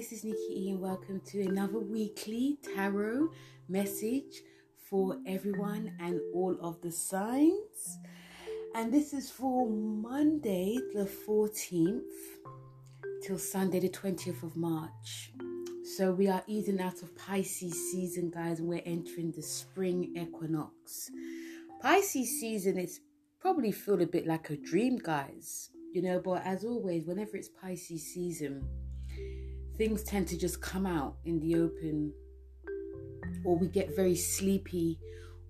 this 0.00 0.12
is 0.12 0.24
Nikki 0.24 0.54
E, 0.56 0.70
and 0.70 0.80
welcome 0.80 1.20
to 1.26 1.42
another 1.42 1.78
weekly 1.78 2.56
tarot 2.74 3.28
message 3.68 4.40
for 4.88 5.18
everyone 5.26 5.92
and 6.00 6.18
all 6.34 6.56
of 6.62 6.80
the 6.80 6.90
signs. 6.90 7.98
And 8.74 8.90
this 8.90 9.12
is 9.12 9.30
for 9.30 9.68
Monday, 9.68 10.78
the 10.94 11.04
14th, 11.04 12.00
till 13.22 13.36
Sunday, 13.36 13.78
the 13.78 13.90
20th 13.90 14.42
of 14.42 14.56
March. 14.56 15.32
So 15.98 16.12
we 16.12 16.28
are 16.28 16.42
easing 16.46 16.80
out 16.80 17.02
of 17.02 17.14
Pisces 17.14 17.92
season, 17.92 18.30
guys, 18.30 18.60
and 18.60 18.70
we're 18.70 18.80
entering 18.86 19.32
the 19.32 19.42
spring 19.42 20.14
equinox. 20.16 21.10
Pisces 21.82 22.40
season 22.40 22.78
is 22.78 23.00
probably 23.38 23.70
feel 23.70 24.00
a 24.00 24.06
bit 24.06 24.26
like 24.26 24.48
a 24.48 24.56
dream, 24.56 24.96
guys. 24.96 25.68
You 25.92 26.00
know, 26.00 26.22
but 26.24 26.46
as 26.46 26.64
always, 26.64 27.04
whenever 27.04 27.36
it's 27.36 27.50
Pisces 27.50 28.14
season, 28.14 28.66
things 29.80 30.02
tend 30.02 30.28
to 30.28 30.36
just 30.36 30.60
come 30.60 30.84
out 30.84 31.16
in 31.24 31.40
the 31.40 31.54
open, 31.54 32.12
or 33.46 33.56
we 33.56 33.66
get 33.66 33.96
very 33.96 34.14
sleepy, 34.14 34.98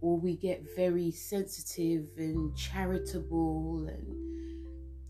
or 0.00 0.20
we 0.20 0.36
get 0.36 0.64
very 0.76 1.10
sensitive 1.10 2.06
and 2.16 2.56
charitable, 2.56 3.88
and 3.88 4.06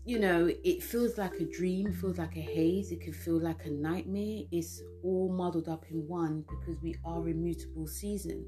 you 0.05 0.17
know, 0.17 0.49
it 0.63 0.81
feels 0.81 1.19
like 1.19 1.35
a 1.35 1.45
dream, 1.45 1.93
feels 1.93 2.17
like 2.17 2.35
a 2.35 2.41
haze, 2.41 2.91
it 2.91 2.99
can 2.99 3.13
feel 3.13 3.39
like 3.39 3.63
a 3.65 3.69
nightmare. 3.69 4.41
It's 4.51 4.81
all 5.03 5.31
muddled 5.31 5.69
up 5.69 5.85
in 5.91 6.07
one 6.07 6.43
because 6.49 6.81
we 6.81 6.95
are 7.05 7.29
in 7.29 7.43
mutable 7.43 7.85
season 7.85 8.43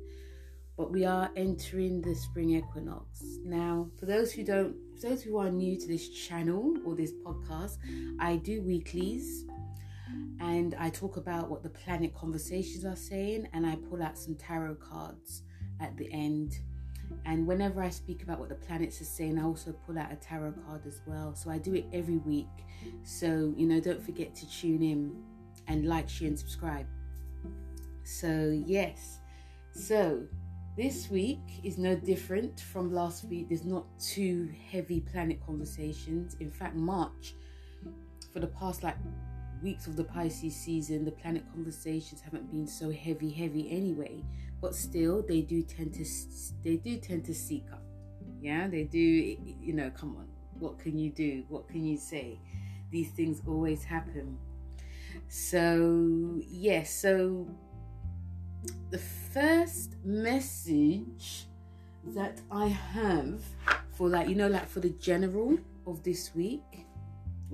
but 0.75 0.91
we 0.91 1.05
are 1.05 1.29
entering 1.35 2.01
the 2.01 2.15
spring 2.15 2.49
equinox. 2.49 3.37
Now, 3.45 3.91
for 3.99 4.07
those 4.07 4.31
who 4.31 4.43
don't, 4.43 4.75
for 4.99 5.09
those 5.09 5.21
who 5.21 5.37
are 5.37 5.51
new 5.51 5.79
to 5.79 5.87
this 5.87 6.09
channel 6.09 6.75
or 6.83 6.95
this 6.95 7.13
podcast, 7.23 7.77
I 8.19 8.37
do 8.37 8.63
weeklies 8.63 9.45
and 10.39 10.75
I 10.79 10.89
talk 10.89 11.17
about 11.17 11.49
what 11.49 11.63
the 11.63 11.69
planet 11.69 12.13
conversations 12.13 12.85
are 12.85 12.95
saying 12.95 13.47
and 13.53 13.65
I 13.65 13.75
pull 13.75 14.01
out 14.03 14.17
some 14.17 14.35
tarot 14.35 14.75
cards 14.75 15.43
at 15.79 15.95
the 15.97 16.11
end. 16.11 16.57
And 17.25 17.45
whenever 17.45 17.81
I 17.81 17.89
speak 17.89 18.23
about 18.23 18.39
what 18.39 18.49
the 18.49 18.55
planets 18.55 18.99
are 19.01 19.05
saying, 19.05 19.37
I 19.37 19.43
also 19.43 19.73
pull 19.85 19.97
out 19.97 20.11
a 20.11 20.15
tarot 20.15 20.53
card 20.65 20.85
as 20.87 21.01
well. 21.05 21.35
So 21.35 21.49
I 21.49 21.57
do 21.57 21.73
it 21.73 21.85
every 21.93 22.17
week. 22.17 22.47
So, 23.03 23.53
you 23.55 23.67
know, 23.67 23.79
don't 23.79 24.01
forget 24.01 24.35
to 24.35 24.49
tune 24.49 24.81
in 24.81 25.15
and 25.67 25.87
like, 25.87 26.09
share, 26.09 26.27
and 26.27 26.37
subscribe. 26.37 26.87
So, 28.03 28.61
yes. 28.65 29.19
So, 29.71 30.23
this 30.75 31.09
week 31.09 31.39
is 31.63 31.77
no 31.77 31.95
different 31.95 32.59
from 32.59 32.91
last 32.91 33.25
week. 33.25 33.49
There's 33.49 33.63
not 33.63 33.85
too 33.99 34.49
heavy 34.71 35.01
planet 35.01 35.39
conversations. 35.45 36.35
In 36.39 36.49
fact, 36.49 36.75
March, 36.75 37.35
for 38.31 38.39
the 38.39 38.47
past 38.47 38.81
like 38.81 38.97
weeks 39.63 39.87
of 39.87 39.95
the 39.95 40.03
Pisces 40.03 40.55
season, 40.55 41.05
the 41.05 41.11
planet 41.11 41.43
conversations 41.53 42.21
haven't 42.21 42.51
been 42.51 42.67
so 42.67 42.91
heavy, 42.91 43.31
heavy 43.31 43.71
anyway. 43.71 44.23
But 44.61 44.75
still, 44.75 45.21
they 45.21 45.41
do 45.41 45.61
tend 45.63 45.93
to 45.95 46.05
they 46.63 46.77
do 46.77 46.97
tend 46.97 47.25
to 47.25 47.33
seek 47.33 47.65
up. 47.71 47.83
Yeah, 48.41 48.67
they 48.67 48.83
do. 48.83 48.99
You 48.99 49.73
know, 49.73 49.89
come 49.91 50.15
on, 50.17 50.27
what 50.59 50.79
can 50.79 50.97
you 50.97 51.09
do? 51.09 51.43
What 51.49 51.67
can 51.67 51.85
you 51.85 51.97
say? 51.97 52.39
These 52.91 53.11
things 53.11 53.41
always 53.47 53.83
happen. 53.83 54.37
So 55.27 56.41
yes, 56.47 56.49
yeah, 56.49 56.83
so 56.83 57.47
the 58.91 58.99
first 59.33 59.95
message 60.03 61.47
that 62.07 62.39
I 62.51 62.67
have 62.67 63.41
for 63.91 64.09
like 64.09 64.27
you 64.27 64.35
know 64.35 64.47
like 64.47 64.67
for 64.67 64.79
the 64.79 64.89
general 64.91 65.57
of 65.87 66.03
this 66.03 66.31
week. 66.35 66.85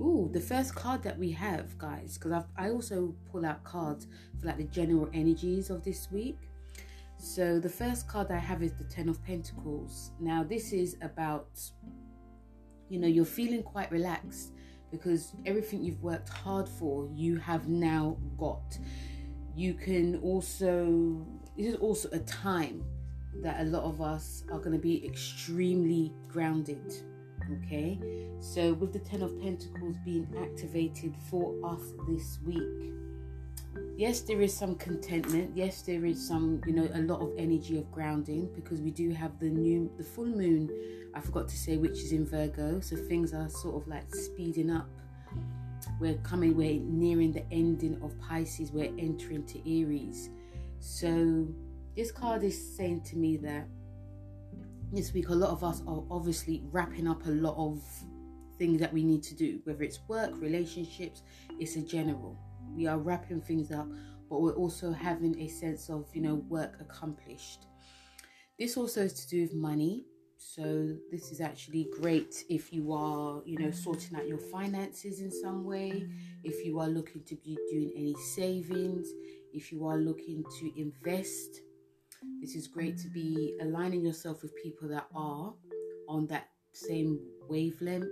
Oh, 0.00 0.28
the 0.32 0.40
first 0.40 0.74
card 0.74 1.02
that 1.02 1.18
we 1.18 1.30
have, 1.32 1.76
guys, 1.78 2.16
because 2.16 2.44
I 2.56 2.70
also 2.70 3.14
pull 3.30 3.44
out 3.44 3.62
cards 3.64 4.06
for 4.40 4.46
like 4.46 4.56
the 4.56 4.64
general 4.64 5.08
energies 5.12 5.70
of 5.70 5.84
this 5.84 6.08
week. 6.10 6.38
So 7.18 7.58
the 7.58 7.68
first 7.68 8.08
card 8.08 8.30
I 8.30 8.38
have 8.38 8.62
is 8.62 8.72
the 8.72 8.84
Ten 8.84 9.08
of 9.08 9.22
Pentacles. 9.24 10.12
Now 10.18 10.42
this 10.42 10.72
is 10.72 10.96
about, 11.02 11.60
you 12.88 12.98
know, 12.98 13.08
you're 13.08 13.26
feeling 13.26 13.62
quite 13.62 13.92
relaxed 13.92 14.52
because 14.90 15.34
everything 15.44 15.82
you've 15.82 16.02
worked 16.02 16.30
hard 16.30 16.68
for, 16.68 17.08
you 17.14 17.36
have 17.36 17.68
now 17.68 18.16
got 18.38 18.78
you 19.56 19.74
can 19.74 20.16
also 20.20 21.26
this 21.56 21.66
is 21.66 21.76
also 21.76 22.08
a 22.12 22.18
time 22.20 22.84
that 23.42 23.60
a 23.60 23.64
lot 23.64 23.84
of 23.84 24.00
us 24.00 24.44
are 24.50 24.58
going 24.58 24.72
to 24.72 24.78
be 24.78 25.04
extremely 25.04 26.12
grounded 26.28 26.94
okay? 27.52 28.00
So 28.40 28.72
with 28.74 28.92
the 28.92 28.98
10 28.98 29.22
of 29.22 29.40
pentacles 29.40 29.96
being 30.04 30.28
activated 30.40 31.14
for 31.30 31.54
us 31.64 31.82
this 32.08 32.38
week 32.44 32.92
yes 34.00 34.20
there 34.22 34.40
is 34.40 34.56
some 34.56 34.74
contentment. 34.76 35.50
Yes 35.54 35.82
there 35.82 36.06
is 36.06 36.26
some 36.26 36.62
you 36.66 36.72
know 36.72 36.88
a 36.94 37.02
lot 37.02 37.20
of 37.20 37.32
energy 37.36 37.76
of 37.76 37.90
grounding 37.92 38.48
because 38.54 38.80
we 38.80 38.90
do 38.90 39.10
have 39.10 39.38
the 39.38 39.50
new 39.50 39.90
the 39.98 40.04
full 40.04 40.24
moon 40.24 40.70
i 41.14 41.20
forgot 41.20 41.48
to 41.48 41.56
say 41.56 41.76
which 41.76 41.98
is 41.98 42.12
in 42.12 42.24
virgo. 42.24 42.80
So 42.80 42.96
things 42.96 43.34
are 43.34 43.48
sort 43.48 43.82
of 43.82 43.88
like 43.88 44.14
speeding 44.14 44.70
up. 44.70 44.88
We're 45.98 46.18
coming, 46.18 46.56
we're 46.56 46.80
nearing 46.80 47.32
the 47.32 47.44
ending 47.52 48.00
of 48.02 48.18
Pisces, 48.20 48.70
we're 48.70 48.92
entering 48.98 49.44
to 49.46 49.58
Aries. 49.60 50.30
So, 50.78 51.46
this 51.96 52.12
card 52.12 52.42
is 52.42 52.76
saying 52.76 53.02
to 53.02 53.16
me 53.16 53.36
that 53.38 53.66
this 54.92 55.12
week, 55.12 55.28
a 55.28 55.34
lot 55.34 55.50
of 55.50 55.62
us 55.62 55.82
are 55.86 56.02
obviously 56.10 56.62
wrapping 56.72 57.06
up 57.06 57.24
a 57.26 57.30
lot 57.30 57.54
of 57.56 57.82
things 58.58 58.80
that 58.80 58.92
we 58.92 59.04
need 59.04 59.22
to 59.22 59.34
do, 59.34 59.60
whether 59.64 59.82
it's 59.82 60.00
work, 60.08 60.32
relationships, 60.40 61.22
it's 61.58 61.76
a 61.76 61.82
general. 61.82 62.36
We 62.74 62.86
are 62.86 62.98
wrapping 62.98 63.40
things 63.40 63.70
up, 63.70 63.88
but 64.28 64.42
we're 64.42 64.54
also 64.54 64.92
having 64.92 65.38
a 65.40 65.48
sense 65.48 65.88
of, 65.90 66.06
you 66.12 66.22
know, 66.22 66.34
work 66.48 66.76
accomplished. 66.80 67.66
This 68.58 68.76
also 68.76 69.02
is 69.02 69.14
to 69.14 69.28
do 69.28 69.42
with 69.42 69.54
money. 69.54 70.04
So 70.36 70.96
this 71.10 71.30
is 71.30 71.40
actually 71.40 71.88
great 72.00 72.44
if 72.48 72.72
you 72.72 72.92
are, 72.92 73.42
you 73.44 73.58
know, 73.58 73.70
sorting 73.70 74.16
out 74.16 74.26
your 74.26 74.38
finances 74.38 75.20
in 75.20 75.30
some 75.30 75.64
way, 75.64 76.08
if 76.44 76.64
you 76.64 76.80
are 76.80 76.88
looking 76.88 77.22
to 77.24 77.36
be 77.36 77.58
doing 77.70 77.92
any 77.94 78.14
savings, 78.34 79.08
if 79.52 79.70
you 79.70 79.86
are 79.86 79.98
looking 79.98 80.42
to 80.58 80.80
invest. 80.80 81.60
This 82.40 82.54
is 82.54 82.66
great 82.66 82.98
to 82.98 83.08
be 83.08 83.56
aligning 83.60 84.04
yourself 84.04 84.42
with 84.42 84.54
people 84.62 84.88
that 84.88 85.06
are 85.14 85.52
on 86.08 86.26
that 86.28 86.48
same 86.72 87.18
wavelength. 87.48 88.08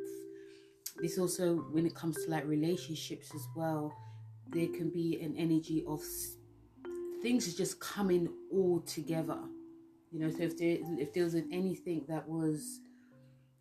This 1.01 1.19
also, 1.19 1.57
when 1.73 1.87
it 1.87 1.95
comes 1.95 2.17
to 2.25 2.31
like 2.31 2.47
relationships 2.47 3.35
as 3.35 3.47
well, 3.57 3.93
there 4.49 4.69
can 4.69 4.91
be 4.91 5.21
an 5.21 5.35
energy 5.37 5.85
of 5.87 6.03
things 7.23 7.53
just 7.55 7.81
coming 7.81 8.29
all 8.51 8.81
together 8.81 9.39
you 10.11 10.21
know, 10.21 10.31
so 10.31 10.43
if 10.43 10.57
there 10.57 10.79
if 10.99 11.13
there 11.13 11.25
was 11.25 11.35
anything 11.35 12.05
that 12.09 12.27
was, 12.27 12.81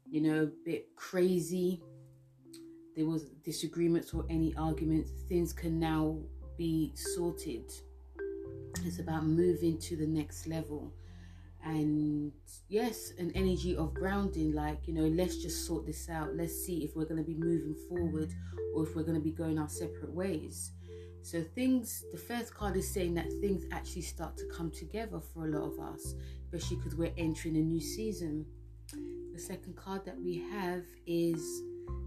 you 0.10 0.22
know, 0.22 0.44
a 0.44 0.52
bit 0.66 0.96
crazy, 0.96 1.82
there 2.96 3.06
was 3.06 3.26
disagreements 3.44 4.14
or 4.14 4.26
any 4.30 4.56
arguments, 4.56 5.12
things 5.28 5.52
can 5.52 5.80
now 5.80 6.18
be 6.58 6.94
sorted. 6.96 7.70
It's 8.86 9.00
about 9.00 9.26
moving 9.26 9.78
to 9.80 9.96
the 9.96 10.08
next 10.08 10.48
level. 10.48 10.94
And 11.64 12.32
yes, 12.70 13.12
an 13.18 13.32
energy 13.36 13.76
of 13.76 13.94
grounding, 13.94 14.54
like, 14.54 14.88
you 14.88 14.94
know, 14.94 15.08
let's 15.08 15.38
just 15.38 15.66
sort 15.66 15.86
this 15.86 16.10
out. 16.10 16.36
Let's 16.36 16.54
see 16.66 16.84
if 16.84 16.96
we're 16.96 17.06
going 17.06 17.24
to 17.24 17.30
be 17.30 17.36
moving 17.36 17.76
forward 17.90 18.34
or 18.76 18.84
if 18.84 18.96
we're 18.96 19.04
going 19.04 19.18
to 19.18 19.24
be 19.24 19.32
going 19.32 19.60
our 19.60 19.68
separate 19.68 20.14
ways. 20.14 20.72
So 21.22 21.44
things, 21.44 22.06
the 22.14 22.18
first 22.18 22.54
card 22.54 22.78
is 22.78 22.90
saying 22.90 23.16
that 23.16 23.30
things 23.42 23.66
actually 23.74 24.04
start 24.04 24.38
to 24.38 24.46
come 24.46 24.72
together 24.72 25.20
for 25.20 25.46
a 25.46 25.50
lot 25.50 25.74
of 25.74 25.80
us, 25.80 26.14
especially 26.46 26.78
because 26.78 26.96
we're 26.96 27.14
entering 27.18 27.58
a 27.58 27.60
new 27.60 27.82
season. 27.82 28.46
The 29.34 29.40
second 29.40 29.76
card 29.76 30.06
that 30.06 30.18
we 30.18 30.38
have 30.52 30.84
is 31.06 31.42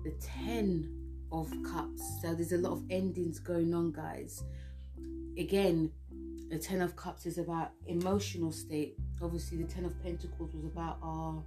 the 0.05 0.13
Ten 0.21 0.91
of 1.31 1.53
Cups. 1.71 2.03
So 2.23 2.35
there's 2.35 2.53
a 2.53 2.59
lot 2.59 2.73
of 2.73 2.85
endings 2.89 3.39
going 3.39 3.75
on, 3.75 3.93
guys. 3.93 4.43
Again, 5.37 5.91
the 6.51 6.59
Ten 6.59 6.83
of 6.83 6.97
Cups 6.97 7.27
is 7.27 7.39
about 7.39 7.71
emotional 7.87 8.53
state. 8.53 8.97
Obviously, 9.23 9.63
the 9.63 9.73
Ten 9.73 9.85
of 9.85 10.01
Pentacles 10.03 10.53
was 10.55 10.65
about 10.65 10.99
our 11.03 11.43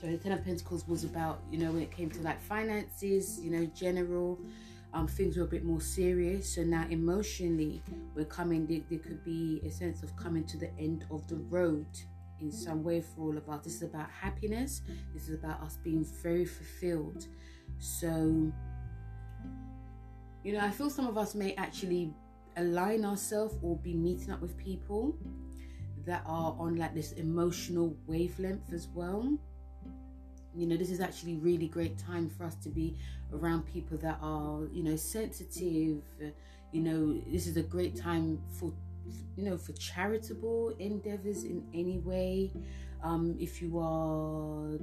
so 0.00 0.08
the 0.08 0.18
Ten 0.18 0.32
of 0.32 0.44
Pentacles 0.44 0.86
was 0.88 1.04
about, 1.04 1.40
you 1.50 1.58
know, 1.58 1.70
when 1.70 1.82
it 1.82 1.90
came 1.90 2.10
to 2.10 2.20
like 2.22 2.40
finances, 2.40 3.38
you 3.40 3.50
know, 3.50 3.64
general 3.66 4.38
um, 4.94 5.06
things 5.06 5.36
were 5.36 5.44
a 5.44 5.46
bit 5.48 5.64
more 5.64 5.80
serious. 5.80 6.54
So 6.54 6.62
now 6.62 6.86
emotionally, 6.88 7.82
we're 8.14 8.24
coming. 8.24 8.66
There, 8.66 8.80
there 8.88 8.98
could 8.98 9.22
be 9.24 9.60
a 9.64 9.70
sense 9.70 10.02
of 10.02 10.14
coming 10.16 10.44
to 10.44 10.56
the 10.56 10.70
end 10.78 11.04
of 11.10 11.26
the 11.28 11.36
road 11.36 11.86
in 12.40 12.50
some 12.50 12.82
way 12.82 13.02
for 13.02 13.22
all 13.22 13.36
of 13.36 13.48
us. 13.48 13.64
This 13.64 13.74
is 13.76 13.82
about 13.82 14.08
happiness. 14.10 14.82
This 15.12 15.28
is 15.28 15.34
about 15.34 15.60
us 15.62 15.78
being 15.82 16.04
very 16.22 16.46
fulfilled. 16.46 17.26
So, 17.78 18.50
you 20.42 20.52
know, 20.52 20.60
I 20.60 20.70
feel 20.70 20.88
some 20.88 21.06
of 21.06 21.18
us 21.18 21.34
may 21.34 21.54
actually 21.56 22.14
align 22.58 23.04
ourselves 23.04 23.56
or 23.62 23.76
be 23.76 23.94
meeting 23.94 24.30
up 24.30 24.40
with 24.40 24.56
people 24.58 25.16
that 26.04 26.22
are 26.26 26.54
on 26.58 26.76
like 26.76 26.94
this 26.94 27.12
emotional 27.12 27.96
wavelength 28.06 28.72
as 28.72 28.88
well. 28.94 29.38
you 30.54 30.66
know 30.66 30.76
this 30.76 30.90
is 30.90 31.00
actually 31.00 31.36
really 31.36 31.68
great 31.68 31.98
time 31.98 32.28
for 32.28 32.44
us 32.44 32.54
to 32.56 32.68
be 32.68 32.96
around 33.32 33.62
people 33.66 33.96
that 33.98 34.18
are 34.22 34.66
you 34.72 34.82
know 34.82 34.96
sensitive 34.96 36.02
you 36.72 36.80
know 36.80 37.20
this 37.32 37.46
is 37.46 37.56
a 37.56 37.62
great 37.62 37.94
time 37.96 38.40
for 38.58 38.72
you 39.36 39.44
know 39.44 39.56
for 39.56 39.72
charitable 39.74 40.74
endeavors 40.78 41.44
in 41.44 41.64
any 41.74 41.98
way 41.98 42.50
um 43.02 43.36
if 43.38 43.62
you 43.62 43.78
are 43.78 44.78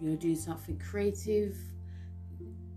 you 0.00 0.10
know 0.10 0.16
doing 0.16 0.36
something 0.36 0.78
creative 0.78 1.56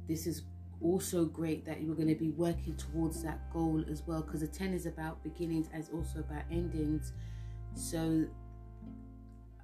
this 0.07 0.27
is 0.27 0.43
also 0.81 1.25
great 1.25 1.65
that 1.65 1.81
you're 1.81 1.95
going 1.95 2.07
to 2.07 2.15
be 2.15 2.31
working 2.31 2.75
towards 2.75 3.23
that 3.23 3.51
goal 3.51 3.83
as 3.89 4.03
well 4.05 4.21
because 4.21 4.41
the 4.41 4.47
10 4.47 4.73
is 4.73 4.85
about 4.85 5.23
beginnings 5.23 5.67
as 5.73 5.89
also 5.89 6.19
about 6.19 6.43
endings. 6.51 7.13
So 7.73 8.25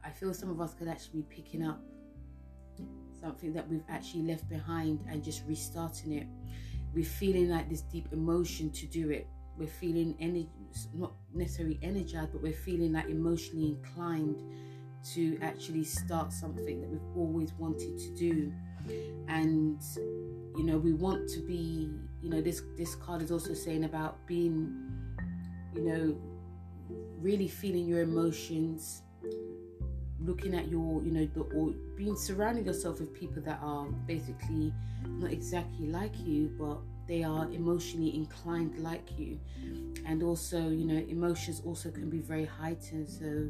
i 0.04 0.10
feel 0.10 0.34
some 0.34 0.50
of 0.50 0.60
us 0.60 0.74
could 0.74 0.88
actually 0.88 1.22
be 1.22 1.36
picking 1.36 1.64
up 1.66 1.80
something 3.22 3.54
that 3.54 3.68
we've 3.70 3.84
actually 3.88 4.24
left 4.24 4.50
behind 4.50 5.00
and 5.08 5.24
just 5.24 5.44
restarting 5.48 6.14
it. 6.14 6.26
We're 6.94 7.06
feeling 7.06 7.50
like 7.50 7.70
this 7.70 7.82
deep 7.82 8.08
emotion 8.12 8.72
to 8.72 8.88
do 8.88 9.12
it. 9.12 9.28
We're 9.58 9.68
feeling 9.68 10.16
energy 10.20 10.50
not 10.94 11.14
necessarily 11.34 11.78
energized 11.84 12.32
but 12.32 12.42
we're 12.42 12.54
feeling 12.54 12.94
like 12.94 13.10
emotionally 13.10 13.68
inclined 13.68 14.42
to 15.14 15.38
actually 15.42 15.84
start 15.84 16.32
something 16.32 16.82
that 16.82 16.90
we've 16.90 17.16
always 17.16 17.54
wanted 17.54 17.98
to 17.98 18.16
do. 18.16 18.52
And 19.28 19.82
you 20.58 20.64
know 20.64 20.78
we 20.78 20.94
want 20.94 21.30
to 21.30 21.40
be 21.40 21.90
you 22.22 22.30
know 22.30 22.42
this 22.42 22.64
this 22.78 22.96
card 22.96 23.22
is 23.22 23.32
also 23.32 23.54
saying 23.54 23.84
about 23.84 24.26
being 24.28 24.74
you 25.74 25.82
know 25.82 26.18
really 27.20 27.48
feeling 27.48 27.88
your 27.88 28.02
emotions 28.02 29.02
looking 30.20 30.54
at 30.54 30.68
your 30.68 31.02
you 31.04 31.12
know 31.12 31.28
the 31.34 31.42
or 31.56 31.72
being 31.96 32.16
surrounding 32.16 32.66
yourself 32.66 33.00
with 33.00 33.14
people 33.14 33.42
that 33.42 33.60
are 33.62 33.86
basically 34.08 34.74
not 35.08 35.32
exactly 35.32 35.88
like 35.88 36.14
you 36.20 36.52
but 36.60 36.78
they 37.08 37.24
are 37.24 37.52
emotionally 37.52 38.16
inclined 38.16 38.78
like 38.78 39.18
you. 39.18 39.38
And 40.06 40.24
also 40.24 40.70
you 40.70 40.86
know 40.86 40.96
emotions 41.10 41.62
also 41.66 41.92
can 41.92 42.10
be 42.10 42.20
very 42.20 42.46
heightened. 42.46 43.10
So 43.10 43.50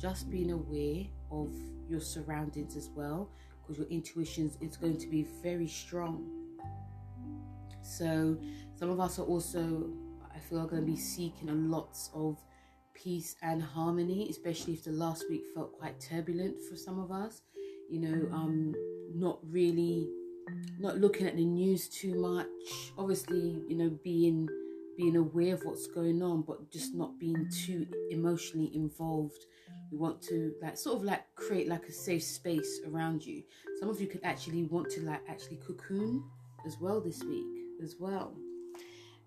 just 0.00 0.30
being 0.30 0.50
aware 0.50 1.04
of 1.30 1.50
your 1.88 2.00
surroundings 2.00 2.76
as 2.76 2.88
well 2.94 3.28
because 3.60 3.78
your 3.78 3.88
intuition 3.88 4.50
is 4.60 4.76
going 4.76 4.96
to 4.96 5.06
be 5.08 5.26
very 5.42 5.68
strong 5.68 6.41
so 7.82 8.36
some 8.74 8.90
of 8.90 9.00
us 9.00 9.18
are 9.18 9.24
also 9.24 9.90
i 10.34 10.38
feel 10.38 10.60
are 10.60 10.66
going 10.66 10.82
to 10.82 10.90
be 10.90 10.96
seeking 10.96 11.48
a 11.48 11.52
lots 11.52 12.10
of 12.14 12.38
peace 12.94 13.36
and 13.42 13.62
harmony 13.62 14.28
especially 14.30 14.74
if 14.74 14.84
the 14.84 14.92
last 14.92 15.24
week 15.28 15.42
felt 15.54 15.72
quite 15.72 15.98
turbulent 16.00 16.56
for 16.68 16.76
some 16.76 16.98
of 16.98 17.10
us. 17.10 17.42
You 17.90 18.00
know 18.00 18.32
um 18.32 18.74
not 19.14 19.38
really 19.50 20.08
not 20.78 20.98
looking 20.98 21.26
at 21.26 21.36
the 21.36 21.44
news 21.44 21.88
too 21.88 22.14
much. 22.14 22.46
Obviously 22.96 23.62
you 23.68 23.76
know 23.76 23.90
being 24.04 24.48
being 24.96 25.16
aware 25.16 25.54
of 25.54 25.64
what's 25.64 25.86
going 25.86 26.22
on 26.22 26.42
but 26.42 26.70
just 26.70 26.94
not 26.94 27.18
being 27.18 27.48
too 27.50 27.86
emotionally 28.10 28.70
involved. 28.74 29.46
We 29.90 29.98
want 29.98 30.22
to 30.22 30.54
like 30.62 30.76
sort 30.76 30.96
of 30.96 31.04
like 31.04 31.22
create 31.34 31.68
like 31.68 31.86
a 31.86 31.92
safe 31.92 32.22
space 32.22 32.80
around 32.86 33.24
you. 33.24 33.42
Some 33.80 33.88
of 33.88 34.00
you 34.00 34.06
could 34.06 34.24
actually 34.24 34.64
want 34.64 34.90
to 34.90 35.02
like 35.02 35.20
actually 35.28 35.56
cocoon 35.56 36.22
as 36.66 36.76
well 36.80 37.00
this 37.00 37.22
week 37.24 37.61
as 37.82 37.96
well. 37.98 38.36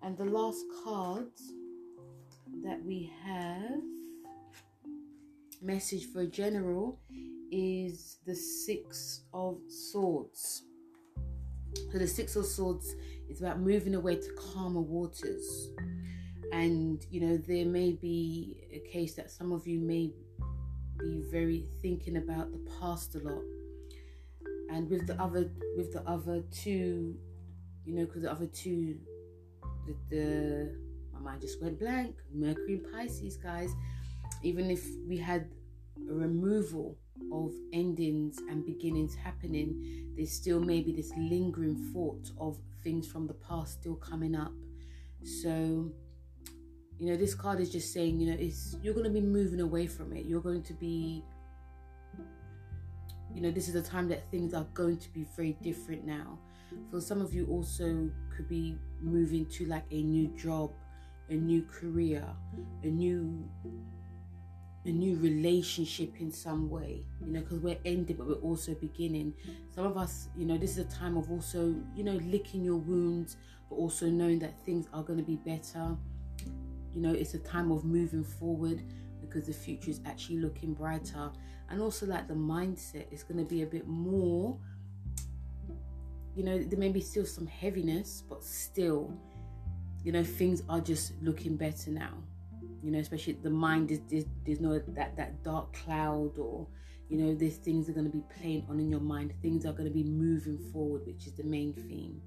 And 0.02 0.16
the 0.16 0.24
last 0.24 0.64
card 0.84 1.28
that 2.62 2.82
we 2.84 3.12
have 3.24 3.80
message 5.62 6.12
for 6.12 6.20
a 6.20 6.26
general 6.26 7.00
is 7.50 8.18
the 8.26 8.34
six 8.34 9.22
of 9.32 9.58
swords. 9.68 10.62
So 11.92 11.98
the 11.98 12.06
six 12.06 12.36
of 12.36 12.46
swords 12.46 12.94
is 13.28 13.40
about 13.40 13.60
moving 13.60 13.94
away 13.94 14.16
to 14.16 14.28
calmer 14.38 14.80
waters. 14.80 15.70
And 16.52 17.04
you 17.10 17.20
know 17.20 17.36
there 17.36 17.66
may 17.66 17.92
be 17.92 18.56
a 18.72 18.78
case 18.90 19.14
that 19.14 19.30
some 19.30 19.52
of 19.52 19.66
you 19.66 19.80
may 19.80 20.12
be 20.98 21.22
very 21.30 21.66
thinking 21.82 22.16
about 22.16 22.52
the 22.52 22.70
past 22.80 23.14
a 23.14 23.18
lot. 23.18 23.42
And 24.70 24.88
with 24.88 25.06
the 25.06 25.20
other 25.20 25.50
with 25.76 25.92
the 25.92 26.02
other 26.08 26.42
two 26.50 27.16
you 27.86 27.94
know 27.94 28.04
because 28.04 28.22
the 28.22 28.30
other 28.30 28.46
two 28.46 28.98
the, 29.86 29.94
the 30.10 30.76
my 31.12 31.30
mind 31.30 31.40
just 31.40 31.62
went 31.62 31.78
blank. 31.78 32.16
Mercury 32.34 32.74
and 32.74 32.92
pisces 32.92 33.36
guys. 33.36 33.70
Even 34.42 34.70
if 34.70 34.84
we 35.08 35.16
had 35.16 35.48
a 36.10 36.12
removal 36.12 36.98
of 37.32 37.52
endings 37.72 38.38
and 38.50 38.66
beginnings 38.66 39.14
happening 39.14 40.12
there's 40.14 40.30
still 40.30 40.60
maybe 40.60 40.92
this 40.92 41.10
lingering 41.16 41.74
thought 41.92 42.30
of 42.38 42.58
things 42.84 43.06
from 43.06 43.26
the 43.26 43.34
past 43.34 43.80
still 43.80 43.94
coming 43.94 44.34
up. 44.34 44.52
So 45.22 45.90
you 46.98 47.10
know 47.10 47.16
this 47.16 47.34
card 47.34 47.60
is 47.60 47.70
just 47.70 47.92
saying 47.92 48.18
you 48.20 48.30
know 48.30 48.36
it's 48.38 48.76
you're 48.82 48.94
going 48.94 49.04
to 49.04 49.10
be 49.10 49.20
moving 49.20 49.60
away 49.60 49.86
from 49.86 50.12
it. 50.12 50.26
You're 50.26 50.40
going 50.40 50.62
to 50.64 50.74
be 50.74 51.22
you 53.34 53.40
know 53.40 53.50
this 53.50 53.68
is 53.68 53.74
a 53.74 53.82
time 53.82 54.08
that 54.08 54.30
things 54.30 54.54
are 54.54 54.66
going 54.74 54.98
to 54.98 55.08
be 55.12 55.26
very 55.36 55.52
different 55.62 56.04
now 56.04 56.38
for 56.90 57.00
some 57.00 57.20
of 57.20 57.32
you 57.34 57.46
also 57.46 58.10
could 58.34 58.48
be 58.48 58.76
moving 59.00 59.46
to 59.46 59.66
like 59.66 59.84
a 59.90 60.02
new 60.02 60.28
job 60.36 60.70
a 61.30 61.34
new 61.34 61.62
career 61.62 62.24
a 62.82 62.86
new 62.86 63.48
a 64.84 64.90
new 64.90 65.16
relationship 65.16 66.12
in 66.20 66.30
some 66.30 66.70
way 66.70 67.04
you 67.24 67.32
know 67.32 67.40
because 67.40 67.58
we're 67.58 67.78
ending 67.84 68.16
but 68.16 68.26
we're 68.26 68.34
also 68.34 68.74
beginning 68.74 69.34
some 69.74 69.84
of 69.84 69.96
us 69.96 70.28
you 70.36 70.46
know 70.46 70.56
this 70.56 70.72
is 70.72 70.78
a 70.78 70.96
time 70.96 71.16
of 71.16 71.30
also 71.30 71.74
you 71.94 72.04
know 72.04 72.14
licking 72.24 72.62
your 72.62 72.76
wounds 72.76 73.36
but 73.68 73.76
also 73.76 74.06
knowing 74.06 74.38
that 74.38 74.54
things 74.64 74.86
are 74.92 75.02
going 75.02 75.18
to 75.18 75.24
be 75.24 75.36
better 75.36 75.96
you 76.96 77.02
know, 77.02 77.12
it's 77.12 77.34
a 77.34 77.38
time 77.38 77.70
of 77.70 77.84
moving 77.84 78.24
forward 78.24 78.82
because 79.20 79.46
the 79.46 79.52
future 79.52 79.90
is 79.90 80.00
actually 80.06 80.38
looking 80.38 80.72
brighter. 80.72 81.30
And 81.68 81.82
also, 81.82 82.06
like 82.06 82.26
the 82.26 82.34
mindset 82.34 83.12
is 83.12 83.22
going 83.22 83.36
to 83.36 83.44
be 83.44 83.62
a 83.62 83.66
bit 83.66 83.86
more, 83.86 84.58
you 86.36 86.44
know, 86.44 86.58
there 86.58 86.78
may 86.78 86.90
be 86.90 87.00
still 87.00 87.24
some 87.24 87.46
heaviness, 87.46 88.22
but 88.28 88.44
still, 88.44 89.10
you 90.04 90.12
know, 90.12 90.22
things 90.22 90.62
are 90.68 90.80
just 90.80 91.14
looking 91.22 91.56
better 91.56 91.90
now. 91.90 92.12
You 92.82 92.92
know, 92.92 92.98
especially 92.98 93.38
the 93.42 93.50
mind 93.50 93.90
is 93.90 94.00
there's, 94.44 94.60
no 94.60 94.78
that 94.78 95.16
that 95.16 95.42
dark 95.42 95.72
cloud 95.72 96.38
or 96.38 96.68
you 97.08 97.16
know, 97.18 97.34
these 97.34 97.56
things 97.56 97.88
are 97.88 97.92
going 97.92 98.04
to 98.04 98.12
be 98.12 98.22
playing 98.38 98.66
on 98.68 98.80
in 98.80 98.90
your 98.90 99.00
mind. 99.00 99.32
Things 99.40 99.64
are 99.64 99.72
going 99.72 99.88
to 99.88 99.94
be 99.94 100.02
moving 100.02 100.58
forward, 100.72 101.06
which 101.06 101.26
is 101.26 101.32
the 101.32 101.44
main 101.44 101.72
theme. 101.72 102.20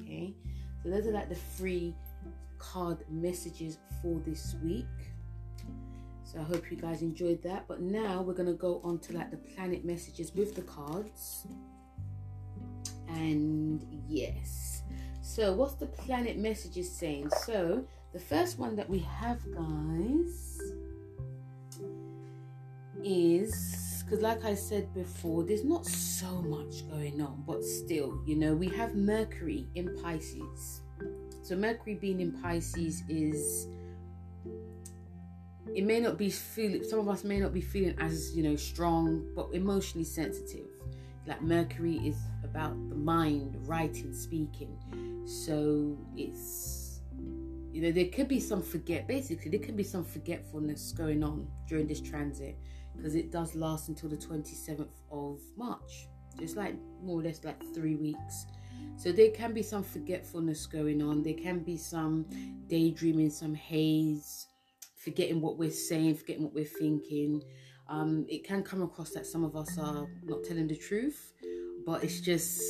Okay, 0.00 0.34
so 0.82 0.90
those 0.90 1.06
are 1.06 1.12
like 1.12 1.28
the 1.28 1.36
three 1.56 1.94
card 2.58 2.98
messages 3.10 3.78
for 4.02 4.20
this 4.26 4.56
week. 4.62 4.86
So 6.24 6.40
I 6.40 6.42
hope 6.42 6.70
you 6.70 6.76
guys 6.76 7.02
enjoyed 7.02 7.42
that. 7.42 7.66
But 7.68 7.80
now 7.80 8.22
we're 8.22 8.34
gonna 8.34 8.52
go 8.52 8.80
on 8.84 8.98
to 9.00 9.12
like 9.14 9.30
the 9.30 9.36
planet 9.36 9.84
messages 9.84 10.32
with 10.34 10.54
the 10.54 10.62
cards. 10.62 11.46
And 13.14 13.86
yes. 14.08 14.82
So 15.22 15.52
what's 15.52 15.74
the 15.74 15.86
planet 15.86 16.38
messages 16.38 16.90
saying? 16.90 17.30
So 17.44 17.84
the 18.12 18.18
first 18.18 18.58
one 18.58 18.76
that 18.76 18.88
we 18.88 18.98
have, 18.98 19.40
guys, 19.54 20.60
is 23.02 24.02
because 24.04 24.22
like 24.22 24.44
I 24.44 24.54
said 24.54 24.92
before, 24.94 25.44
there's 25.44 25.64
not 25.64 25.86
so 25.86 26.42
much 26.42 26.88
going 26.90 27.20
on, 27.22 27.44
but 27.46 27.64
still, 27.64 28.20
you 28.26 28.36
know, 28.36 28.54
we 28.54 28.68
have 28.68 28.94
Mercury 28.94 29.66
in 29.74 29.96
Pisces 30.02 30.82
so 31.42 31.56
Mercury 31.56 31.96
being 31.96 32.20
in 32.20 32.32
Pisces 32.40 33.02
is 33.08 33.66
it 35.74 35.84
may 35.84 36.00
not 36.00 36.16
be 36.16 36.30
feeling 36.30 36.84
some 36.84 36.98
of 36.98 37.08
us 37.08 37.24
may 37.24 37.40
not 37.40 37.52
be 37.52 37.60
feeling 37.60 37.94
as 37.98 38.34
you 38.36 38.42
know 38.42 38.56
strong 38.56 39.24
but 39.34 39.48
emotionally 39.52 40.04
sensitive 40.04 40.66
like 41.26 41.40
mercury 41.40 41.96
is 41.98 42.16
about 42.52 42.76
the 42.88 42.94
mind 42.94 43.56
writing 43.66 44.12
speaking 44.12 44.76
so 45.26 45.98
it's 46.16 47.00
you 47.72 47.80
know 47.82 47.90
there 47.90 48.06
could 48.06 48.28
be 48.28 48.38
some 48.38 48.62
forget 48.62 49.08
basically 49.08 49.50
there 49.50 49.60
could 49.60 49.76
be 49.76 49.82
some 49.82 50.04
forgetfulness 50.04 50.92
going 50.92 51.24
on 51.24 51.48
during 51.66 51.86
this 51.86 52.00
transit 52.00 52.56
because 52.96 53.14
it 53.14 53.32
does 53.32 53.54
last 53.54 53.88
until 53.88 54.08
the 54.08 54.16
27th 54.16 55.00
of 55.10 55.40
march 55.56 56.08
so 56.36 56.42
it's 56.42 56.56
like 56.56 56.76
more 57.02 57.20
or 57.20 57.22
less 57.22 57.42
like 57.44 57.60
three 57.74 57.96
weeks 57.96 58.46
so 58.96 59.10
there 59.10 59.30
can 59.30 59.52
be 59.52 59.62
some 59.62 59.82
forgetfulness 59.82 60.66
going 60.66 61.02
on. 61.02 61.22
There 61.22 61.34
can 61.34 61.60
be 61.60 61.76
some 61.76 62.26
daydreaming, 62.68 63.30
some 63.30 63.54
haze, 63.54 64.46
forgetting 64.96 65.40
what 65.40 65.58
we're 65.58 65.70
saying, 65.70 66.16
forgetting 66.16 66.44
what 66.44 66.54
we're 66.54 66.64
thinking. 66.64 67.42
Um, 67.88 68.24
it 68.28 68.44
can 68.44 68.62
come 68.62 68.82
across 68.82 69.10
that 69.10 69.26
some 69.26 69.44
of 69.44 69.56
us 69.56 69.76
are 69.78 70.06
not 70.22 70.44
telling 70.44 70.68
the 70.68 70.76
truth, 70.76 71.32
but 71.84 72.04
it's 72.04 72.20
just 72.20 72.62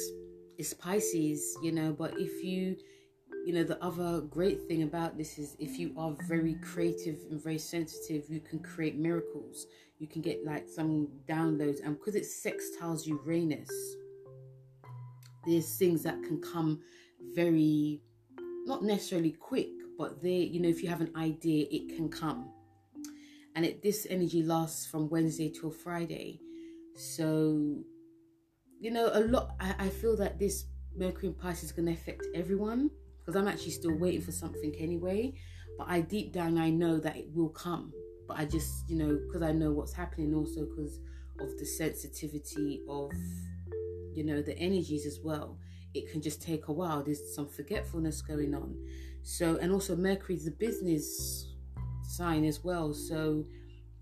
it's 0.59 0.75
Pisces, 0.75 1.57
you 1.63 1.73
know. 1.73 1.93
But 1.93 2.19
if 2.19 2.43
you 2.43 2.77
you 3.45 3.53
know 3.53 3.65
the 3.65 3.83
other 3.85 4.21
great 4.21 4.69
thing 4.69 4.85
about 4.85 5.17
this 5.17 5.39
is 5.39 5.57
if 5.59 5.79
you 5.79 5.93
are 5.97 6.15
very 6.29 6.55
creative 6.63 7.19
and 7.31 7.43
very 7.43 7.59
sensitive 7.59 8.25
you 8.29 8.41
can 8.41 8.61
create 8.61 8.97
miracles 8.97 9.67
you 9.99 10.07
can 10.07 10.23
get 10.23 10.45
like 10.45 10.69
some 10.69 11.09
downloads 11.29 11.85
and 11.85 11.99
because 11.99 12.15
it's 12.15 12.41
sextiles 12.41 13.05
uranus 13.05 13.69
there's 15.45 15.77
things 15.77 16.05
that 16.05 16.23
can 16.23 16.41
come 16.41 16.81
very 17.35 18.01
not 18.65 18.85
necessarily 18.85 19.33
quick 19.33 19.71
but 19.99 20.23
they 20.23 20.37
you 20.37 20.61
know 20.61 20.69
if 20.69 20.83
you 20.83 20.89
have 20.89 21.01
an 21.01 21.13
idea 21.17 21.67
it 21.71 21.97
can 21.97 22.09
come 22.09 22.49
and 23.57 23.65
it 23.65 23.83
this 23.83 24.07
energy 24.09 24.43
lasts 24.43 24.87
from 24.87 25.09
wednesday 25.09 25.51
till 25.51 25.71
friday 25.71 26.39
so 26.95 27.83
you 28.83 28.91
know 28.91 29.11
a 29.15 29.21
lot 29.21 29.55
i, 29.61 29.75
I 29.79 29.89
feel 29.89 30.17
that 30.17 30.39
this 30.39 30.65
mercury 30.95 31.29
in 31.29 31.35
pisces 31.35 31.65
is 31.65 31.73
going 31.73 31.87
to 31.87 31.93
affect 31.93 32.27
everyone 32.35 32.91
because 33.21 33.37
i'm 33.37 33.49
actually 33.49 33.71
still 33.71 33.95
waiting 33.95 34.21
for 34.21 34.33
something 34.33 34.75
anyway 34.79 35.33
but 35.79 35.87
i 35.89 36.01
deep 36.01 36.33
down 36.33 36.59
i 36.59 36.69
know 36.69 36.99
that 36.99 37.17
it 37.17 37.29
will 37.35 37.49
come 37.49 37.93
but 38.33 38.39
I 38.39 38.45
just, 38.45 38.89
you 38.89 38.97
know, 38.97 39.19
because 39.27 39.43
I 39.43 39.53
know 39.53 39.73
what's 39.73 39.93
happening 39.93 40.35
also 40.35 40.65
because 40.65 41.01
of 41.39 41.59
the 41.59 41.67
sensitivity 41.67 42.83
of, 42.89 43.13
you 44.15 44.25
know, 44.25 44.43
the 44.43 44.57
energies 44.59 45.07
as 45.07 45.21
well. 45.23 45.59
It 45.95 46.11
can 46.11 46.23
just 46.23 46.41
take 46.41 46.69
a 46.69 46.73
while. 46.73 47.03
There's 47.03 47.35
some 47.35 47.47
forgetfulness 47.47 48.23
going 48.23 48.55
on. 48.55 48.75
So, 49.23 49.57
and 49.57 49.71
also 49.71 49.95
Mercury's 49.97 50.47
a 50.47 50.51
business 50.51 51.53
sign 52.03 52.45
as 52.45 52.65
well. 52.65 52.95
So, 52.95 53.45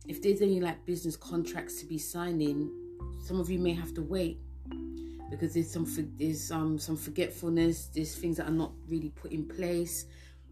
if 0.07 0.23
there's 0.23 0.41
any 0.41 0.61
like 0.61 0.87
business 0.87 1.17
contracts 1.17 1.81
to 1.81 1.87
be 1.87 1.99
signing, 1.99 2.71
some 3.21 3.41
of 3.41 3.51
you 3.51 3.59
may 3.59 3.75
have 3.75 3.95
to 3.95 4.03
wait 4.03 4.41
because 5.31 5.55
there's 5.55 5.71
some 5.71 5.87
there's 6.19 6.51
um 6.51 6.79
some 6.79 6.97
forgetfulness. 6.97 7.87
There's 7.87 8.15
things 8.15 8.37
that 8.39 8.49
are 8.49 8.53
not 8.53 8.73
really 8.89 9.11
put 9.11 9.33
in 9.33 9.47
place. 9.47 10.07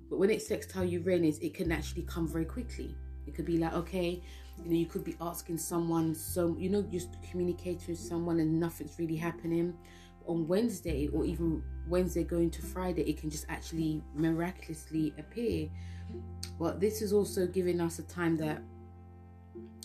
But 0.09 0.19
when 0.19 0.31
it's 0.31 0.47
sextile 0.47 0.85
Uranus, 0.85 1.39
it 1.39 1.55
can 1.55 1.71
actually 1.73 2.03
come 2.03 2.27
very 2.27 2.45
quickly. 2.45 2.95
It 3.27 3.35
could 3.35 3.45
be 3.45 3.59
like, 3.59 3.75
okay, 3.75 4.23
you 4.65 4.71
know, 4.71 4.77
you 4.77 4.87
could 4.87 5.05
be 5.05 5.17
asking 5.21 5.59
someone, 5.59 6.15
so 6.15 6.57
you 6.59 6.71
know, 6.71 6.83
just 6.83 7.09
communicating 7.31 7.89
with 7.89 7.99
someone 7.99 8.41
and 8.41 8.59
nothing's 8.59 8.99
really 8.99 9.17
happening. 9.17 9.75
On 10.27 10.47
Wednesday 10.47 11.09
or 11.13 11.25
even 11.25 11.63
Wednesday 11.89 12.23
going 12.23 12.51
to 12.51 12.63
Friday, 12.63 13.03
it 13.03 13.19
can 13.19 13.31
just 13.31 13.47
actually 13.49 14.03
miraculously 14.15 15.15
appear. 15.19 15.69
But 16.59 16.81
this 16.81 17.03
is 17.03 17.13
also 17.13 17.47
giving 17.47 17.81
us 17.81 17.99
a 17.99 18.03
time 18.03 18.37
that 18.39 18.63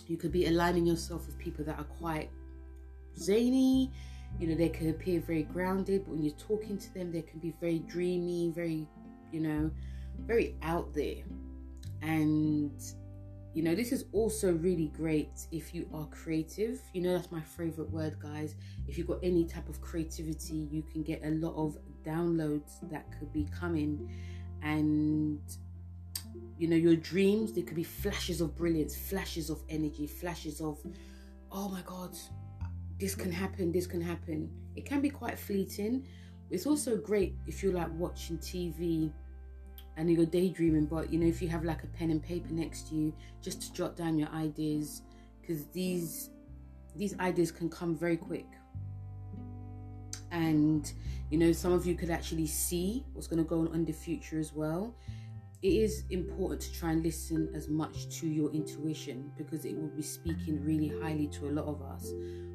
you 0.06 0.16
could 0.16 0.32
be 0.32 0.46
aligning 0.46 0.86
yourself 0.86 1.26
with 1.26 1.38
people 1.38 1.64
that 1.64 1.78
are 1.78 1.84
quite 1.84 2.30
zany. 3.16 3.90
You 4.38 4.48
know, 4.48 4.54
they 4.54 4.68
can 4.68 4.90
appear 4.90 5.20
very 5.20 5.44
grounded, 5.44 6.04
but 6.04 6.14
when 6.14 6.24
you're 6.24 6.34
talking 6.34 6.76
to 6.76 6.94
them, 6.94 7.12
they 7.12 7.22
can 7.22 7.38
be 7.38 7.54
very 7.60 7.78
dreamy, 7.80 8.50
very, 8.54 8.88
you 9.32 9.40
know, 9.40 9.70
very 10.26 10.56
out 10.62 10.92
there. 10.92 11.22
And 12.02 12.72
you 13.54 13.62
know, 13.62 13.74
this 13.76 13.92
is 13.92 14.06
also 14.12 14.52
really 14.52 14.88
great 14.96 15.46
if 15.52 15.72
you 15.72 15.88
are 15.94 16.06
creative. 16.06 16.80
You 16.92 17.02
know, 17.02 17.12
that's 17.16 17.30
my 17.30 17.40
favorite 17.40 17.88
word, 17.88 18.18
guys. 18.18 18.56
If 18.88 18.98
you've 18.98 19.06
got 19.06 19.20
any 19.22 19.44
type 19.44 19.68
of 19.68 19.80
creativity, 19.80 20.66
you 20.72 20.82
can 20.82 21.04
get 21.04 21.22
a 21.24 21.30
lot 21.30 21.54
of 21.54 21.78
downloads 22.04 22.72
that 22.90 23.06
could 23.16 23.32
be 23.32 23.46
coming. 23.56 24.12
And, 24.62 25.38
you 26.58 26.66
know, 26.66 26.74
your 26.74 26.96
dreams, 26.96 27.52
they 27.52 27.62
could 27.62 27.76
be 27.76 27.84
flashes 27.84 28.40
of 28.40 28.56
brilliance, 28.56 28.96
flashes 28.96 29.50
of 29.50 29.62
energy, 29.68 30.08
flashes 30.08 30.60
of, 30.60 30.80
oh 31.52 31.68
my 31.68 31.82
God, 31.82 32.16
this 32.98 33.14
can 33.14 33.32
happen, 33.32 33.72
this 33.72 33.86
can 33.86 34.00
happen. 34.00 34.50
It 34.76 34.84
can 34.84 35.00
be 35.00 35.10
quite 35.10 35.38
fleeting. 35.38 36.06
It's 36.50 36.66
also 36.66 36.96
great 36.96 37.34
if 37.46 37.62
you're 37.62 37.72
like 37.72 37.90
watching 37.94 38.38
TV 38.38 39.12
and 39.96 40.10
you're 40.10 40.26
daydreaming 40.26 40.86
but 40.86 41.12
you 41.12 41.18
know 41.18 41.26
if 41.26 41.40
you 41.40 41.48
have 41.48 41.64
like 41.64 41.82
a 41.84 41.86
pen 41.88 42.10
and 42.10 42.22
paper 42.22 42.48
next 42.50 42.88
to 42.88 42.94
you 42.94 43.12
just 43.40 43.62
to 43.62 43.72
jot 43.72 43.96
down 43.96 44.18
your 44.18 44.28
ideas 44.30 45.02
because 45.40 45.66
these 45.66 46.30
these 46.96 47.18
ideas 47.20 47.50
can 47.50 47.68
come 47.68 47.96
very 47.96 48.16
quick 48.16 48.46
and 50.32 50.92
you 51.30 51.38
know 51.38 51.52
some 51.52 51.72
of 51.72 51.86
you 51.86 51.94
could 51.94 52.10
actually 52.10 52.46
see 52.46 53.04
what's 53.12 53.26
going 53.26 53.42
to 53.42 53.48
go 53.48 53.60
on 53.60 53.74
in 53.74 53.84
the 53.84 53.92
future 53.92 54.38
as 54.38 54.52
well 54.52 54.94
it 55.64 55.72
is 55.72 56.04
important 56.10 56.60
to 56.60 56.72
try 56.78 56.92
and 56.92 57.02
listen 57.02 57.50
as 57.54 57.68
much 57.68 58.08
to 58.20 58.28
your 58.28 58.52
intuition 58.52 59.32
because 59.36 59.64
it 59.64 59.76
will 59.76 59.88
be 59.88 60.02
speaking 60.02 60.62
really 60.64 60.92
highly 61.00 61.26
to 61.26 61.48
a 61.48 61.52
lot 61.52 61.66
of 61.66 61.82
us 61.82 62.12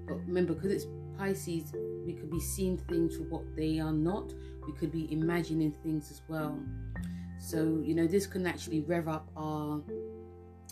but 0.08 0.16
remember 0.28 0.54
because 0.54 0.72
it's 0.72 0.86
pisces 1.18 1.74
we 2.06 2.14
could 2.14 2.32
be 2.32 2.40
seeing 2.40 2.78
things 2.78 3.18
for 3.18 3.24
what 3.24 3.44
they 3.58 3.80
are 3.80 3.92
not 3.92 4.34
we 4.66 4.74
could 4.74 4.92
be 4.92 5.12
imagining 5.12 5.74
things 5.84 6.10
as 6.12 6.22
well 6.30 6.58
so, 7.40 7.82
you 7.84 7.96
know, 7.96 8.06
this 8.06 8.28
can 8.28 8.46
actually 8.46 8.82
rev 8.82 9.08
up 9.08 9.30
our 9.36 9.82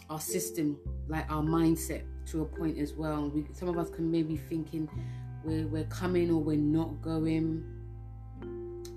our 0.09 0.19
system, 0.19 0.77
like 1.07 1.29
our 1.31 1.41
mindset 1.41 2.03
to 2.27 2.41
a 2.41 2.45
point 2.45 2.77
as 2.77 2.93
well. 2.93 3.29
We, 3.29 3.45
some 3.53 3.67
of 3.67 3.77
us 3.77 3.89
can 3.89 4.09
maybe 4.09 4.37
thinking 4.37 4.87
we're, 5.43 5.67
we're 5.67 5.85
coming 5.85 6.29
or 6.29 6.41
we're 6.41 6.57
not 6.57 7.01
going. 7.01 7.63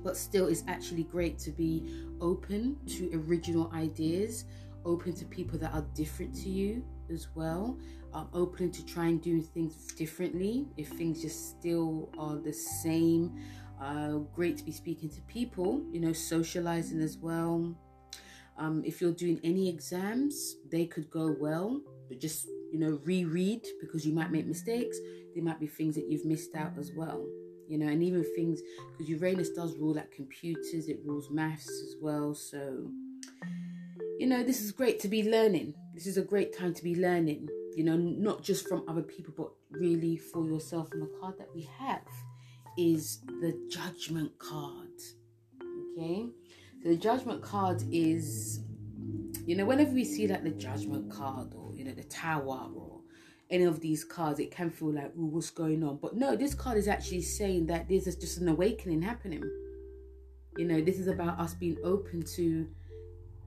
But 0.02 0.16
still, 0.16 0.48
it's 0.48 0.64
actually 0.66 1.04
great 1.04 1.38
to 1.40 1.50
be 1.50 2.06
open 2.20 2.76
to 2.86 3.10
original 3.26 3.70
ideas, 3.74 4.44
open 4.84 5.12
to 5.14 5.24
people 5.26 5.58
that 5.58 5.74
are 5.74 5.86
different 5.94 6.34
to 6.36 6.48
you 6.48 6.84
as 7.12 7.28
well, 7.34 7.78
um, 8.12 8.28
open 8.32 8.70
to 8.72 8.84
try 8.84 9.06
and 9.06 9.20
do 9.20 9.40
things 9.40 9.92
differently 9.94 10.66
if 10.76 10.88
things 10.88 11.22
just 11.22 11.50
still 11.58 12.10
are 12.18 12.36
the 12.36 12.52
same 12.52 13.38
uh, 13.80 14.18
great 14.34 14.56
to 14.58 14.64
be 14.64 14.72
speaking 14.72 15.08
to 15.08 15.20
people, 15.22 15.82
you 15.90 16.00
know, 16.00 16.12
socializing 16.12 17.00
as 17.00 17.16
well. 17.16 17.74
Um, 18.58 18.82
if 18.84 19.00
you're 19.00 19.12
doing 19.12 19.40
any 19.42 19.68
exams, 19.68 20.56
they 20.70 20.84
could 20.84 21.10
go 21.10 21.34
well, 21.40 21.80
but 22.08 22.20
just, 22.20 22.46
you 22.70 22.78
know, 22.78 23.00
reread 23.04 23.66
because 23.80 24.06
you 24.06 24.12
might 24.12 24.30
make 24.30 24.46
mistakes. 24.46 24.98
There 25.34 25.42
might 25.42 25.60
be 25.60 25.66
things 25.66 25.94
that 25.94 26.06
you've 26.10 26.26
missed 26.26 26.54
out 26.54 26.72
as 26.78 26.92
well, 26.94 27.26
you 27.70 27.78
know, 27.78 27.86
and 27.86 28.02
even 28.02 28.24
things 28.34 28.60
because 28.90 29.08
Uranus 29.08 29.50
does 29.50 29.78
rule 29.78 29.94
like 29.94 30.10
computers, 30.10 30.88
it 30.88 30.98
rules 31.04 31.30
maths 31.30 31.68
as 31.68 31.94
well. 32.00 32.34
So, 32.34 32.90
you 34.18 34.26
know, 34.26 34.42
this 34.42 34.60
is 34.60 34.72
great 34.72 34.98
to 35.00 35.08
be 35.08 35.30
learning. 35.30 35.74
This 35.94 36.08
is 36.08 36.16
a 36.16 36.22
great 36.22 36.56
time 36.56 36.74
to 36.74 36.82
be 36.82 36.96
learning, 36.96 37.48
you 37.76 37.84
know, 37.84 37.96
not 37.96 38.42
just 38.42 38.68
from 38.68 38.84
other 38.88 39.02
people, 39.02 39.32
but 39.36 39.52
really 39.78 40.16
for 40.16 40.44
yourself. 40.44 40.88
And 40.90 41.00
the 41.00 41.10
card 41.20 41.38
that 41.38 41.54
we 41.54 41.62
have 41.78 42.02
is 42.76 43.20
the 43.40 43.56
judgment 43.70 44.36
card. 44.40 44.88
Okay, 45.62 46.26
so 46.82 46.88
the 46.88 46.96
judgment 46.96 47.40
card 47.40 47.84
is, 47.92 48.60
you 49.46 49.54
know, 49.54 49.64
whenever 49.64 49.92
we 49.92 50.04
see 50.04 50.26
like 50.26 50.42
the 50.42 50.50
judgment 50.50 51.08
card 51.08 51.54
or 51.54 51.72
you 51.76 51.84
know 51.84 51.92
the 51.92 52.04
tower 52.04 52.68
or 52.74 52.99
any 53.50 53.64
of 53.64 53.80
these 53.80 54.04
cards, 54.04 54.38
it 54.38 54.50
can 54.50 54.70
feel 54.70 54.92
like, 54.92 55.12
what's 55.14 55.50
going 55.50 55.82
on? 55.82 55.98
But 56.00 56.16
no, 56.16 56.36
this 56.36 56.54
card 56.54 56.78
is 56.78 56.88
actually 56.88 57.22
saying 57.22 57.66
that 57.66 57.88
this 57.88 58.06
is 58.06 58.16
just 58.16 58.38
an 58.38 58.48
awakening 58.48 59.02
happening. 59.02 59.42
You 60.56 60.66
know, 60.66 60.80
this 60.80 60.98
is 60.98 61.08
about 61.08 61.38
us 61.38 61.54
being 61.54 61.78
open 61.82 62.22
to 62.36 62.68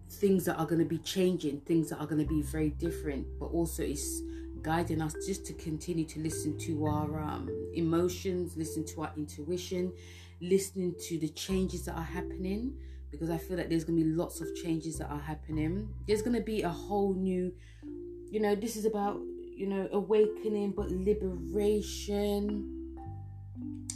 things 0.10 0.46
that 0.46 0.58
are 0.58 0.66
going 0.66 0.80
to 0.80 0.86
be 0.86 1.00
changing, 1.00 1.62
things 1.62 1.90
that 1.90 2.00
are 2.00 2.06
going 2.06 2.22
to 2.22 2.28
be 2.28 2.42
very 2.42 2.70
different, 2.70 3.26
but 3.40 3.48
also 3.48 3.84
it's 3.84 4.22
guiding 4.62 5.02
us 5.02 5.14
just 5.26 5.46
to 5.46 5.54
continue 5.54 6.06
to 6.06 6.20
listen 6.20 6.58
to 6.58 6.86
our 6.86 7.20
um, 7.20 7.50
emotions, 7.74 8.56
listen 8.56 8.86
to 8.86 9.02
our 9.02 9.12
intuition, 9.18 9.92
listening 10.42 10.94
to 11.08 11.18
the 11.18 11.30
changes 11.30 11.86
that 11.86 11.96
are 11.96 12.04
happening. 12.04 12.74
Because 13.12 13.30
I 13.30 13.38
feel 13.38 13.58
that 13.58 13.70
there's 13.70 13.84
going 13.84 14.00
to 14.00 14.06
be 14.06 14.12
lots 14.12 14.42
of 14.42 14.48
changes 14.56 14.98
that 14.98 15.10
are 15.10 15.20
happening. 15.20 15.88
There's 16.08 16.24
going 16.24 16.36
to 16.36 16.42
be 16.42 16.64
a 16.64 16.70
whole 16.70 17.14
new, 17.14 17.54
you 18.32 18.40
know, 18.40 18.56
this 18.56 18.76
is 18.76 18.86
about, 18.86 19.20
you 19.64 19.70
know, 19.70 19.88
awakening, 19.94 20.72
but 20.72 20.92
liberation. 20.92 22.98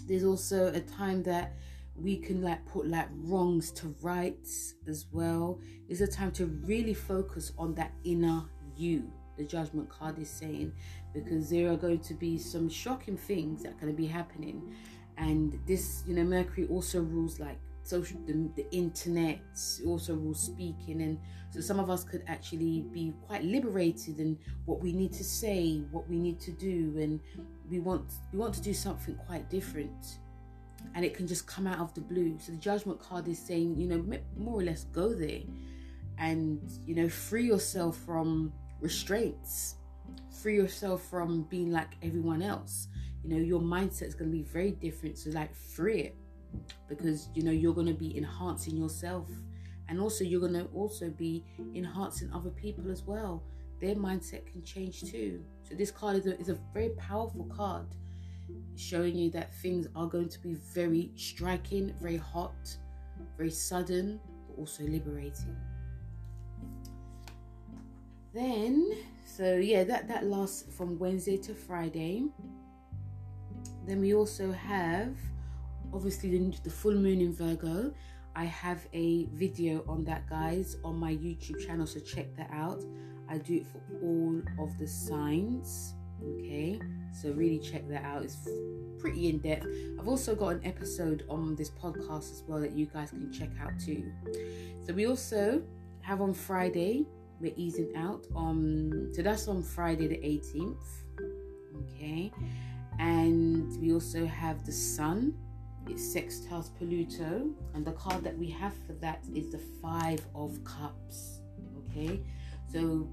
There's 0.07 0.23
also 0.23 0.71
a 0.73 0.79
time 0.79 1.21
that 1.23 1.57
we 1.93 2.15
can 2.15 2.41
like 2.41 2.65
put 2.67 2.87
like 2.87 3.09
wrongs 3.23 3.71
to 3.71 3.93
rights 4.01 4.75
as 4.87 5.07
well. 5.11 5.59
It's 5.89 5.99
a 5.99 6.07
time 6.07 6.31
to 6.33 6.45
really 6.45 6.93
focus 6.93 7.51
on 7.57 7.75
that 7.75 7.91
inner 8.05 8.45
you 8.77 9.11
the 9.37 9.43
judgment 9.43 9.89
card 9.89 10.17
is 10.19 10.29
saying 10.29 10.71
because 11.13 11.49
there 11.49 11.71
are 11.71 11.75
going 11.75 11.99
to 11.99 12.13
be 12.13 12.37
some 12.37 12.69
shocking 12.69 13.17
things 13.17 13.63
that 13.63 13.69
are 13.69 13.79
going 13.81 13.91
to 13.91 13.97
be 13.97 14.07
happening 14.07 14.75
and 15.17 15.59
this 15.67 16.03
you 16.07 16.15
know 16.15 16.23
mercury 16.23 16.67
also 16.71 17.01
rules 17.01 17.39
like 17.39 17.59
social 17.87 18.19
the, 18.25 18.33
the 18.55 18.69
internet 18.71 19.39
also 19.85 20.15
rules 20.15 20.39
speaking 20.39 21.01
and 21.01 21.19
so 21.49 21.61
some 21.61 21.79
of 21.79 21.89
us 21.89 22.03
could 22.03 22.23
actually 22.27 22.81
be 22.91 23.13
quite 23.25 23.43
liberated 23.43 24.19
in 24.19 24.37
what 24.65 24.81
we 24.81 24.91
need 24.91 25.13
to 25.13 25.23
say 25.23 25.81
what 25.91 26.07
we 26.09 26.17
need 26.17 26.39
to 26.39 26.51
do 26.51 26.93
and 26.97 27.19
we 27.69 27.79
want 27.79 28.13
we 28.31 28.39
want 28.39 28.53
to 28.53 28.61
do 28.61 28.73
something 28.73 29.15
quite 29.27 29.49
different 29.49 30.19
and 30.95 31.03
it 31.03 31.13
can 31.13 31.27
just 31.27 31.47
come 31.47 31.67
out 31.67 31.79
of 31.79 31.93
the 31.93 32.01
blue 32.01 32.37
so 32.39 32.51
the 32.51 32.57
judgment 32.57 32.99
card 32.99 33.27
is 33.27 33.39
saying 33.39 33.75
you 33.75 33.87
know 33.87 34.03
more 34.37 34.59
or 34.59 34.63
less 34.63 34.85
go 34.85 35.13
there 35.13 35.41
and 36.19 36.59
you 36.85 36.95
know 36.95 37.09
free 37.09 37.45
yourself 37.45 37.97
from 37.97 38.51
restraints. 38.81 39.75
Free 40.41 40.55
yourself 40.55 41.03
from 41.09 41.43
being 41.43 41.71
like 41.71 41.97
everyone 42.01 42.41
else. 42.41 42.87
You 43.23 43.31
know, 43.31 43.37
your 43.37 43.59
mindset 43.59 44.03
is 44.03 44.15
going 44.15 44.31
to 44.31 44.37
be 44.37 44.43
very 44.43 44.71
different. 44.71 45.17
So, 45.17 45.31
like, 45.31 45.55
free 45.55 46.01
it 46.01 46.15
because 46.87 47.29
you 47.33 47.43
know 47.43 47.51
you're 47.51 47.73
going 47.73 47.87
to 47.87 47.93
be 47.93 48.17
enhancing 48.17 48.75
yourself 48.75 49.29
and 49.89 49.99
also 49.99 50.23
you're 50.23 50.41
going 50.41 50.53
to 50.53 50.65
also 50.73 51.09
be 51.09 51.43
enhancing 51.75 52.31
other 52.33 52.49
people 52.51 52.91
as 52.91 53.03
well 53.03 53.43
their 53.79 53.95
mindset 53.95 54.45
can 54.51 54.63
change 54.63 55.03
too. 55.03 55.43
So 55.63 55.75
this 55.75 55.91
card 55.91 56.17
is 56.17 56.27
a, 56.27 56.39
is 56.39 56.49
a 56.49 56.57
very 56.73 56.89
powerful 56.89 57.45
card, 57.45 57.85
showing 58.75 59.15
you 59.15 59.29
that 59.31 59.53
things 59.55 59.87
are 59.95 60.07
going 60.07 60.29
to 60.29 60.39
be 60.39 60.55
very 60.55 61.11
striking, 61.15 61.93
very 62.01 62.17
hot, 62.17 62.55
very 63.37 63.51
sudden, 63.51 64.19
but 64.47 64.57
also 64.57 64.83
liberating. 64.83 65.55
Then, 68.33 68.91
so 69.25 69.55
yeah, 69.55 69.83
that 69.83 70.07
that 70.07 70.25
lasts 70.25 70.75
from 70.75 70.97
Wednesday 70.97 71.37
to 71.37 71.53
Friday. 71.53 72.25
Then 73.85 74.01
we 74.01 74.13
also 74.13 74.51
have, 74.51 75.15
obviously, 75.93 76.37
the, 76.37 76.57
the 76.63 76.69
full 76.69 76.95
moon 76.95 77.21
in 77.21 77.33
Virgo. 77.33 77.93
I 78.35 78.45
have 78.45 78.87
a 78.93 79.25
video 79.33 79.83
on 79.87 80.03
that, 80.05 80.29
guys, 80.29 80.77
on 80.83 80.95
my 80.97 81.13
YouTube 81.13 81.65
channel, 81.65 81.87
so 81.87 81.99
check 81.99 82.35
that 82.37 82.49
out. 82.51 82.83
I 83.27 83.39
do 83.39 83.55
it 83.55 83.65
for 83.65 83.81
all 84.03 84.41
of 84.63 84.77
the 84.77 84.87
signs. 84.87 85.95
Okay, 86.23 86.79
so 87.13 87.31
really 87.31 87.59
check 87.59 87.87
that 87.89 88.03
out. 88.03 88.23
It's 88.23 88.47
pretty 88.99 89.29
in 89.29 89.39
depth. 89.39 89.67
I've 89.99 90.07
also 90.07 90.35
got 90.35 90.49
an 90.49 90.61
episode 90.65 91.23
on 91.29 91.55
this 91.55 91.69
podcast 91.69 92.31
as 92.31 92.43
well 92.47 92.59
that 92.59 92.71
you 92.73 92.85
guys 92.85 93.11
can 93.11 93.31
check 93.31 93.49
out 93.61 93.79
too. 93.79 94.11
So 94.85 94.93
we 94.93 95.05
also 95.07 95.61
have 96.01 96.21
on 96.21 96.33
Friday, 96.33 97.05
we're 97.39 97.53
easing 97.55 97.95
out 97.95 98.25
on 98.33 99.11
so 99.13 99.21
that's 99.21 99.47
on 99.47 99.61
Friday 99.61 100.07
the 100.07 100.17
18th. 100.17 100.75
Okay, 101.93 102.31
and 102.99 103.79
we 103.79 103.93
also 103.93 104.25
have 104.25 104.65
the 104.65 104.71
sun. 104.71 105.33
It 105.89 105.97
sextiles 105.97 106.75
Pluto, 106.77 107.49
and 107.73 107.85
the 107.85 107.93
card 107.93 108.23
that 108.23 108.37
we 108.37 108.49
have 108.51 108.73
for 108.85 108.93
that 108.93 109.23
is 109.33 109.51
the 109.51 109.61
Five 109.81 110.25
of 110.35 110.63
Cups. 110.63 111.39
Okay, 111.89 112.21
so 112.71 113.09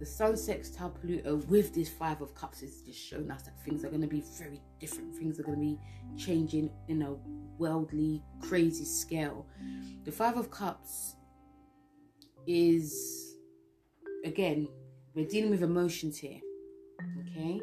the 0.00 0.06
sun 0.06 0.36
sextile 0.36 0.90
Pluto 0.90 1.36
with 1.48 1.74
this 1.74 1.88
Five 1.88 2.22
of 2.22 2.34
Cups 2.34 2.62
is 2.62 2.82
just 2.82 2.98
showing 2.98 3.30
us 3.30 3.42
that 3.42 3.60
things 3.64 3.84
are 3.84 3.88
going 3.88 4.00
to 4.00 4.08
be 4.08 4.24
very 4.38 4.60
different. 4.80 5.14
Things 5.14 5.38
are 5.38 5.42
going 5.42 5.58
to 5.58 5.60
be 5.60 5.78
changing 6.16 6.70
in 6.88 7.02
a 7.02 7.14
worldly, 7.58 8.22
crazy 8.40 8.84
scale. 8.84 9.46
The 10.04 10.12
Five 10.12 10.36
of 10.36 10.50
Cups 10.50 11.16
is, 12.46 13.36
again, 14.24 14.66
we're 15.14 15.28
dealing 15.28 15.50
with 15.50 15.62
emotions 15.62 16.16
here. 16.16 16.40
Okay? 17.20 17.60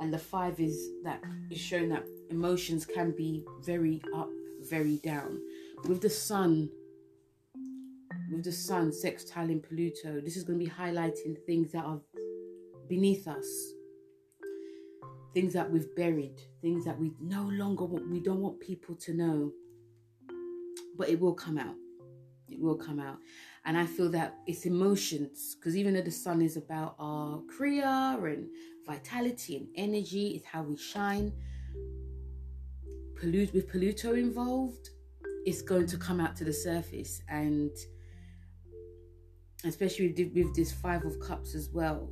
And 0.00 0.12
the 0.12 0.18
Five 0.18 0.60
is 0.60 0.90
that 1.04 1.22
is 1.50 1.58
showing 1.58 1.88
that 1.90 2.04
emotions 2.30 2.84
can 2.84 3.12
be 3.16 3.44
very 3.64 4.02
up, 4.14 4.30
very 4.68 4.96
down. 4.98 5.40
With 5.86 6.00
the 6.00 6.10
sun 6.10 6.68
with 8.30 8.44
the 8.44 8.52
sun 8.52 8.90
sextiling 8.90 9.62
Pluto, 9.62 10.20
this 10.20 10.36
is 10.36 10.44
going 10.44 10.58
to 10.58 10.64
be 10.64 10.70
highlighting 10.70 11.36
things 11.46 11.72
that 11.72 11.84
are 11.84 12.00
beneath 12.88 13.28
us, 13.28 13.46
things 15.32 15.52
that 15.52 15.70
we've 15.70 15.94
buried, 15.94 16.40
things 16.60 16.84
that 16.84 16.98
we 16.98 17.12
no 17.20 17.42
longer 17.42 17.84
want, 17.84 18.10
we 18.10 18.20
don't 18.20 18.40
want 18.40 18.58
people 18.60 18.94
to 18.96 19.12
know. 19.14 19.52
But 20.96 21.08
it 21.08 21.20
will 21.20 21.34
come 21.34 21.58
out. 21.58 21.74
It 22.48 22.60
will 22.60 22.76
come 22.76 23.00
out. 23.00 23.18
And 23.64 23.76
I 23.76 23.86
feel 23.86 24.10
that 24.10 24.34
it's 24.46 24.66
emotions, 24.66 25.54
because 25.54 25.76
even 25.76 25.94
though 25.94 26.02
the 26.02 26.10
sun 26.10 26.40
is 26.42 26.56
about 26.56 26.94
our 26.98 27.40
career 27.56 27.84
and 27.84 28.48
vitality 28.86 29.56
and 29.56 29.68
energy, 29.76 30.28
it's 30.36 30.46
how 30.46 30.62
we 30.62 30.76
shine. 30.76 31.32
Pollute 33.20 33.54
with 33.54 33.70
Pluto 33.70 34.14
involved, 34.14 34.90
it's 35.46 35.62
going 35.62 35.86
to 35.86 35.96
come 35.96 36.20
out 36.20 36.36
to 36.36 36.44
the 36.44 36.52
surface. 36.52 37.22
And 37.28 37.70
especially 39.64 40.08
with, 40.08 40.34
with 40.34 40.54
this 40.54 40.72
five 40.72 41.04
of 41.04 41.18
cups 41.20 41.54
as 41.54 41.70
well 41.72 42.08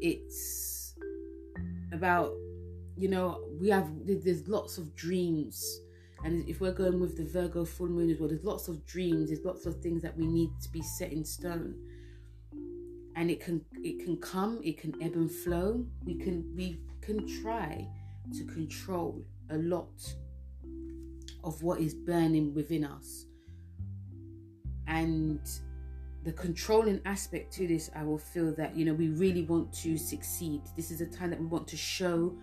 it's 0.00 0.94
about 1.92 2.32
you 2.96 3.08
know 3.08 3.40
we 3.60 3.68
have 3.68 3.90
there's 4.04 4.46
lots 4.48 4.78
of 4.78 4.94
dreams. 4.94 5.80
And 6.24 6.48
if 6.48 6.60
we're 6.60 6.72
going 6.72 6.98
with 6.98 7.16
the 7.16 7.24
virgo 7.24 7.64
full 7.64 7.86
moon 7.86 8.10
as 8.10 8.18
well 8.18 8.28
there's 8.28 8.42
lots 8.42 8.66
of 8.66 8.84
dreams 8.86 9.28
there's 9.28 9.44
lots 9.44 9.66
of 9.66 9.80
things 9.80 10.02
that 10.02 10.16
we 10.16 10.26
need 10.26 10.50
to 10.62 10.68
be 10.70 10.82
set 10.82 11.12
in 11.12 11.24
stone 11.24 11.76
and 13.18 13.30
it 13.30 13.40
can 13.40 13.60
it 13.82 14.04
can 14.04 14.16
come 14.16 14.60
it 14.62 14.78
can 14.78 14.94
ebb 15.02 15.14
and 15.14 15.30
flow 15.30 15.84
we 16.04 16.14
can 16.14 16.44
we 16.56 16.80
can 17.00 17.26
try 17.42 17.86
to 18.32 18.44
control 18.44 19.22
a 19.50 19.58
lot 19.58 20.14
of 21.42 21.62
what 21.62 21.80
is 21.80 21.94
burning 21.94 22.54
within 22.54 22.84
us 22.84 23.26
and 24.86 25.40
the 26.24 26.32
controlling 26.32 27.00
aspect 27.06 27.52
to 27.54 27.66
this, 27.66 27.90
I 27.94 28.02
will 28.02 28.18
feel 28.18 28.52
that, 28.56 28.76
you 28.76 28.84
know, 28.84 28.92
we 28.92 29.08
really 29.08 29.44
want 29.44 29.72
to 29.74 29.96
succeed. 29.96 30.62
This 30.76 30.90
is 30.90 31.00
a 31.00 31.06
time 31.06 31.30
that 31.30 31.40
we 31.40 31.46
want 31.46 31.68
to 31.68 31.76
show 31.76 32.36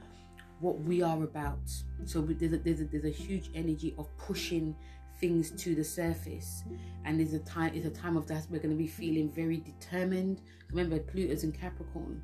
what 0.59 0.79
we 0.79 1.01
are 1.01 1.23
about. 1.23 1.69
So 2.05 2.21
there's 2.21 2.53
a, 2.53 2.57
there's 2.57 2.81
a, 2.81 2.85
there's 2.85 3.05
a 3.05 3.09
huge 3.09 3.49
energy 3.53 3.93
of 3.97 4.07
pushing 4.17 4.75
things 5.19 5.51
to 5.51 5.75
the 5.75 5.83
surface. 5.83 6.63
And 7.03 7.19
there's 7.19 7.33
a 7.33 7.39
time 7.39 7.73
it's 7.73 7.85
a 7.85 7.89
time 8.01 8.17
of 8.17 8.27
that 8.27 8.45
we're 8.49 8.59
going 8.59 8.75
to 8.75 8.77
be 8.77 8.87
feeling 8.87 9.31
very 9.31 9.57
determined. 9.57 10.41
Remember 10.69 10.99
pluto's 10.99 11.43
in 11.43 11.51
capricorn. 11.51 12.21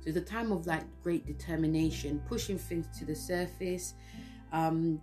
So 0.00 0.08
it's 0.10 0.16
a 0.16 0.20
time 0.22 0.52
of 0.52 0.66
like 0.66 0.84
great 1.02 1.26
determination 1.26 2.22
pushing 2.28 2.58
things 2.58 2.86
to 2.98 3.04
the 3.04 3.14
surface. 3.14 3.94
Um 4.52 5.00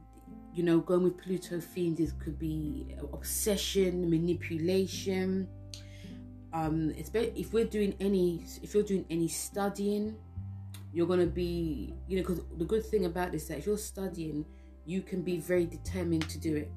you 0.53 0.63
know 0.63 0.79
going 0.79 1.03
with 1.03 1.17
pluto 1.17 1.59
themes 1.59 1.99
it 1.99 2.12
could 2.19 2.39
be 2.39 2.95
obsession 3.13 4.09
manipulation. 4.09 5.47
Um 6.53 6.91
if 6.95 7.53
we're 7.53 7.65
doing 7.65 7.95
any 7.99 8.45
if 8.62 8.73
you're 8.73 8.83
doing 8.83 9.05
any 9.09 9.27
studying 9.27 10.15
you're 10.93 11.07
going 11.07 11.19
to 11.19 11.25
be 11.25 11.93
you 12.07 12.17
know 12.17 12.21
because 12.21 12.43
the 12.57 12.65
good 12.65 12.86
thing 12.86 13.05
about 13.05 13.31
this 13.31 13.43
is 13.43 13.47
that 13.49 13.57
if 13.57 13.65
you're 13.65 13.77
studying 13.77 14.45
you 14.86 15.01
can 15.01 15.21
be 15.21 15.38
very 15.38 15.65
determined 15.65 16.27
to 16.29 16.38
do 16.38 16.55
it 16.55 16.71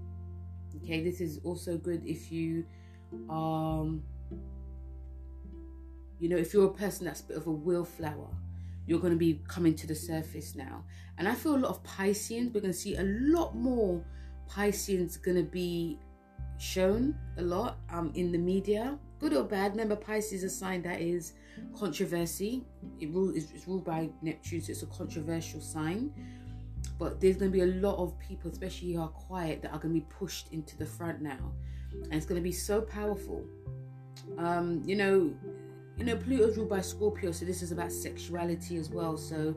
okay 0.77 1.03
this 1.03 1.21
is 1.21 1.41
also 1.45 1.77
good 1.77 2.03
if 2.05 2.31
you 2.31 2.65
um 3.31 4.03
you 6.19 6.29
know 6.29 6.37
if 6.37 6.53
you're 6.53 6.67
a 6.67 6.75
person 6.75 7.07
that's 7.07 7.21
a 7.21 7.25
bit 7.25 7.37
of 7.37 7.47
a 7.47 7.51
wallflower 7.51 8.29
you're 8.87 9.01
going 9.01 9.13
to 9.13 9.19
be 9.19 9.41
coming 9.49 9.75
to 9.75 9.87
the 9.87 9.95
surface 9.95 10.55
now 10.55 10.85
and 11.19 11.29
i 11.29 11.35
feel 11.35 11.57
a 11.57 11.59
lot 11.59 11.71
of 11.71 11.83
pisceans 11.85 12.53
we're 12.55 12.61
going 12.61 12.73
to 12.73 12.79
see 12.79 12.97
a 12.97 13.05
lot 13.05 13.55
more 13.57 14.03
pisceans 14.49 15.17
going 15.17 15.37
to 15.37 15.43
be 15.43 15.99
shown 16.59 17.15
a 17.37 17.43
lot 17.43 17.79
um, 17.91 18.11
in 18.15 18.33
the 18.33 18.39
media 18.39 18.99
good 19.19 19.33
or 19.33 19.45
bad. 19.45 19.73
Remember, 19.73 19.97
Pisces 19.97 20.33
is 20.33 20.45
a 20.45 20.51
sign 20.51 20.83
that 20.83 21.01
is 21.01 21.33
controversy. 21.75 22.65
It 23.01 23.11
rule 23.11 23.31
is 23.31 23.51
it's 23.55 23.67
ruled 23.67 23.85
by 23.85 24.11
Neptune, 24.23 24.61
so 24.61 24.73
it's 24.73 24.83
a 24.83 24.87
controversial 24.87 25.61
sign. 25.61 26.13
But 26.99 27.21
there's 27.21 27.37
going 27.37 27.51
to 27.51 27.57
be 27.57 27.63
a 27.63 27.81
lot 27.81 27.97
of 27.97 28.19
people, 28.19 28.51
especially 28.51 28.95
who 28.95 29.03
are 29.03 29.09
quiet, 29.09 29.63
that 29.63 29.73
are 29.73 29.79
going 29.79 29.95
to 29.95 30.01
be 30.01 30.07
pushed 30.09 30.53
into 30.53 30.77
the 30.77 30.87
front 30.87 31.21
now, 31.21 31.53
and 31.93 32.15
it's 32.15 32.27
going 32.27 32.41
to 32.41 32.45
be 32.45 32.53
so 32.53 32.81
powerful. 32.81 33.45
Um, 34.39 34.83
you 34.85 34.97
know, 34.97 35.35
you 35.97 36.05
know, 36.05 36.17
Pluto's 36.17 36.57
ruled 36.57 36.69
by 36.69 36.81
Scorpio, 36.81 37.33
so 37.33 37.45
this 37.45 37.63
is 37.63 37.73
about 37.73 37.93
sexuality 37.93 38.77
as 38.77 38.91
well. 38.91 39.17
So 39.17 39.55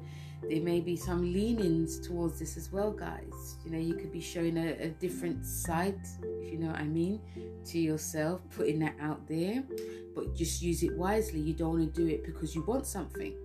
there 0.47 0.62
may 0.62 0.80
be 0.80 0.95
some 0.95 1.34
leanings 1.34 1.99
towards 1.99 2.39
this 2.39 2.56
as 2.56 2.71
well, 2.71 2.91
guys. 2.91 3.58
You 3.65 3.71
know, 3.71 3.78
you 3.78 3.95
could 3.95 4.12
be 4.12 4.21
showing 4.21 4.58
a, 4.58 4.71
a, 4.80 4.89
different 4.89 5.45
side, 5.45 5.99
if 6.23 6.52
you 6.52 6.60
know 6.60 6.67
what 6.67 6.78
I 6.78 6.86
mean, 6.86 7.19
to 7.65 7.80
yourself, 7.80 8.41
putting 8.56 8.80
that 8.80 8.95
out 9.02 9.28
there, 9.28 9.63
but 10.15 10.36
just 10.36 10.62
use 10.62 10.82
it 10.82 10.95
wisely. 10.95 11.41
You 11.41 11.54
don't 11.54 11.80
want 11.80 11.93
to 11.93 12.02
do 12.02 12.08
it 12.08 12.25
because 12.25 12.56
you 12.56 12.63
want 12.63 12.88
something. 12.88 13.36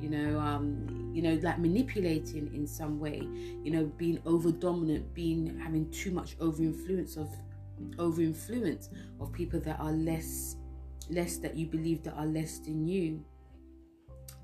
You 0.00 0.10
know, 0.10 0.38
um, 0.38 1.10
you 1.14 1.22
know, 1.22 1.38
like 1.42 1.58
manipulating 1.58 2.54
in 2.54 2.66
some 2.66 3.00
way. 3.00 3.22
You 3.62 3.70
know, 3.70 3.84
being 3.96 4.20
over 4.26 4.52
dominant, 4.52 5.14
being 5.14 5.58
having 5.58 5.90
too 5.90 6.10
much 6.10 6.36
over 6.40 6.62
influence 6.62 7.16
of 7.16 7.28
over 7.98 8.22
influence 8.22 8.88
of 9.20 9.32
people 9.32 9.60
that 9.60 9.78
are 9.80 9.92
less 9.92 10.56
less 11.08 11.36
that 11.38 11.54
you 11.56 11.66
believe 11.66 12.02
that 12.02 12.14
are 12.14 12.26
less 12.26 12.58
than 12.58 12.86
you. 12.86 13.24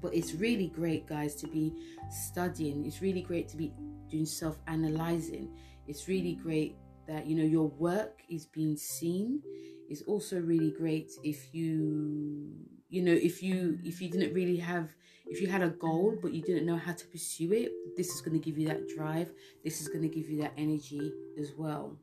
But 0.01 0.15
it's 0.15 0.35
really 0.35 0.69
great 0.69 1.07
guys 1.07 1.35
to 1.37 1.47
be 1.47 1.73
studying. 2.11 2.85
It's 2.87 3.01
really 3.03 3.23
great 3.23 3.49
to 3.49 3.57
be 3.57 3.73
doing 4.11 4.27
self-analyzing. 4.27 5.49
It's 5.87 6.09
really 6.09 6.35
great 6.35 6.77
that 7.07 7.27
you 7.27 7.37
know 7.37 7.45
your 7.45 7.69
work 7.69 8.23
is 8.29 8.47
being 8.47 8.77
seen. 8.77 9.43
It's 9.89 10.03
also 10.03 10.41
really 10.41 10.71
great 10.71 11.13
if 11.23 11.55
you 11.55 12.53
you 12.89 13.03
know 13.03 13.13
if 13.13 13.43
you 13.43 13.79
if 13.85 14.01
you 14.01 14.09
didn't 14.09 14.35
really 14.35 14.57
have 14.57 14.95
if 15.33 15.41
you 15.41 15.49
had 15.49 15.63
a 15.63 15.69
goal 15.69 16.17
but 16.23 16.33
you 16.33 16.43
didn't 16.43 16.67
know 16.67 16.77
how 16.77 16.93
to 16.93 17.07
pursue 17.07 17.53
it 17.53 17.73
this 17.97 18.09
is 18.15 18.21
going 18.21 18.39
to 18.39 18.45
give 18.45 18.59
you 18.59 18.67
that 18.69 18.89
drive 18.89 19.31
this 19.65 19.81
is 19.81 19.89
going 19.89 20.03
to 20.03 20.09
give 20.09 20.29
you 20.29 20.41
that 20.41 20.53
energy 20.57 21.13
as 21.41 21.53
well 21.57 21.97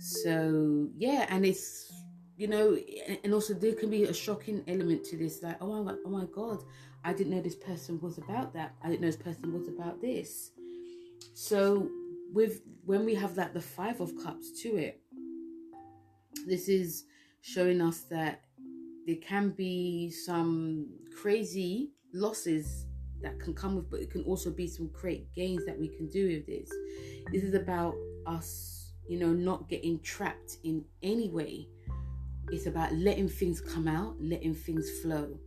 so 0.00 0.88
yeah 0.96 1.26
and 1.28 1.44
it's 1.44 1.92
you 2.36 2.48
know, 2.48 2.78
and 3.24 3.32
also 3.32 3.54
there 3.54 3.74
can 3.74 3.90
be 3.90 4.04
a 4.04 4.12
shocking 4.12 4.62
element 4.68 5.04
to 5.04 5.16
this, 5.16 5.42
like, 5.42 5.56
oh 5.60 5.82
my, 5.82 5.94
oh 6.04 6.10
my 6.10 6.26
God, 6.26 6.62
I 7.02 7.12
didn't 7.12 7.34
know 7.34 7.40
this 7.40 7.56
person 7.56 7.98
was 8.00 8.18
about 8.18 8.52
that. 8.52 8.74
I 8.82 8.88
didn't 8.88 9.00
know 9.00 9.06
this 9.06 9.16
person 9.16 9.52
was 9.54 9.68
about 9.68 10.02
this. 10.02 10.50
So 11.32 11.88
with 12.32 12.60
when 12.84 13.04
we 13.04 13.14
have 13.14 13.34
that 13.36 13.54
the 13.54 13.60
five 13.60 14.00
of 14.00 14.12
cups 14.22 14.60
to 14.62 14.76
it, 14.76 15.00
this 16.46 16.68
is 16.68 17.04
showing 17.40 17.80
us 17.80 18.00
that 18.10 18.42
there 19.06 19.16
can 19.16 19.50
be 19.50 20.10
some 20.10 20.88
crazy 21.16 21.92
losses 22.16 22.86
that 23.22 23.38
can 23.40 23.54
come 23.54 23.76
with, 23.76 23.90
but 23.90 24.00
it 24.00 24.10
can 24.10 24.22
also 24.24 24.50
be 24.50 24.66
some 24.66 24.88
great 24.88 25.32
gains 25.34 25.64
that 25.66 25.78
we 25.78 25.88
can 25.88 26.08
do 26.08 26.28
with 26.28 26.46
this. 26.46 26.70
This 27.32 27.42
is 27.42 27.54
about 27.54 27.94
us, 28.26 28.92
you 29.08 29.18
know, 29.18 29.32
not 29.32 29.68
getting 29.68 30.00
trapped 30.00 30.58
in 30.64 30.84
any 31.02 31.28
way. 31.30 31.68
It's 32.50 32.66
about 32.66 32.92
letting 32.94 33.28
things 33.28 33.60
come 33.60 33.88
out, 33.88 34.16
letting 34.20 34.54
things 34.54 34.88
flow, 35.02 35.38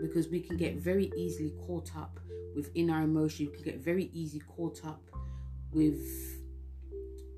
because 0.00 0.28
we 0.28 0.40
can 0.40 0.56
get 0.56 0.76
very 0.76 1.10
easily 1.16 1.52
caught 1.66 1.90
up 1.96 2.18
within 2.54 2.90
our 2.90 3.02
emotion. 3.02 3.46
You 3.46 3.52
can 3.52 3.62
get 3.62 3.80
very 3.80 4.10
easily 4.12 4.42
caught 4.56 4.84
up 4.84 5.02
with 5.72 6.00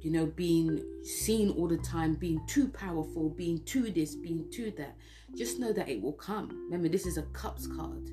you 0.02 0.10
know, 0.10 0.26
being 0.26 0.82
seen 1.04 1.50
all 1.50 1.68
the 1.68 1.76
time, 1.78 2.14
being 2.14 2.40
too 2.46 2.68
powerful, 2.68 3.28
being 3.28 3.62
too 3.64 3.90
this, 3.90 4.14
being 4.14 4.50
too 4.50 4.72
that. 4.78 4.96
Just 5.36 5.58
know 5.58 5.72
that 5.72 5.88
it 5.88 6.00
will 6.00 6.14
come. 6.14 6.48
Remember, 6.64 6.88
this 6.88 7.06
is 7.06 7.18
a 7.18 7.22
cups 7.22 7.66
card, 7.66 8.10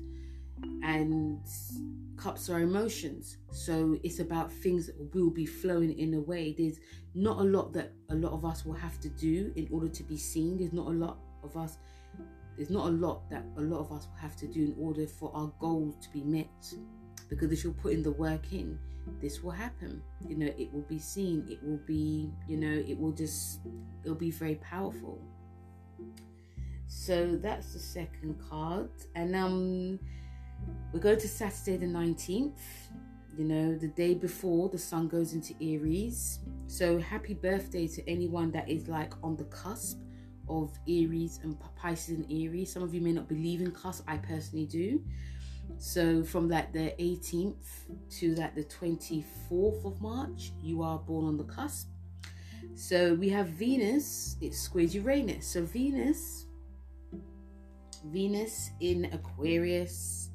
and 0.82 1.40
cups 2.16 2.48
are 2.48 2.60
emotions. 2.60 3.38
So 3.50 3.98
it's 4.02 4.18
about 4.18 4.52
things 4.52 4.86
that 4.86 5.14
will 5.14 5.30
be 5.30 5.46
flowing 5.46 5.98
in 5.98 6.14
a 6.14 6.20
way. 6.20 6.54
There's 6.56 6.78
not 7.14 7.38
a 7.38 7.42
lot 7.42 7.72
that 7.74 7.92
a 8.10 8.14
lot 8.14 8.32
of 8.32 8.44
us 8.44 8.64
will 8.64 8.74
have 8.74 9.00
to 9.00 9.08
do 9.08 9.52
in 9.56 9.68
order 9.70 9.88
to 9.88 10.02
be 10.02 10.16
seen. 10.16 10.58
There's 10.58 10.72
not 10.72 10.86
a 10.86 10.90
lot 10.90 11.18
of 11.42 11.56
us. 11.56 11.78
There's 12.56 12.70
not 12.70 12.86
a 12.86 12.90
lot 12.90 13.30
that 13.30 13.44
a 13.56 13.60
lot 13.60 13.80
of 13.80 13.92
us 13.92 14.08
will 14.08 14.20
have 14.20 14.36
to 14.36 14.46
do 14.46 14.64
in 14.64 14.74
order 14.78 15.06
for 15.06 15.30
our 15.34 15.52
goals 15.60 15.96
to 16.02 16.10
be 16.10 16.22
met. 16.22 16.74
Because 17.28 17.52
if 17.52 17.62
you're 17.62 17.72
putting 17.72 18.02
the 18.02 18.12
work 18.12 18.52
in, 18.52 18.78
this 19.20 19.42
will 19.42 19.50
happen 19.50 20.02
you 20.26 20.36
know 20.36 20.52
it 20.58 20.72
will 20.72 20.84
be 20.88 20.98
seen 20.98 21.46
it 21.48 21.62
will 21.62 21.80
be 21.86 22.30
you 22.46 22.56
know 22.56 22.82
it 22.86 22.98
will 22.98 23.12
just 23.12 23.60
it'll 24.04 24.14
be 24.14 24.30
very 24.30 24.56
powerful 24.56 25.20
so 26.86 27.38
that's 27.42 27.72
the 27.72 27.78
second 27.78 28.36
card 28.48 28.90
and 29.14 29.34
um 29.34 29.98
we 30.92 31.00
go 31.00 31.14
to 31.14 31.28
saturday 31.28 31.76
the 31.76 31.86
19th 31.86 32.58
you 33.36 33.44
know 33.44 33.76
the 33.76 33.88
day 33.88 34.14
before 34.14 34.68
the 34.68 34.78
sun 34.78 35.08
goes 35.08 35.32
into 35.32 35.54
aries 35.60 36.40
so 36.66 36.98
happy 36.98 37.34
birthday 37.34 37.86
to 37.86 38.06
anyone 38.08 38.50
that 38.50 38.68
is 38.68 38.88
like 38.88 39.12
on 39.22 39.36
the 39.36 39.44
cusp 39.44 39.98
of 40.48 40.76
aries 40.88 41.40
and 41.42 41.56
pisces 41.76 42.16
and 42.16 42.24
aries 42.30 42.72
some 42.72 42.82
of 42.82 42.94
you 42.94 43.00
may 43.00 43.12
not 43.12 43.28
believe 43.28 43.60
in 43.60 43.70
cusp 43.70 44.02
i 44.08 44.16
personally 44.16 44.66
do 44.66 45.02
so 45.76 46.24
from 46.24 46.48
like 46.48 46.72
the 46.72 46.94
18th 46.98 47.66
to 48.18 48.34
like 48.34 48.54
the 48.54 48.64
24th 48.64 49.84
of 49.84 50.00
March, 50.00 50.52
you 50.62 50.82
are 50.82 50.98
born 50.98 51.26
on 51.26 51.36
the 51.36 51.44
cusp. 51.44 51.88
So 52.74 53.14
we 53.14 53.28
have 53.30 53.48
Venus, 53.48 54.36
it 54.40 54.54
squares 54.54 54.94
Uranus. 54.94 55.46
So 55.46 55.64
Venus, 55.64 56.46
Venus 58.06 58.70
in 58.80 59.06
Aquarius, 59.06 60.30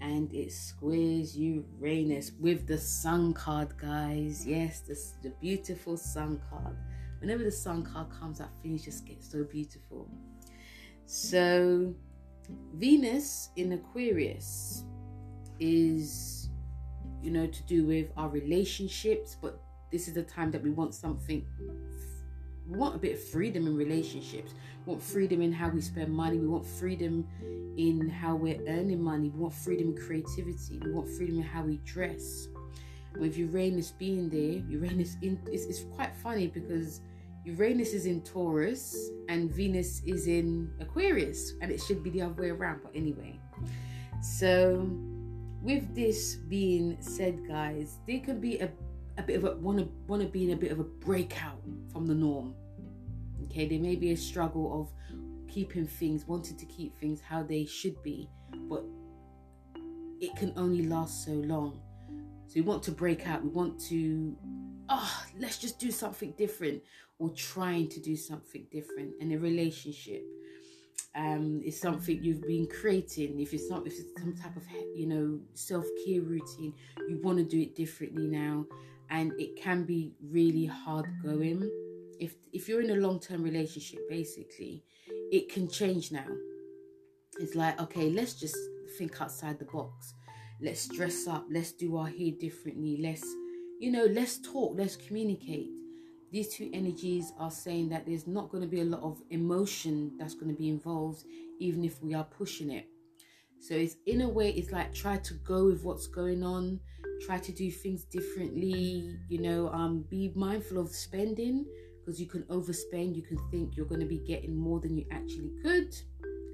and 0.00 0.32
it 0.32 0.52
squares 0.52 1.36
Uranus 1.36 2.32
with 2.40 2.66
the 2.66 2.78
Sun 2.78 3.34
card, 3.34 3.76
guys. 3.76 4.46
Yes, 4.46 4.80
this 4.80 5.14
the 5.22 5.30
beautiful 5.40 5.96
Sun 5.96 6.40
card. 6.50 6.76
Whenever 7.20 7.42
the 7.42 7.50
Sun 7.50 7.84
card 7.84 8.08
comes 8.10 8.40
out, 8.40 8.50
things 8.62 8.84
just 8.84 9.06
get 9.06 9.22
so 9.22 9.44
beautiful. 9.44 10.08
So 11.06 11.94
Venus 12.74 13.50
in 13.56 13.72
Aquarius 13.72 14.84
is, 15.58 16.50
you 17.22 17.30
know, 17.30 17.46
to 17.46 17.62
do 17.64 17.86
with 17.86 18.10
our 18.16 18.28
relationships, 18.28 19.36
but 19.40 19.60
this 19.90 20.06
is 20.06 20.14
the 20.14 20.22
time 20.22 20.50
that 20.52 20.62
we 20.62 20.70
want 20.70 20.94
something. 20.94 21.44
We 22.68 22.76
want 22.76 22.94
a 22.94 22.98
bit 22.98 23.14
of 23.14 23.22
freedom 23.22 23.66
in 23.66 23.76
relationships. 23.76 24.52
We 24.84 24.92
want 24.92 25.02
freedom 25.02 25.40
in 25.40 25.52
how 25.52 25.70
we 25.70 25.80
spend 25.80 26.12
money. 26.12 26.38
We 26.38 26.46
want 26.46 26.66
freedom 26.66 27.26
in 27.78 28.08
how 28.10 28.36
we're 28.36 28.60
earning 28.68 29.02
money. 29.02 29.30
We 29.30 29.40
want 29.40 29.54
freedom 29.54 29.88
in 29.88 29.96
creativity. 29.96 30.80
We 30.84 30.92
want 30.92 31.08
freedom 31.08 31.38
in 31.38 31.42
how 31.42 31.62
we 31.62 31.78
dress. 31.78 32.48
With 33.18 33.38
Uranus 33.38 33.90
being 33.92 34.28
there, 34.28 34.62
Uranus 34.68 35.16
in 35.22 35.40
it's, 35.46 35.64
it's 35.64 35.84
quite 35.94 36.14
funny 36.14 36.46
because 36.46 37.00
Uranus 37.44 37.94
is 37.94 38.04
in 38.04 38.20
Taurus 38.20 38.94
and 39.30 39.50
Venus 39.50 40.02
is 40.04 40.26
in 40.26 40.70
Aquarius, 40.80 41.54
and 41.62 41.72
it 41.72 41.80
should 41.80 42.04
be 42.04 42.10
the 42.10 42.20
other 42.20 42.42
way 42.42 42.50
around. 42.50 42.80
But 42.82 42.92
anyway, 42.94 43.40
so 44.20 44.90
with 45.62 45.94
this 45.94 46.36
being 46.36 46.98
said, 47.00 47.48
guys, 47.48 47.96
there 48.06 48.20
can 48.20 48.40
be 48.40 48.58
a, 48.58 48.70
a 49.18 49.22
bit 49.22 49.36
of 49.36 49.44
a 49.44 49.56
want 49.56 49.78
to 49.78 49.88
want 50.06 50.22
to 50.22 50.28
be 50.28 50.44
in 50.44 50.50
a 50.50 50.56
bit 50.56 50.70
of 50.70 50.78
a 50.78 50.84
breakout 50.84 51.60
from 51.92 52.06
the 52.06 52.14
norm. 52.14 52.54
Okay, 53.44 53.68
there 53.68 53.80
may 53.80 53.96
be 53.96 54.12
a 54.12 54.16
struggle 54.16 54.80
of 54.80 55.18
keeping 55.52 55.86
things, 55.86 56.26
wanting 56.26 56.56
to 56.56 56.66
keep 56.66 56.96
things 56.98 57.20
how 57.20 57.42
they 57.42 57.64
should 57.64 58.00
be, 58.02 58.28
but 58.68 58.84
it 60.20 60.34
can 60.36 60.52
only 60.56 60.86
last 60.86 61.24
so 61.24 61.32
long. 61.32 61.80
So 62.46 62.54
we 62.56 62.60
want 62.62 62.82
to 62.84 62.92
break 62.92 63.26
out. 63.26 63.42
We 63.42 63.50
want 63.50 63.78
to, 63.88 64.36
oh, 64.88 65.22
let's 65.38 65.58
just 65.58 65.78
do 65.78 65.90
something 65.90 66.32
different 66.38 66.82
or 67.18 67.30
trying 67.30 67.88
to 67.88 68.00
do 68.00 68.16
something 68.16 68.66
different 68.70 69.14
in 69.20 69.32
a 69.32 69.38
relationship 69.38 70.24
um 71.14 71.60
is 71.64 71.80
something 71.80 72.22
you've 72.22 72.42
been 72.42 72.66
creating 72.66 73.40
if 73.40 73.54
it's 73.54 73.70
not 73.70 73.86
if 73.86 73.94
it's 73.98 74.20
some 74.20 74.34
type 74.34 74.54
of 74.56 74.62
you 74.94 75.06
know 75.06 75.40
self-care 75.54 76.20
routine 76.20 76.72
you 77.08 77.18
want 77.22 77.38
to 77.38 77.44
do 77.44 77.60
it 77.60 77.74
differently 77.74 78.26
now 78.26 78.64
and 79.10 79.32
it 79.38 79.56
can 79.56 79.84
be 79.84 80.14
really 80.22 80.66
hard 80.66 81.06
going. 81.22 81.62
If 82.20 82.34
if 82.52 82.68
you're 82.68 82.82
in 82.82 82.90
a 82.90 82.96
long-term 82.96 83.42
relationship 83.42 84.00
basically 84.08 84.84
it 85.30 85.52
can 85.52 85.68
change 85.68 86.12
now. 86.12 86.26
It's 87.40 87.54
like 87.54 87.80
okay 87.80 88.10
let's 88.10 88.34
just 88.34 88.56
think 88.98 89.20
outside 89.20 89.58
the 89.58 89.64
box. 89.66 90.14
Let's 90.60 90.88
dress 90.88 91.26
up. 91.28 91.46
Let's 91.50 91.72
do 91.72 91.96
our 91.96 92.08
hair 92.08 92.32
differently. 92.38 92.98
Let's 93.00 93.24
you 93.80 93.90
know 93.92 94.04
let's 94.04 94.38
talk. 94.40 94.74
Let's 94.76 94.96
communicate. 94.96 95.68
These 96.30 96.56
two 96.56 96.68
energies 96.74 97.32
are 97.38 97.50
saying 97.50 97.88
that 97.88 98.04
there's 98.04 98.26
not 98.26 98.50
going 98.50 98.62
to 98.62 98.68
be 98.68 98.82
a 98.82 98.84
lot 98.84 99.02
of 99.02 99.22
emotion 99.30 100.12
that's 100.18 100.34
going 100.34 100.54
to 100.54 100.58
be 100.58 100.68
involved, 100.68 101.24
even 101.58 101.84
if 101.84 102.02
we 102.02 102.12
are 102.12 102.24
pushing 102.24 102.70
it. 102.70 102.86
So 103.60 103.74
it's 103.74 103.96
in 104.06 104.22
a 104.22 104.28
way, 104.28 104.50
it's 104.50 104.72
like 104.72 104.94
try 104.94 105.16
to 105.18 105.34
go 105.34 105.66
with 105.66 105.82
what's 105.82 106.06
going 106.06 106.42
on, 106.42 106.80
try 107.26 107.38
to 107.38 107.52
do 107.52 107.70
things 107.70 108.04
differently, 108.04 109.16
you 109.28 109.40
know, 109.40 109.68
um, 109.70 110.04
be 110.08 110.32
mindful 110.34 110.78
of 110.78 110.90
spending 110.90 111.66
because 112.00 112.20
you 112.20 112.26
can 112.26 112.42
overspend, 112.44 113.14
you 113.14 113.22
can 113.22 113.38
think 113.50 113.76
you're 113.76 113.86
going 113.86 114.00
to 114.00 114.06
be 114.06 114.18
getting 114.18 114.56
more 114.56 114.80
than 114.80 114.96
you 114.96 115.04
actually 115.10 115.50
could, 115.62 115.94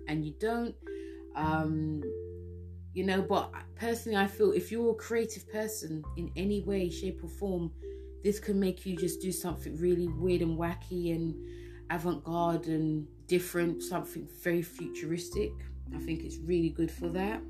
and 0.09 0.25
you 0.25 0.35
don't. 0.41 0.75
Um, 1.37 2.03
you 2.93 3.05
know, 3.05 3.23
but 3.23 3.53
personally, 3.75 4.17
I 4.17 4.27
feel 4.27 4.53
if 4.53 4.71
you're 4.71 4.93
a 4.93 4.95
creative 4.95 5.51
person 5.53 6.03
in 6.17 6.31
any 6.37 6.63
way, 6.63 6.89
shape, 6.91 7.23
or 7.23 7.29
form, 7.29 7.73
this 8.23 8.41
can 8.41 8.59
make 8.59 8.87
you 8.87 8.97
just 8.97 9.21
do 9.21 9.31
something 9.31 9.77
really 9.77 10.09
weird 10.09 10.43
and 10.43 10.59
wacky 10.59 11.15
and 11.15 11.35
avant-garde 11.91 12.67
and 12.67 13.07
different 13.27 13.83
something 13.83 14.29
very 14.43 14.63
futuristic 14.63 15.53
i 15.95 15.99
think 15.99 16.23
it's 16.23 16.39
really 16.39 16.71
good 16.71 16.91
for 16.91 17.09
that. 17.09 17.41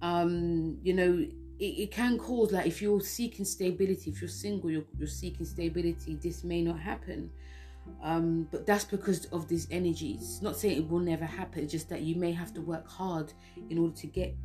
Um 0.00 0.78
you 0.82 0.94
know 0.94 1.26
it, 1.58 1.64
it 1.64 1.90
can 1.90 2.18
cause 2.18 2.52
like 2.52 2.66
if 2.66 2.80
you're 2.80 3.00
seeking 3.00 3.44
stability 3.44 4.10
if 4.10 4.20
you're 4.20 4.28
single 4.28 4.70
you're, 4.70 4.84
you're 4.96 5.08
seeking 5.08 5.44
stability 5.44 6.18
this 6.22 6.44
may 6.44 6.62
not 6.62 6.78
happen. 6.78 7.30
Um 8.02 8.48
but 8.52 8.66
that's 8.66 8.84
because 8.84 9.24
of 9.26 9.48
these 9.48 9.66
energies. 9.70 10.40
Not 10.42 10.56
saying 10.56 10.78
it 10.78 10.88
will 10.88 11.00
never 11.00 11.24
happen 11.24 11.68
just 11.68 11.88
that 11.88 12.02
you 12.02 12.14
may 12.14 12.32
have 12.32 12.54
to 12.54 12.60
work 12.60 12.88
hard 12.88 13.32
in 13.70 13.78
order 13.78 13.94
to 13.96 14.06
get 14.06 14.36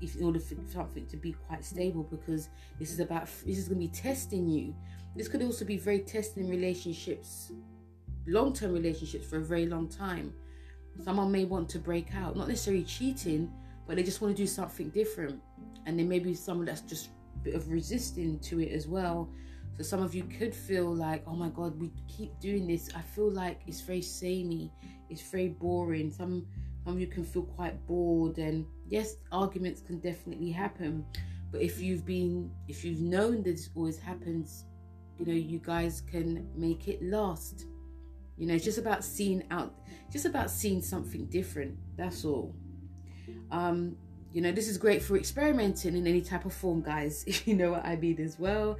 if 0.00 0.16
in 0.16 0.24
order 0.24 0.38
for 0.38 0.54
something 0.66 1.06
to 1.06 1.16
be 1.16 1.32
quite 1.46 1.64
stable 1.64 2.04
because 2.04 2.48
this 2.78 2.92
is 2.92 3.00
about 3.00 3.26
this 3.44 3.58
is 3.58 3.68
going 3.68 3.80
to 3.80 3.86
be 3.86 3.92
testing 3.92 4.48
you. 4.48 4.74
This 5.16 5.28
could 5.28 5.42
also 5.42 5.64
be 5.64 5.76
very 5.76 6.00
testing 6.00 6.48
relationships 6.48 7.52
long-term 8.26 8.72
relationships 8.72 9.26
for 9.26 9.38
a 9.38 9.44
very 9.44 9.66
long 9.66 9.88
time 9.88 10.32
someone 11.02 11.32
may 11.32 11.44
want 11.44 11.68
to 11.70 11.78
break 11.78 12.14
out. 12.14 12.36
Not 12.36 12.48
necessarily 12.48 12.84
cheating 12.84 13.50
but 13.86 13.96
they 13.96 14.02
just 14.02 14.20
want 14.20 14.36
to 14.36 14.42
do 14.42 14.46
something 14.46 14.88
different. 14.90 15.40
And 15.86 15.98
there 15.98 16.06
may 16.06 16.18
be 16.18 16.34
someone 16.34 16.66
that's 16.66 16.80
just 16.80 17.10
bit 17.42 17.54
of 17.54 17.70
resisting 17.70 18.38
to 18.38 18.60
it 18.60 18.72
as 18.72 18.86
well. 18.88 19.28
So 19.76 19.82
some 19.82 20.02
of 20.02 20.14
you 20.14 20.24
could 20.24 20.54
feel 20.54 20.94
like 20.94 21.22
oh 21.26 21.34
my 21.34 21.48
god 21.48 21.78
we 21.78 21.90
keep 22.08 22.38
doing 22.40 22.66
this. 22.66 22.88
I 22.94 23.02
feel 23.02 23.30
like 23.30 23.60
it's 23.66 23.80
very 23.80 24.02
samey. 24.02 24.72
It's 25.10 25.22
very 25.22 25.48
boring. 25.48 26.10
Some 26.10 26.46
some 26.84 26.94
of 26.94 27.00
you 27.00 27.06
can 27.06 27.24
feel 27.24 27.42
quite 27.42 27.86
bored 27.86 28.38
and 28.38 28.66
yes 28.88 29.16
arguments 29.32 29.80
can 29.80 29.98
definitely 29.98 30.50
happen. 30.50 31.04
But 31.50 31.60
if 31.60 31.80
you've 31.80 32.06
been 32.06 32.50
if 32.68 32.84
you've 32.84 33.00
known 33.00 33.42
this 33.42 33.70
always 33.74 33.98
happens 33.98 34.64
you 35.18 35.26
know 35.26 35.32
you 35.32 35.58
guys 35.58 36.00
can 36.00 36.48
make 36.56 36.88
it 36.88 37.00
last 37.02 37.66
you 38.36 38.46
know 38.46 38.54
it's 38.54 38.64
just 38.64 38.78
about 38.78 39.04
seeing 39.04 39.44
out 39.50 39.74
just 40.10 40.24
about 40.24 40.50
seeing 40.50 40.82
something 40.82 41.26
different 41.26 41.76
that's 41.96 42.24
all. 42.24 42.54
Um 43.50 43.96
you 44.32 44.42
know 44.42 44.50
this 44.50 44.68
is 44.68 44.78
great 44.78 45.02
for 45.02 45.16
experimenting 45.16 45.96
in 45.96 46.06
any 46.06 46.20
type 46.20 46.44
of 46.44 46.52
form 46.52 46.82
guys. 46.82 47.24
You 47.46 47.54
know 47.54 47.72
what 47.72 47.84
i 47.84 47.96
mean 47.96 48.20
as 48.20 48.38
well. 48.38 48.78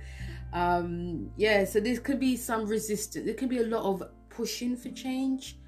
Um 0.53 1.31
yeah 1.37 1.65
so 1.65 1.81
there 1.81 1.97
could 1.99 2.21
be 2.21 2.37
some 2.37 2.67
resistance. 2.67 3.25
There 3.25 3.35
can 3.35 3.49
be 3.49 3.59
a 3.59 3.67
lot 3.67 3.85
of 3.85 4.03
pushing 4.29 4.77
for 4.77 4.91
change 4.91 5.59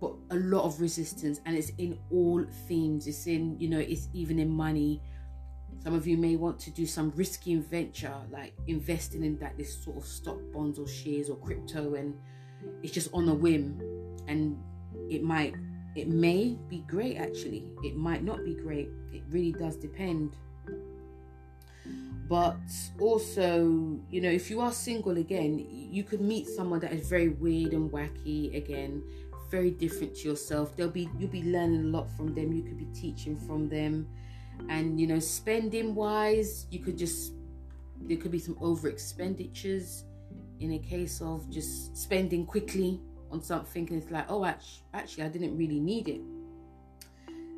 but 0.00 0.12
a 0.30 0.36
lot 0.36 0.64
of 0.64 0.80
resistance 0.80 1.40
and 1.46 1.56
it's 1.56 1.70
in 1.78 1.98
all 2.10 2.44
themes. 2.68 3.06
It's 3.06 3.26
in 3.26 3.58
you 3.58 3.68
know 3.68 3.78
it's 3.78 4.08
even 4.12 4.38
in 4.38 4.50
money. 4.50 5.00
Some 5.82 5.94
of 5.94 6.06
you 6.06 6.16
may 6.16 6.34
want 6.36 6.58
to 6.60 6.70
do 6.70 6.84
some 6.84 7.12
risky 7.14 7.54
venture 7.56 8.14
like 8.32 8.52
investing 8.66 9.22
in 9.24 9.38
that 9.38 9.56
this 9.56 9.84
sort 9.84 9.96
of 9.96 10.04
stock 10.04 10.38
bonds 10.52 10.78
or 10.78 10.88
shares 10.88 11.30
or 11.30 11.36
crypto 11.36 11.94
and 11.94 12.14
it's 12.82 12.92
just 12.92 13.08
on 13.12 13.28
a 13.28 13.34
whim. 13.34 13.80
And 14.26 14.58
it 15.10 15.22
might 15.22 15.54
it 15.94 16.08
may 16.08 16.56
be 16.68 16.78
great 16.86 17.16
actually. 17.16 17.64
It 17.82 17.96
might 17.96 18.22
not 18.22 18.44
be 18.44 18.54
great. 18.54 18.88
It 19.12 19.22
really 19.30 19.52
does 19.52 19.76
depend. 19.76 20.36
But 22.28 22.58
also 23.00 23.98
you 24.10 24.20
know 24.20 24.30
if 24.30 24.50
you 24.50 24.60
are 24.60 24.72
single 24.72 25.16
again 25.16 25.64
you 25.70 26.02
could 26.02 26.20
meet 26.20 26.48
someone 26.48 26.80
that 26.80 26.92
is 26.92 27.08
very 27.08 27.28
weird 27.28 27.72
and 27.72 27.90
wacky 27.90 28.54
again 28.56 29.02
very 29.50 29.70
different 29.70 30.16
to 30.16 30.28
yourself. 30.28 30.76
They'll 30.76 30.90
be 30.90 31.08
you'll 31.18 31.30
be 31.30 31.44
learning 31.44 31.84
a 31.84 31.88
lot 31.96 32.10
from 32.16 32.34
them. 32.34 32.52
You 32.52 32.62
could 32.62 32.78
be 32.78 32.88
teaching 32.98 33.38
from 33.38 33.68
them. 33.68 34.08
And 34.68 35.00
you 35.00 35.06
know 35.06 35.18
spending 35.18 35.94
wise 35.94 36.66
you 36.70 36.80
could 36.80 36.98
just 36.98 37.32
there 38.02 38.16
could 38.16 38.32
be 38.32 38.38
some 38.38 38.56
over 38.60 38.88
expenditures 38.88 40.04
in 40.60 40.72
a 40.72 40.78
case 40.78 41.20
of 41.20 41.48
just 41.50 41.96
spending 41.96 42.46
quickly 42.46 43.00
on 43.30 43.42
something 43.42 43.88
and 43.90 44.02
it's 44.02 44.10
like 44.10 44.26
oh 44.28 44.44
actually, 44.44 44.84
actually 44.94 45.24
i 45.24 45.28
didn't 45.28 45.56
really 45.56 45.80
need 45.80 46.08
it. 46.08 46.20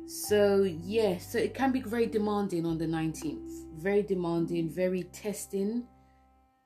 So 0.07 0.63
yeah 0.63 1.17
so 1.17 1.37
it 1.37 1.53
can 1.53 1.71
be 1.71 1.81
very 1.81 2.07
demanding 2.07 2.65
on 2.65 2.77
the 2.77 2.87
19th 2.87 3.65
very 3.75 4.01
demanding 4.01 4.69
very 4.69 5.03
testing 5.03 5.83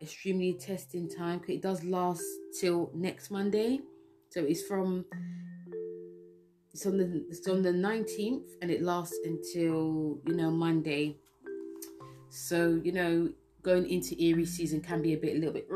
extremely 0.01 0.53
testing 0.53 1.09
time 1.09 1.41
it 1.47 1.61
does 1.61 1.83
last 1.83 2.23
till 2.59 2.91
next 2.93 3.31
monday. 3.31 3.79
So 4.29 4.41
it's 4.41 4.63
from 4.63 5.05
it's 6.73 6.87
on 6.87 6.97
the 6.97 7.25
it's 7.29 7.47
on 7.47 7.61
the 7.61 7.71
19th 7.71 8.47
and 8.61 8.71
it 8.71 8.81
lasts 8.81 9.17
until 9.23 10.17
you 10.25 10.35
know 10.35 10.49
Monday. 10.49 11.17
So 12.29 12.81
you 12.83 12.91
know 12.91 13.29
going 13.63 13.89
into 13.89 14.15
Aries 14.19 14.55
season 14.55 14.81
can 14.81 15.01
be 15.01 15.13
a 15.13 15.17
bit 15.17 15.35
a 15.35 15.39
little 15.39 15.53
bit 15.53 15.67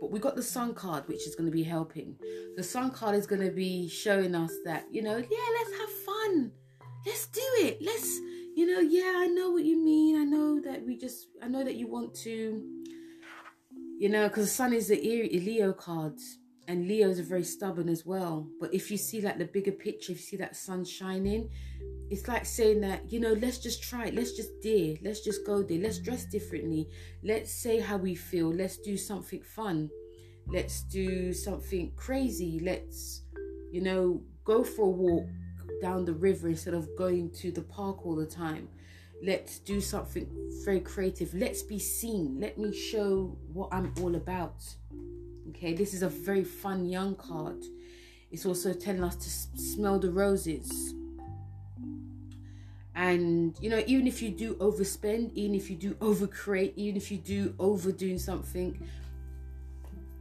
but 0.00 0.10
we 0.10 0.18
got 0.18 0.36
the 0.36 0.42
sun 0.42 0.74
card 0.74 1.06
which 1.06 1.26
is 1.26 1.34
going 1.34 1.46
to 1.46 1.52
be 1.52 1.62
helping. 1.62 2.16
The 2.56 2.62
sun 2.62 2.90
card 2.90 3.14
is 3.14 3.26
going 3.26 3.42
to 3.42 3.50
be 3.50 3.88
showing 3.88 4.34
us 4.34 4.52
that 4.64 4.84
you 4.90 5.02
know 5.02 5.16
yeah 5.16 5.48
let's 5.58 5.78
have 5.80 5.90
fun. 6.04 6.52
Let's 7.06 7.26
do 7.28 7.40
it. 7.58 7.78
Let's 7.80 8.18
you 8.56 8.66
know 8.66 8.80
yeah 8.80 9.12
i 9.16 9.26
know 9.26 9.50
what 9.50 9.64
you 9.64 9.82
mean. 9.82 10.20
I 10.20 10.24
know 10.24 10.60
that 10.60 10.84
we 10.84 10.96
just 10.96 11.28
i 11.42 11.48
know 11.48 11.62
that 11.62 11.76
you 11.76 11.86
want 11.86 12.14
to 12.24 12.62
you 13.98 14.08
know 14.08 14.28
because 14.28 14.44
the 14.44 14.54
sun 14.54 14.72
is 14.72 14.88
the 14.88 14.96
leo 14.96 15.72
card 15.72 16.18
and 16.68 16.88
Leos 16.88 17.20
are 17.20 17.24
very 17.24 17.44
stubborn 17.44 17.88
as 17.88 18.04
well. 18.04 18.48
But 18.60 18.74
if 18.74 18.90
you 18.90 18.96
see 18.96 19.20
like 19.20 19.38
the 19.38 19.44
bigger 19.44 19.72
picture, 19.72 20.12
if 20.12 20.18
you 20.18 20.24
see 20.24 20.36
that 20.38 20.56
sun 20.56 20.84
shining, 20.84 21.50
it's 22.10 22.28
like 22.28 22.44
saying 22.44 22.80
that, 22.82 23.10
you 23.10 23.20
know, 23.20 23.32
let's 23.32 23.58
just 23.58 23.82
try 23.82 24.06
it. 24.06 24.14
Let's 24.14 24.32
just 24.32 24.50
dare. 24.62 24.96
Let's 25.02 25.20
just 25.20 25.44
go 25.44 25.62
there. 25.62 25.78
Let's 25.78 25.98
dress 25.98 26.24
differently. 26.24 26.88
Let's 27.22 27.52
say 27.52 27.80
how 27.80 27.96
we 27.96 28.14
feel. 28.14 28.52
Let's 28.52 28.78
do 28.78 28.96
something 28.96 29.42
fun. 29.42 29.90
Let's 30.48 30.82
do 30.82 31.32
something 31.32 31.92
crazy. 31.96 32.60
Let's, 32.62 33.22
you 33.72 33.80
know, 33.80 34.22
go 34.44 34.62
for 34.62 34.86
a 34.86 34.90
walk 34.90 35.26
down 35.82 36.04
the 36.04 36.14
river 36.14 36.48
instead 36.48 36.74
of 36.74 36.88
going 36.96 37.30
to 37.32 37.50
the 37.50 37.62
park 37.62 38.06
all 38.06 38.14
the 38.14 38.26
time. 38.26 38.68
Let's 39.22 39.58
do 39.58 39.80
something 39.80 40.28
very 40.64 40.80
creative. 40.80 41.34
Let's 41.34 41.62
be 41.62 41.78
seen. 41.78 42.38
Let 42.38 42.58
me 42.58 42.72
show 42.72 43.36
what 43.52 43.70
I'm 43.72 43.92
all 44.00 44.14
about. 44.14 44.62
Okay, 45.56 45.72
this 45.72 45.94
is 45.94 46.02
a 46.02 46.08
very 46.10 46.44
fun 46.44 46.84
young 46.84 47.14
card. 47.14 47.64
It's 48.30 48.44
also 48.44 48.74
telling 48.74 49.02
us 49.02 49.16
to 49.16 49.58
smell 49.58 49.98
the 49.98 50.10
roses. 50.10 50.94
And 52.94 53.56
you 53.62 53.70
know, 53.70 53.82
even 53.86 54.06
if 54.06 54.20
you 54.20 54.28
do 54.28 54.56
overspend, 54.56 55.32
even 55.32 55.54
if 55.54 55.70
you 55.70 55.76
do 55.76 55.94
overcreate, 55.94 56.74
even 56.76 56.98
if 56.98 57.10
you 57.10 57.16
do 57.16 57.54
overdoing 57.58 58.18
something, 58.18 58.86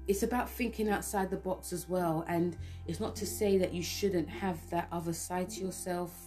it's 0.07 0.23
about 0.23 0.49
thinking 0.49 0.87
outside 0.87 1.29
the 1.29 1.37
box 1.37 1.73
as 1.73 1.89
well. 1.89 2.23
And 2.29 2.55
it's 2.87 3.01
not 3.01 3.13
to 3.17 3.25
say 3.25 3.57
that 3.57 3.73
you 3.73 3.83
shouldn't 3.83 4.29
have 4.29 4.57
that 4.69 4.87
other 4.89 5.11
side 5.11 5.49
to 5.49 5.59
yourself, 5.59 6.17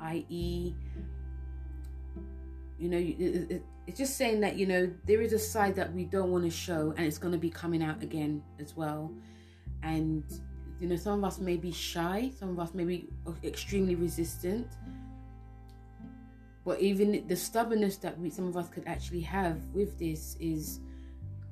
i.e., 0.00 0.74
you 2.76 2.88
know, 2.88 2.98
it, 2.98 3.52
it, 3.52 3.62
it's 3.88 3.96
just 3.96 4.18
saying 4.18 4.40
that 4.40 4.56
you 4.56 4.66
know 4.66 4.92
there 5.06 5.22
is 5.22 5.32
a 5.32 5.38
side 5.38 5.74
that 5.76 5.90
we 5.94 6.04
don't 6.04 6.30
want 6.30 6.44
to 6.44 6.50
show 6.50 6.92
and 6.98 7.06
it's 7.06 7.16
going 7.16 7.32
to 7.32 7.38
be 7.38 7.48
coming 7.48 7.82
out 7.82 8.02
again 8.02 8.42
as 8.60 8.76
well. 8.76 9.10
And 9.82 10.24
you 10.78 10.88
know 10.88 10.96
some 10.96 11.18
of 11.20 11.24
us 11.24 11.38
may 11.38 11.56
be 11.56 11.72
shy 11.72 12.30
some 12.38 12.50
of 12.50 12.60
us 12.60 12.74
may 12.74 12.84
be 12.84 13.08
extremely 13.42 13.94
resistant. 13.94 14.66
But 16.66 16.80
even 16.80 17.26
the 17.26 17.34
stubbornness 17.34 17.96
that 17.96 18.20
we 18.20 18.28
some 18.28 18.46
of 18.46 18.58
us 18.58 18.68
could 18.68 18.86
actually 18.86 19.22
have 19.22 19.56
with 19.72 19.98
this 19.98 20.36
is 20.38 20.80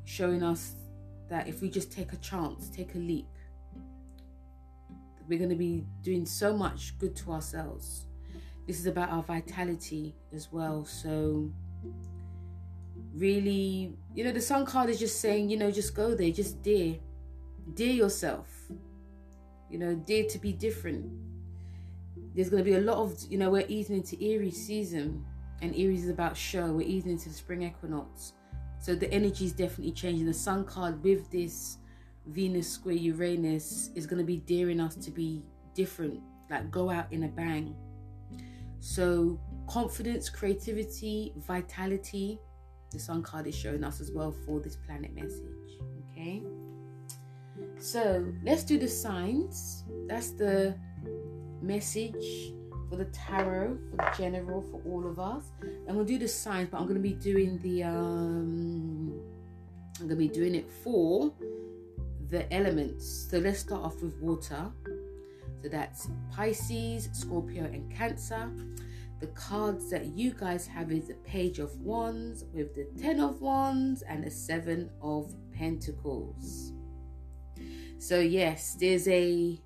showing 0.05 0.43
us 0.43 0.75
that 1.31 1.49
if 1.49 1.63
we 1.63 1.71
just 1.71 1.91
take 1.91 2.13
a 2.13 2.19
chance 2.19 2.69
take 2.69 2.95
a 2.97 2.99
leap 2.99 3.27
we're 5.27 5.39
going 5.39 5.51
to 5.51 5.57
be 5.57 5.87
doing 6.03 6.27
so 6.27 6.55
much 6.57 6.97
good 6.99 7.17
to 7.17 7.33
ourselves. 7.33 8.05
This 8.67 8.79
is 8.79 8.87
about 8.87 9.09
our 9.09 9.23
vitality 9.23 10.15
as 10.35 10.53
well 10.53 10.85
so 10.85 11.51
really, 13.17 13.97
you 14.15 14.25
know, 14.25 14.33
the 14.33 14.41
sun 14.41 14.67
card 14.67 14.91
is 14.91 14.99
just 14.99 15.21
saying, 15.21 15.49
you 15.49 15.57
know, 15.57 15.71
just 15.71 15.95
go 15.95 16.15
there, 16.15 16.31
just 16.31 16.63
dare, 16.63 16.97
dare 17.75 17.93
yourself, 17.93 18.49
you 19.71 19.79
know, 19.79 19.95
dare 19.95 20.25
to 20.25 20.39
be 20.39 20.53
different. 20.53 21.11
There's 22.35 22.51
going 22.51 22.63
to 22.63 22.71
be 22.71 22.77
a 22.77 22.81
lot 22.81 22.99
of, 22.99 23.19
you 23.31 23.39
know, 23.39 23.51
we're 23.51 23.67
easing 23.69 23.97
into 23.97 24.17
Aries 24.23 24.67
season, 24.67 25.25
and 25.63 25.73
Aries 25.75 26.05
is 26.05 26.11
about 26.11 26.37
show. 26.37 26.73
We're 26.73 26.87
easing 26.87 27.13
into 27.13 27.31
the 27.31 27.35
spring 27.35 27.63
equinox, 27.63 28.35
so 28.79 28.95
the 28.95 29.11
energy 29.13 29.47
is 29.47 29.53
definitely 29.53 29.93
changing. 29.93 30.27
The 30.27 30.35
sun 30.35 30.65
card 30.65 31.03
with 31.03 31.31
this 31.31 31.79
Venus 32.27 32.69
square 32.69 32.95
Uranus 32.95 33.91
is 33.95 34.07
going 34.07 34.19
to 34.19 34.27
be 34.27 34.39
daring 34.39 34.81
us 34.81 34.95
to 34.97 35.11
be 35.11 35.43
different, 35.75 36.21
like 36.51 36.71
go 36.71 36.91
out 36.91 37.11
in 37.13 37.25
a 37.25 37.29
bang. 37.29 37.75
So 38.81 39.41
confidence, 39.67 40.29
creativity, 40.29 41.33
vitality 41.37 42.39
the 42.97 43.03
sun 43.03 43.23
card 43.23 43.47
is 43.47 43.55
showing 43.55 43.85
us 43.85 44.01
as 44.01 44.11
well 44.11 44.33
for 44.45 44.59
this 44.61 44.77
planet 44.77 45.15
message. 45.15 45.79
Okay, 46.11 46.43
so 47.79 48.27
let's 48.43 48.65
do 48.65 48.79
the 48.79 48.89
signs. 48.89 49.85
That's 50.07 50.31
the 50.31 50.75
message 51.61 52.53
for 52.89 52.97
the 52.97 53.05
tarot, 53.07 53.77
for 53.91 53.97
the 53.97 54.15
general, 54.17 54.63
for 54.63 54.81
all 54.91 55.07
of 55.07 55.19
us. 55.19 55.45
And 55.87 55.97
we'll 55.97 56.07
do 56.07 56.19
the 56.19 56.29
signs, 56.29 56.69
but 56.71 56.79
I'm 56.79 56.85
going 56.85 56.97
to 56.97 57.03
be 57.03 57.15
doing 57.15 57.59
the 57.59 57.85
um, 57.85 59.13
I'm 60.01 60.09
going 60.09 60.11
to 60.11 60.17
be 60.17 60.29
doing 60.29 60.55
it 60.55 60.71
for 60.83 61.33
the 62.31 62.53
elements. 62.53 63.29
So 63.31 63.39
let's 63.39 63.61
start 63.61 63.83
off 63.83 64.01
with 64.03 64.17
water. 64.21 64.71
So 65.63 65.69
that's 65.69 66.09
Pisces, 66.33 67.09
Scorpio, 67.13 67.65
and 67.65 67.95
Cancer. 67.95 68.51
The 69.21 69.29
cards 69.29 69.91
that 69.91 70.07
you 70.07 70.33
guys 70.33 70.67
have 70.67 70.93
is 70.93 71.09
the 71.09 71.15
Page 71.15 71.59
of 71.59 71.75
Wands 71.81 72.45
with 72.53 72.75
the 72.75 72.87
Ten 73.01 73.21
of 73.21 73.41
Wands 73.41 74.03
and 74.03 74.23
the 74.23 74.31
Seven 74.31 74.91
of 75.01 75.35
Pentacles. 75.53 76.73
So 77.99 78.21
yes, 78.21 78.77
there's 78.79 79.09
a 79.09 79.61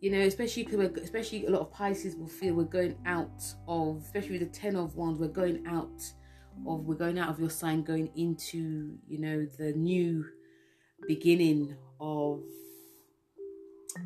you 0.00 0.10
know, 0.10 0.18
especially 0.18 0.66
especially 1.00 1.46
a 1.46 1.50
lot 1.50 1.60
of 1.60 1.70
Pisces 1.72 2.16
will 2.16 2.26
feel 2.26 2.54
we're 2.54 2.64
going 2.64 2.96
out 3.06 3.44
of, 3.68 4.02
especially 4.04 4.40
with 4.40 4.52
the 4.52 4.58
Ten 4.58 4.74
of 4.74 4.96
Wands, 4.96 5.20
we're 5.20 5.28
going 5.28 5.64
out 5.64 6.02
of, 6.66 6.84
we're 6.84 6.96
going 6.96 7.20
out 7.20 7.28
of 7.28 7.38
your 7.38 7.50
sign, 7.50 7.84
going 7.84 8.10
into, 8.16 8.98
you 9.06 9.20
know, 9.20 9.46
the 9.58 9.72
new 9.74 10.24
beginning 11.06 11.76
of 12.00 12.42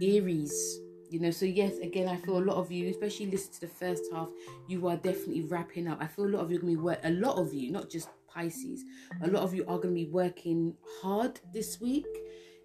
Aries 0.03 0.81
you 1.11 1.21
know 1.21 1.31
so 1.31 1.45
yes 1.45 1.79
again 1.79 2.09
i 2.09 2.17
feel 2.17 2.39
a 2.39 2.41
lot 2.41 2.57
of 2.57 2.71
you 2.71 2.89
especially 2.89 3.27
listen 3.27 3.53
to 3.53 3.61
the 3.61 3.69
first 3.69 4.05
half 4.13 4.29
you 4.67 4.87
are 4.89 4.97
definitely 4.97 5.43
wrapping 5.43 5.89
up. 5.89 5.99
I 6.01 6.07
feel 6.07 6.27
a 6.27 6.33
lot 6.37 6.41
of 6.41 6.51
you 6.51 6.59
are 6.59 6.61
going 6.61 6.75
to 6.75 6.79
be 6.79 6.83
work 6.83 7.01
a 7.05 7.11
lot 7.11 7.39
of 7.39 7.55
you 7.55 7.71
not 7.71 7.89
just 7.91 8.09
pisces 8.29 8.85
a 9.23 9.29
lot 9.29 9.43
of 9.43 9.55
you 9.55 9.63
are 9.63 9.79
going 9.79 9.95
to 9.95 10.05
be 10.05 10.11
working 10.11 10.75
hard 11.01 11.41
this 11.53 11.81
week. 11.81 12.07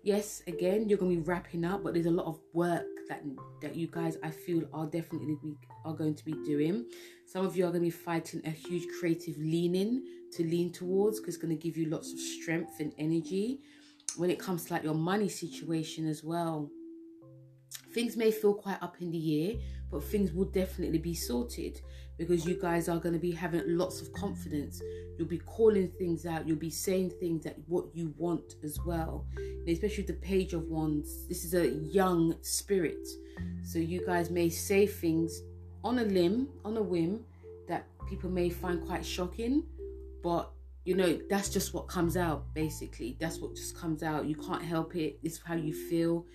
Yes 0.04 0.42
again 0.48 0.90
you're 0.90 0.98
going 0.98 1.16
to 1.16 1.22
be 1.22 1.28
wrapping 1.28 1.64
up 1.64 1.84
but 1.84 1.94
there's 1.94 2.08
a 2.08 2.12
lot 2.12 2.26
of 2.26 2.40
work 2.54 2.86
that 3.08 3.24
that 3.62 3.76
you 3.76 3.88
guys 3.88 4.18
i 4.24 4.30
feel 4.30 4.64
are 4.74 4.86
definitely 4.86 5.38
be, 5.44 5.54
are 5.86 5.94
going 5.94 6.16
to 6.16 6.26
be 6.26 6.34
doing. 6.46 6.86
Some 7.26 7.46
of 7.46 7.56
you 7.56 7.66
are 7.66 7.70
going 7.70 7.84
to 7.84 7.88
be 7.88 7.92
fighting 7.92 8.42
a 8.46 8.50
huge 8.50 8.88
creative 9.00 9.38
leaning 9.38 10.04
to 10.34 10.44
lean 10.44 10.72
towards 10.72 11.20
because 11.20 11.36
it's 11.36 11.44
going 11.44 11.56
to 11.56 11.62
give 11.62 11.78
you 11.78 11.90
lots 11.90 12.12
of 12.12 12.20
strength 12.20 12.80
and 12.80 12.94
energy. 12.98 13.62
When 14.18 14.30
it 14.30 14.40
comes 14.40 14.66
to 14.66 14.74
like 14.74 14.84
your 14.84 14.96
money 14.96 15.30
situation 15.30 16.08
as 16.08 16.24
well 16.24 16.70
things 17.94 18.18
may 18.18 18.32
feel 18.32 18.54
quite 18.54 18.82
up 18.82 18.98
in 19.02 19.12
the 19.12 19.48
air, 19.48 19.56
but 19.90 20.04
things 20.04 20.32
will 20.32 20.46
definitely 20.46 21.00
be 21.00 21.14
sorted 21.14 21.82
because 22.18 22.46
you 22.46 22.60
guys 22.60 22.88
are 22.88 23.00
going 23.00 23.14
to 23.14 23.20
be 23.20 23.32
having 23.32 23.64
lots 23.66 24.02
of 24.02 24.12
confidence. 24.14 24.82
You'll 25.18 25.28
be 25.28 25.40
calling 25.40 25.90
things 25.98 26.26
out. 26.26 26.48
You'll 26.48 26.58
be 26.58 26.70
saying 26.70 27.12
things 27.20 27.44
that 27.44 27.56
what 27.68 27.86
you 27.94 28.14
want 28.18 28.56
as 28.64 28.80
well. 28.86 29.26
And 29.38 29.68
especially 29.68 30.04
the 30.04 30.14
Page 30.14 30.54
of 30.54 30.64
Wands. 30.64 31.28
This 31.28 31.44
is 31.44 31.54
a 31.54 31.70
young 31.70 32.36
spirit, 32.42 33.08
so 33.64 33.80
you 33.80 34.06
guys 34.06 34.30
may 34.30 34.50
say 34.50 34.86
things 34.86 35.42
on 35.84 36.00
a 36.00 36.04
limb, 36.04 36.48
on 36.64 36.78
a 36.78 36.82
whim, 36.82 37.26
that 37.68 37.88
people 38.08 38.30
may 38.30 38.50
find 38.50 38.86
quite 38.86 39.06
shocking, 39.06 39.64
but 40.24 40.52
you 40.84 40.96
know 40.96 41.20
that's 41.30 41.50
just 41.50 41.74
what 41.74 41.88
comes 41.88 42.18
out. 42.18 42.54
Basically, 42.54 43.18
that's 43.20 43.40
what 43.40 43.56
just 43.56 43.76
comes 43.78 44.04
out. 44.04 44.26
You 44.26 44.36
can't 44.36 44.64
help 44.64 44.96
it. 44.96 45.20
It's 45.24 45.40
how 45.44 45.56
you 45.56 45.74
feel 45.74 46.26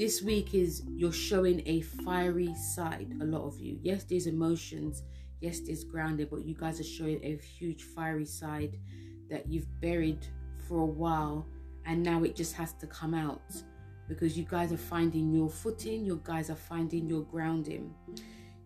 this 0.00 0.22
week 0.22 0.54
is 0.54 0.82
you're 0.96 1.12
showing 1.12 1.62
a 1.66 1.82
fiery 1.82 2.54
side 2.54 3.14
a 3.20 3.24
lot 3.26 3.42
of 3.42 3.60
you. 3.60 3.78
Yes 3.82 4.04
there's 4.04 4.26
emotions. 4.26 5.02
Yes 5.42 5.60
there's 5.60 5.84
grounded 5.84 6.30
but 6.30 6.42
you 6.46 6.54
guys 6.54 6.80
are 6.80 6.84
showing 6.84 7.22
a 7.22 7.36
huge 7.36 7.82
fiery 7.82 8.24
side 8.24 8.78
that 9.28 9.46
you've 9.46 9.68
buried 9.82 10.26
for 10.66 10.78
a 10.78 10.86
while 10.86 11.46
and 11.84 12.02
now 12.02 12.22
it 12.22 12.34
just 12.34 12.54
has 12.54 12.72
to 12.80 12.86
come 12.86 13.12
out 13.12 13.42
because 14.08 14.38
you 14.38 14.44
guys 14.44 14.72
are 14.72 14.78
finding 14.78 15.34
your 15.34 15.50
footing 15.50 16.02
you 16.06 16.18
guys 16.24 16.48
are 16.48 16.62
finding 16.72 17.06
your 17.06 17.24
grounding. 17.24 17.94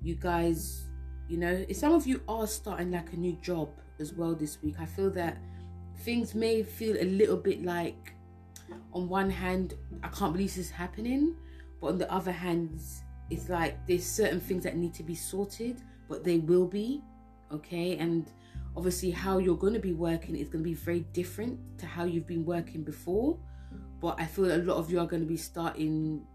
You 0.03 0.14
guys 0.14 0.85
you 1.27 1.37
know 1.37 1.66
some 1.73 1.94
of 1.94 2.07
you 2.07 2.23
are 2.29 2.47
starting 2.47 2.92
like 2.92 3.12
a 3.12 3.16
new 3.16 3.37
job 3.42 3.70
as 3.99 4.12
well 4.12 4.35
this 4.35 4.62
week 4.62 4.75
i 4.79 4.85
feel 4.85 5.09
that 5.09 5.38
things 6.01 6.35
may 6.35 6.62
feel 6.62 6.99
a 6.99 7.05
little 7.05 7.38
bit 7.38 7.64
like 7.64 8.13
on 8.93 9.09
one 9.09 9.31
hand, 9.31 9.75
I 10.03 10.09
can't 10.09 10.33
believe 10.33 10.49
this 10.49 10.59
is 10.59 10.71
happening, 10.71 11.37
but 11.81 11.89
on 11.89 11.99
the 11.99 12.13
other 12.13 12.33
hand, 12.33 12.81
it's 13.31 13.49
like 13.49 13.87
there's 13.87 14.05
certain 14.07 14.41
things 14.41 14.65
that 14.65 14.77
need 14.77 14.95
to 14.95 15.03
be 15.03 15.15
sorted, 15.15 15.81
but 16.09 16.25
they 16.25 16.39
will 16.39 16.67
be, 16.67 17.03
okay? 17.53 17.97
And 17.97 18.31
obviously, 18.77 19.11
how 19.11 19.39
you're 19.39 19.57
going 19.57 19.75
to 19.75 19.81
be 19.81 19.93
working 19.93 20.37
is 20.37 20.49
going 20.49 20.63
to 20.63 20.69
be 20.69 20.75
very 20.75 21.01
different 21.13 21.59
to 21.79 21.87
how 21.87 22.05
you've 22.05 22.27
been 22.27 22.45
working 22.45 22.83
before. 22.83 23.39
But 24.01 24.21
I 24.21 24.27
feel 24.27 24.53
a 24.53 24.59
lot 24.59 24.77
of 24.77 24.91
you 24.91 25.01
are 25.01 25.07
going 25.07 25.23
to 25.23 25.29
be 25.29 25.37
starting 25.37 26.27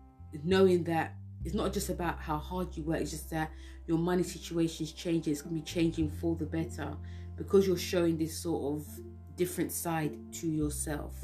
knowing 0.44 0.84
that 0.86 1.14
it's 1.44 1.56
not 1.56 1.74
just 1.74 1.90
about 1.90 2.20
how 2.20 2.38
hard 2.38 2.76
you 2.76 2.84
work, 2.84 3.02
it's 3.02 3.12
just 3.12 3.30
that 3.30 3.52
your 3.88 3.98
money 3.98 4.24
situation 4.24 4.86
is 4.86 4.92
changing, 4.92 5.34
it's 5.34 5.42
going 5.42 5.56
to 5.56 5.62
be 5.62 5.66
changing 5.66 6.10
for 6.10 6.36
the 6.36 6.46
better 6.46 6.96
because 7.38 7.66
you're 7.66 7.78
showing 7.78 8.18
this 8.18 8.38
sort 8.38 8.76
of 8.76 8.88
different 9.36 9.72
side 9.72 10.18
to 10.34 10.48
yourself 10.48 11.16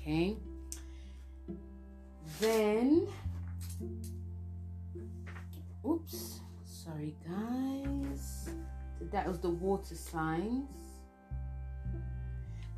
okay. 0.00 0.36
Then 2.40 3.06
oops 5.86 6.40
sorry 6.64 7.14
guys. 7.28 8.50
That 9.12 9.26
was 9.26 9.38
the 9.40 9.50
water 9.50 9.94
signs. 9.94 10.68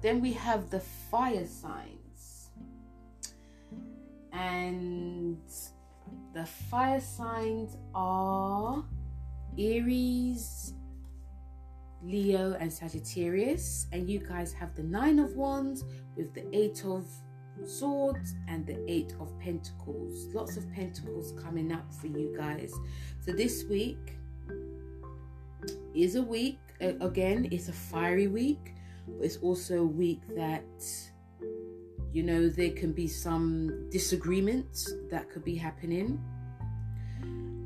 Then 0.00 0.20
we 0.20 0.32
have 0.32 0.70
the 0.70 0.80
fire 0.80 1.46
signs. 1.46 2.50
And 4.32 5.38
the 6.32 6.46
fire 6.46 7.00
signs 7.00 7.76
are 7.94 8.82
Aries, 9.58 10.72
Leo, 12.02 12.56
and 12.60 12.72
Sagittarius. 12.72 13.86
And 13.92 14.08
you 14.08 14.18
guys 14.18 14.52
have 14.52 14.74
the 14.74 14.82
Nine 14.82 15.18
of 15.18 15.36
Wands 15.36 15.84
with 16.16 16.34
the 16.34 16.44
Eight 16.56 16.84
of 16.84 17.06
Swords 17.64 18.34
and 18.48 18.66
the 18.66 18.78
Eight 18.90 19.14
of 19.20 19.38
Pentacles. 19.38 20.34
Lots 20.34 20.56
of 20.56 20.70
Pentacles 20.72 21.32
coming 21.42 21.72
up 21.72 21.92
for 21.92 22.06
you 22.06 22.34
guys. 22.36 22.72
So 23.20 23.32
this 23.32 23.64
week 23.64 24.18
is 25.94 26.16
a 26.16 26.22
week, 26.22 26.58
again, 26.80 27.48
it's 27.50 27.68
a 27.68 27.72
fiery 27.72 28.26
week, 28.26 28.74
but 29.06 29.24
it's 29.24 29.36
also 29.38 29.78
a 29.78 29.86
week 29.86 30.22
that 30.34 30.64
you 32.12 32.22
know 32.22 32.48
there 32.48 32.70
can 32.72 32.92
be 32.92 33.08
some 33.08 33.88
disagreements 33.90 34.92
that 35.10 35.30
could 35.30 35.44
be 35.44 35.54
happening 35.54 36.22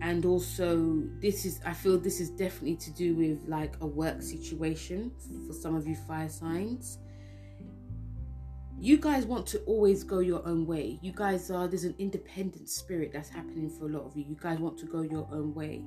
and 0.07 0.25
also 0.25 1.03
this 1.21 1.45
is 1.45 1.61
i 1.67 1.73
feel 1.73 1.99
this 1.99 2.21
is 2.21 2.31
definitely 2.31 2.77
to 2.77 2.93
do 2.93 3.17
with 3.17 3.43
like 3.49 3.75
a 3.81 3.87
work 3.87 4.23
situation 4.23 5.11
for 5.47 5.53
some 5.53 5.75
of 5.75 5.87
you 5.87 5.97
fire 5.97 6.29
signs. 6.29 6.99
You 8.79 8.99
guys 8.99 9.25
want 9.25 9.47
to 9.49 9.59
always 9.61 10.05
go 10.05 10.19
your 10.19 10.47
own 10.47 10.67
way. 10.67 10.99
You 11.01 11.11
guys 11.11 11.51
are 11.51 11.67
there's 11.67 11.85
an 11.85 11.95
independent 11.99 12.69
spirit 12.69 13.11
that's 13.11 13.31
happening 13.31 13.71
for 13.71 13.87
a 13.87 13.89
lot 13.89 14.05
of 14.05 14.15
you. 14.17 14.25
You 14.29 14.37
guys 14.39 14.59
want 14.59 14.77
to 14.79 14.87
go 14.87 15.01
your 15.01 15.27
own 15.33 15.55
way. 15.55 15.83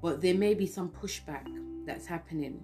But 0.00 0.20
there 0.20 0.34
may 0.34 0.54
be 0.54 0.66
some 0.66 0.90
pushback 0.90 1.44
that's 1.84 2.06
happening. 2.06 2.60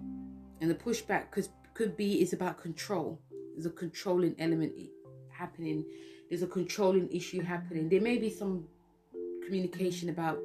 And 0.61 0.71
the 0.71 0.75
pushback 0.75 1.31
could 1.31 1.49
could 1.73 1.97
be 1.97 2.21
is 2.21 2.31
about 2.31 2.61
control. 2.61 3.21
There's 3.53 3.65
a 3.65 3.71
controlling 3.71 4.35
element 4.39 4.71
happening. 5.29 5.83
There's 6.29 6.43
a 6.43 6.47
controlling 6.47 7.11
issue 7.11 7.41
happening. 7.41 7.89
There 7.89 7.99
may 7.99 8.17
be 8.17 8.29
some 8.29 8.65
communication 9.51 10.07
about 10.07 10.39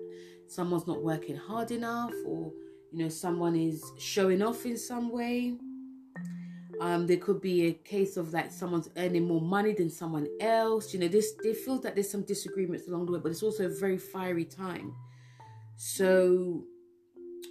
someone's 0.49 0.89
not 0.89 1.01
working 1.01 1.37
hard 1.37 1.71
enough 1.71 2.13
or 2.27 2.51
you 2.91 2.99
know 2.99 3.09
someone 3.09 3.55
is 3.55 3.81
showing 3.99 4.43
off 4.43 4.67
in 4.67 4.77
some 4.77 5.13
way. 5.13 5.55
Um 6.81 7.07
there 7.07 7.19
could 7.19 7.41
be 7.41 7.67
a 7.67 7.73
case 7.73 8.17
of 8.17 8.33
like 8.33 8.51
someone's 8.51 8.91
earning 8.97 9.29
more 9.29 9.41
money 9.41 9.75
than 9.75 9.91
someone 9.91 10.27
else. 10.41 10.93
You 10.93 10.99
know 11.01 11.09
this 11.09 11.29
they 11.45 11.55
feel 11.55 11.79
that 11.83 11.95
there's 11.95 12.11
some 12.11 12.25
disagreements 12.35 12.89
along 12.89 13.07
the 13.07 13.13
way 13.13 13.21
but 13.23 13.31
it's 13.31 13.45
also 13.45 13.67
a 13.67 13.79
very 13.85 13.99
fiery 13.99 14.45
time. 14.45 14.93
So 15.77 16.65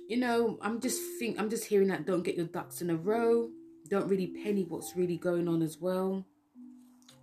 you 0.09 0.17
know 0.17 0.59
i'm 0.61 0.79
just 0.81 0.99
think 1.19 1.39
i'm 1.39 1.49
just 1.49 1.65
hearing 1.65 1.87
that 1.87 2.05
don't 2.05 2.21
get 2.21 2.35
your 2.35 2.47
ducks 2.57 2.81
in 2.81 2.89
a 2.89 2.97
row. 3.11 3.49
Don't 3.87 4.09
really 4.09 4.27
penny 4.43 4.65
what's 4.67 4.93
really 4.97 5.17
going 5.17 5.47
on 5.47 5.61
as 5.61 5.77
well 5.79 6.25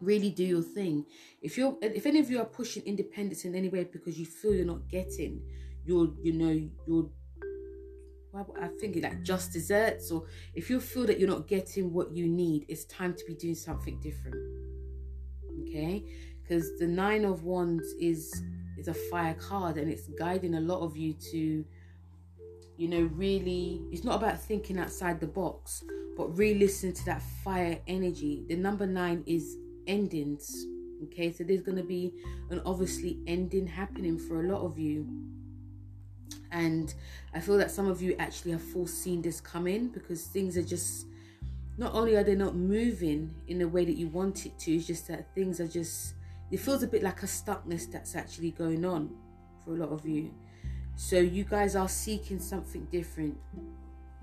really 0.03 0.31
do 0.31 0.45
your 0.45 0.63
thing 0.63 1.05
if 1.41 1.57
you're 1.57 1.77
if 1.81 2.07
any 2.07 2.19
of 2.19 2.31
you 2.31 2.39
are 2.39 2.45
pushing 2.45 2.83
independence 2.85 3.45
in 3.45 3.55
any 3.55 3.69
way 3.69 3.85
because 3.85 4.19
you 4.19 4.27
feel 4.27 4.53
you're 4.53 4.67
not 4.67 4.89
getting 4.89 5.41
your 5.85 6.09
you 6.23 6.33
know 6.33 6.69
your 6.87 7.09
I 8.35 8.69
think 8.81 8.97
like 9.03 9.23
just 9.23 9.53
desserts, 9.53 10.11
or 10.11 10.25
if 10.55 10.71
you 10.71 10.81
feel 10.81 11.05
that 11.07 11.21
you're 11.21 11.29
not 11.29 11.47
getting 11.47 11.93
what 11.93 12.17
you 12.17 12.27
need, 12.27 12.65
it's 12.69 12.85
time 12.87 13.15
to 13.15 13.25
be 13.27 13.35
doing 13.35 13.55
something 13.55 14.01
different. 14.01 14.37
Okay, 15.63 16.05
because 16.43 16.79
the 16.79 16.87
nine 16.87 17.25
of 17.25 17.45
wands 17.45 17.87
is 18.01 18.43
is 18.79 18.89
a 18.89 18.95
fire 18.95 19.35
card, 19.35 19.77
and 19.77 19.91
it's 19.91 20.09
guiding 20.19 20.55
a 20.55 20.61
lot 20.61 20.81
of 20.81 20.97
you 20.97 21.13
to, 21.31 21.65
you 22.79 22.89
know, 22.89 23.03
really. 23.15 23.83
It's 23.93 24.05
not 24.05 24.17
about 24.17 24.41
thinking 24.41 24.79
outside 24.79 25.21
the 25.21 25.27
box, 25.27 25.85
but 26.17 26.37
really 26.37 26.61
listen 26.61 26.95
to 26.95 27.05
that 27.05 27.23
fire 27.45 27.79
energy. 27.87 28.47
The 28.49 28.57
number 28.57 28.87
nine 28.87 29.25
is 29.27 29.59
endings. 29.87 30.67
Okay, 31.05 31.33
so 31.33 31.43
there's 31.45 31.63
going 31.63 31.79
to 31.79 31.83
be 31.83 32.13
an 32.51 32.63
obviously 32.65 33.19
ending 33.27 33.67
happening 33.67 34.19
for 34.19 34.45
a 34.45 34.49
lot 34.49 34.63
of 34.65 34.79
you. 34.79 35.07
And 36.53 36.95
I 37.35 37.41
feel 37.41 37.57
that 37.59 37.71
some 37.71 37.89
of 37.89 38.03
you 38.03 38.15
actually 38.19 38.53
have 38.53 38.63
foreseen 38.63 39.23
this 39.23 39.41
coming 39.41 39.89
because 39.89 40.25
things 40.25 40.57
are 40.57 40.63
just 40.63 41.07
not 41.79 41.95
only 41.95 42.15
are 42.15 42.23
they 42.23 42.35
not 42.35 42.55
moving 42.55 43.35
in 43.49 43.59
the 43.59 43.69
way 43.69 43.85
that 43.85 43.97
you 43.97 44.09
want 44.09 44.47
it 44.47 44.59
to, 44.61 44.77
it's 44.77 44.87
just 44.87 45.09
that 45.09 45.35
things 45.35 45.59
are 45.61 45.67
just 45.67 46.15
it 46.51 46.61
feels 46.61 46.83
a 46.83 46.87
bit 46.87 47.03
like 47.03 47.23
a 47.23 47.27
stuckness 47.27 47.91
that's 47.91 48.15
actually 48.15 48.51
going 48.51 48.85
on 48.85 49.11
for 49.65 49.75
a 49.75 49.79
lot 49.79 49.89
of 49.89 50.07
you. 50.07 50.31
So 50.97 51.17
you 51.17 51.45
guys 51.45 51.75
are 51.75 51.89
seeking 51.89 52.39
something 52.39 52.87
different. 52.93 53.39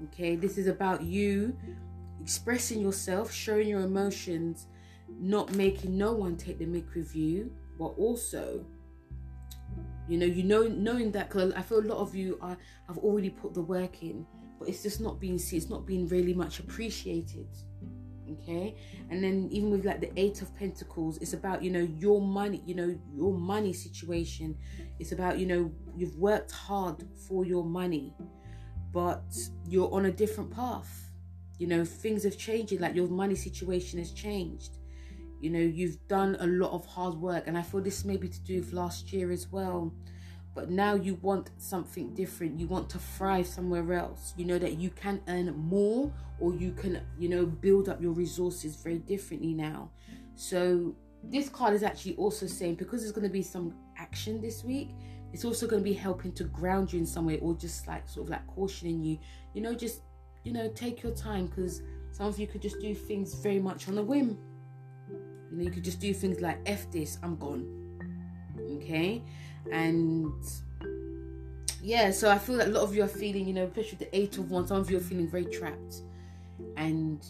Okay, 0.05 0.35
this 0.35 0.59
is 0.59 0.67
about 0.67 1.01
you 1.01 1.57
expressing 2.21 2.79
yourself, 2.81 3.31
showing 3.31 3.67
your 3.67 3.81
emotions 3.81 4.67
not 5.19 5.53
making 5.53 5.97
no 5.97 6.13
one 6.13 6.37
take 6.37 6.59
the 6.59 6.65
mic 6.65 6.93
with 6.95 7.15
you, 7.15 7.51
but 7.77 7.87
also, 7.97 8.65
you 10.07 10.17
know, 10.17 10.25
you 10.25 10.43
know, 10.43 10.63
knowing 10.63 11.11
that 11.11 11.29
because 11.29 11.53
I 11.53 11.61
feel 11.61 11.79
a 11.79 11.87
lot 11.87 11.97
of 11.99 12.15
you 12.15 12.37
are 12.41 12.57
have 12.87 12.97
already 12.97 13.29
put 13.29 13.53
the 13.53 13.61
work 13.61 14.03
in, 14.03 14.25
but 14.57 14.67
it's 14.67 14.83
just 14.83 15.01
not 15.01 15.19
being 15.19 15.37
seen. 15.37 15.57
It's 15.57 15.69
not 15.69 15.85
being 15.85 16.07
really 16.07 16.33
much 16.33 16.59
appreciated. 16.59 17.47
Okay, 18.31 18.75
and 19.09 19.23
then 19.23 19.47
even 19.51 19.71
with 19.71 19.85
like 19.85 20.01
the 20.01 20.11
Eight 20.15 20.43
of 20.43 20.55
Pentacles, 20.55 21.17
it's 21.17 21.33
about 21.33 21.63
you 21.63 21.71
know 21.71 21.87
your 21.97 22.21
money, 22.21 22.61
you 22.65 22.75
know 22.75 22.95
your 23.15 23.33
money 23.33 23.73
situation. 23.73 24.55
It's 24.99 25.11
about 25.11 25.39
you 25.39 25.47
know 25.47 25.71
you've 25.95 26.15
worked 26.17 26.51
hard 26.51 27.03
for 27.27 27.43
your 27.43 27.63
money, 27.63 28.13
but 28.91 29.23
you're 29.67 29.91
on 29.91 30.05
a 30.05 30.11
different 30.11 30.51
path 30.51 31.09
you 31.59 31.67
know 31.67 31.83
things 31.85 32.23
have 32.23 32.37
changed 32.37 32.79
like 32.79 32.95
your 32.95 33.07
money 33.07 33.35
situation 33.35 33.99
has 33.99 34.11
changed 34.11 34.78
you 35.39 35.49
know 35.49 35.59
you've 35.59 35.97
done 36.07 36.37
a 36.39 36.47
lot 36.47 36.71
of 36.71 36.85
hard 36.85 37.15
work 37.15 37.45
and 37.47 37.57
i 37.57 37.61
feel 37.61 37.81
this 37.81 38.03
may 38.05 38.17
be 38.17 38.27
to 38.27 38.39
do 38.41 38.59
with 38.59 38.73
last 38.73 39.11
year 39.13 39.31
as 39.31 39.51
well. 39.51 39.93
But 40.55 40.71
now 40.71 40.95
you 40.95 41.13
want 41.21 41.51
something 41.57 42.13
different. 42.15 42.59
You 42.59 42.67
want 42.67 42.89
to 42.89 42.97
thrive 42.97 43.47
somewhere 43.47 43.93
else. 43.93 44.33
You 44.35 44.45
know 44.45 44.57
that 44.57 44.77
you 44.77 44.89
can 44.89 45.21
earn 45.27 45.55
more 45.55 46.11
or 46.39 46.53
you 46.53 46.71
can 46.73 47.01
you 47.17 47.29
know 47.29 47.45
build 47.45 47.87
up 47.87 48.01
your 48.01 48.11
resources 48.11 48.75
very 48.75 48.97
differently 48.97 49.53
now. 49.53 49.91
So 50.35 50.95
this 51.23 51.49
card 51.49 51.75
is 51.75 51.83
actually 51.83 52.15
also 52.15 52.47
saying 52.47 52.75
because 52.75 53.01
there's 53.01 53.11
going 53.11 53.27
to 53.27 53.33
be 53.33 53.43
some 53.43 53.75
action 53.97 54.41
this 54.41 54.63
week 54.63 54.89
it's 55.31 55.45
also 55.45 55.67
going 55.67 55.83
to 55.83 55.89
be 55.89 55.93
helping 55.93 56.31
to 56.33 56.43
ground 56.45 56.91
you 56.91 56.99
in 56.99 57.05
some 57.05 57.25
way 57.25 57.37
or 57.39 57.53
just 57.55 57.87
like 57.87 58.07
sort 58.07 58.27
of 58.27 58.31
like 58.31 58.45
cautioning 58.47 59.03
you. 59.03 59.19
You 59.53 59.61
know 59.61 59.73
just 59.73 60.01
you 60.43 60.53
know 60.53 60.69
take 60.69 61.03
your 61.03 61.13
time 61.13 61.47
because 61.47 61.81
some 62.11 62.27
of 62.27 62.39
you 62.39 62.47
could 62.47 62.61
just 62.61 62.79
do 62.79 62.95
things 62.95 63.35
very 63.35 63.59
much 63.59 63.87
on 63.87 63.97
a 63.97 64.03
whim 64.03 64.37
you 65.51 65.57
know 65.57 65.63
you 65.63 65.71
could 65.71 65.83
just 65.83 65.99
do 65.99 66.13
things 66.13 66.41
like 66.41 66.59
f 66.65 66.89
this 66.91 67.17
i'm 67.23 67.35
gone. 67.37 67.65
Okay? 68.77 69.23
And 69.71 70.33
yeah 71.81 72.11
so 72.11 72.29
i 72.29 72.37
feel 72.37 72.57
that 72.57 72.67
a 72.67 72.71
lot 72.71 72.83
of 72.83 72.93
you 72.93 73.01
are 73.01 73.07
feeling 73.07 73.47
you 73.47 73.53
know 73.53 73.63
especially 73.63 73.97
the 73.99 74.13
eight 74.13 74.37
of 74.37 74.51
one 74.51 74.67
some 74.67 74.75
of 74.77 74.91
you 74.91 74.97
are 74.97 75.01
feeling 75.01 75.27
very 75.27 75.45
trapped. 75.45 76.01
And 76.77 77.25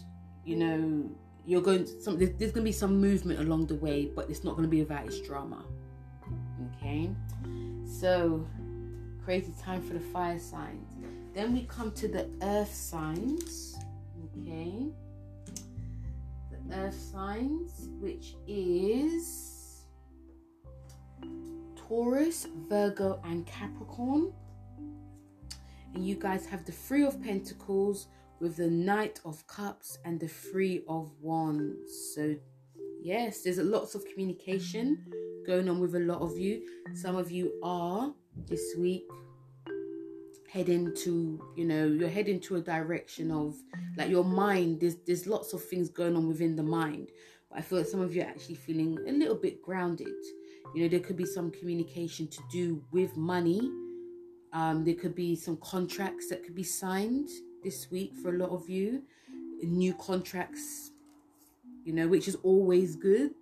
you 0.46 0.56
know 0.56 1.10
you're 1.46 1.62
going 1.62 1.86
to, 1.86 2.02
some 2.02 2.18
there's, 2.18 2.54
to 2.54 2.62
be 2.62 2.72
some 2.72 3.00
movement 3.00 3.40
along 3.40 3.68
the 3.68 3.76
way 3.76 4.12
but 4.16 4.30
it's 4.30 4.44
not 4.44 4.52
going 4.52 4.64
to 4.64 4.70
be 4.70 4.82
about 4.82 5.06
its 5.06 5.20
drama. 5.22 5.64
Okay? 6.78 7.10
So 7.86 8.46
crazy 9.24 9.54
time 9.62 9.82
for 9.82 9.94
the 9.94 10.00
fire 10.00 10.40
signs. 10.40 10.88
Then 11.34 11.54
we 11.54 11.64
come 11.64 11.92
to 11.94 12.08
the 12.08 12.28
earth 12.42 12.74
signs. 12.74 13.78
Okay 14.42 14.92
earth 16.74 17.00
signs 17.12 17.90
which 18.00 18.36
is 18.48 19.86
taurus 21.76 22.48
virgo 22.68 23.20
and 23.26 23.46
capricorn 23.46 24.32
and 25.94 26.06
you 26.06 26.16
guys 26.16 26.46
have 26.46 26.66
the 26.66 26.72
three 26.72 27.04
of 27.04 27.22
pentacles 27.22 28.08
with 28.40 28.56
the 28.56 28.70
Knight 28.70 29.20
of 29.26 29.46
Cups 29.48 29.98
and 30.06 30.20
the 30.20 30.28
Three 30.28 30.84
of 30.88 31.12
Wands. 31.22 32.14
So, 32.16 32.36
yes, 33.02 33.42
there's 33.42 33.58
a 33.58 33.64
lots 33.64 33.96
of 33.96 34.06
communication 34.06 35.06
going 35.46 35.68
on 35.70 35.80
with 35.80 35.96
a 35.96 36.00
lot 36.00 36.22
of 36.22 36.38
you. 36.38 36.62
Some 36.94 37.16
of 37.16 37.32
you 37.32 37.52
are 37.64 38.14
this 38.48 38.76
week 38.78 39.08
heading 40.52 40.94
to 40.96 41.40
you 41.56 41.66
know 41.66 41.86
you're 41.86 42.10
heading 42.10 42.40
to 42.40 42.56
a 42.56 42.62
direction 42.62 43.32
of 43.32 43.56
like 43.98 44.10
your 44.10 44.24
mind 44.24 44.80
there's 44.80 44.96
there's 45.06 45.28
lots 45.28 45.54
of 45.54 45.64
things 45.64 45.90
going 45.90 46.16
on 46.16 46.28
within 46.28 46.56
the 46.56 46.64
mind 46.64 47.10
but 47.50 47.60
i 47.60 47.62
feel 47.62 47.78
like 47.80 47.88
some 47.88 48.02
of 48.02 48.16
you 48.16 48.22
are 48.22 48.26
actually 48.26 48.56
feeling 48.56 48.98
a 49.08 49.12
little 49.12 49.36
bit 49.36 49.62
grounded 49.62 50.08
you 50.74 50.82
know 50.82 50.88
there 50.88 51.00
could 51.00 51.18
be 51.18 51.26
some 51.26 51.52
communication 51.52 52.28
to 52.28 52.42
do 52.52 52.84
with 52.92 53.16
money 53.16 53.72
um 54.54 54.84
there 54.84 54.96
could 54.96 55.14
be 55.14 55.36
some 55.36 55.58
contracts 55.58 56.30
that 56.30 56.44
could 56.44 56.56
be 56.56 56.64
signed 56.64 57.30
this 57.64 57.90
week 57.92 58.16
for 58.16 58.34
a 58.34 58.38
lot 58.38 58.50
of 58.50 58.70
you. 58.70 59.04
New 59.62 59.94
contracts, 59.94 60.92
you 61.84 61.94
know, 61.94 62.08
which 62.08 62.28
is 62.28 62.36
always 62.44 62.96
good. 62.96 63.34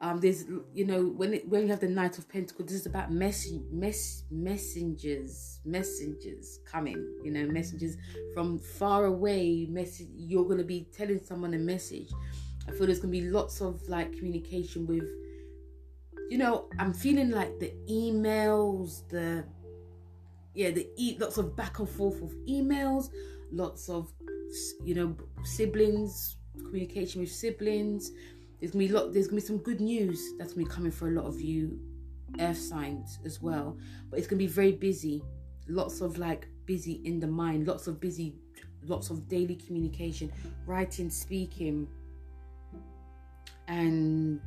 Um, 0.00 0.20
there's, 0.20 0.44
you 0.74 0.84
know, 0.84 1.06
when 1.06 1.32
it, 1.34 1.48
when 1.48 1.62
you 1.62 1.68
have 1.68 1.80
the 1.80 1.88
Knight 1.88 2.18
of 2.18 2.28
Pentacles, 2.28 2.68
this 2.68 2.80
is 2.80 2.86
about 2.86 3.10
mess, 3.10 3.48
mess, 3.70 4.24
messengers, 4.30 5.60
messengers 5.64 6.60
coming. 6.70 7.18
You 7.24 7.30
know, 7.30 7.46
messengers 7.46 7.96
from 8.34 8.58
far 8.58 9.06
away. 9.06 9.66
Message. 9.70 10.08
You're 10.14 10.44
gonna 10.44 10.64
be 10.64 10.86
telling 10.94 11.20
someone 11.24 11.54
a 11.54 11.58
message. 11.58 12.10
I 12.68 12.72
feel 12.72 12.86
there's 12.86 12.98
gonna 12.98 13.12
be 13.12 13.22
lots 13.22 13.62
of 13.62 13.80
like 13.88 14.12
communication 14.16 14.86
with. 14.86 15.08
You 16.28 16.38
know, 16.38 16.68
I'm 16.78 16.92
feeling 16.92 17.30
like 17.30 17.58
the 17.58 17.72
emails, 17.88 19.08
the 19.08 19.44
yeah, 20.54 20.72
the 20.72 20.88
e- 20.96 21.16
lots 21.18 21.38
of 21.38 21.56
back 21.56 21.78
and 21.78 21.88
forth 21.88 22.20
of 22.20 22.32
emails, 22.46 23.10
lots 23.50 23.88
of 23.88 24.12
you 24.84 24.94
know 24.94 25.16
siblings 25.44 26.36
communication 26.64 27.20
with 27.20 27.30
siblings 27.30 28.10
there's 28.60 28.72
gonna 28.72 28.86
be 28.86 28.92
lot 28.92 29.12
there's 29.12 29.26
gonna 29.26 29.40
be 29.40 29.46
some 29.46 29.58
good 29.58 29.80
news 29.80 30.20
that's 30.38 30.54
gonna 30.54 30.66
be 30.66 30.70
coming 30.70 30.90
for 30.90 31.08
a 31.08 31.12
lot 31.12 31.24
of 31.24 31.40
you 31.40 31.78
earth 32.40 32.58
signs 32.58 33.18
as 33.24 33.40
well. 33.40 33.76
But 34.10 34.18
it's 34.18 34.28
gonna 34.28 34.38
be 34.38 34.46
very 34.46 34.72
busy. 34.72 35.22
Lots 35.68 36.00
of 36.00 36.18
like 36.18 36.48
busy 36.64 37.00
in 37.04 37.20
the 37.20 37.26
mind. 37.26 37.66
Lots 37.66 37.86
of 37.86 38.00
busy 38.00 38.34
lots 38.84 39.10
of 39.10 39.28
daily 39.28 39.56
communication. 39.56 40.32
Writing 40.66 41.10
speaking. 41.10 41.88
And 43.68 44.40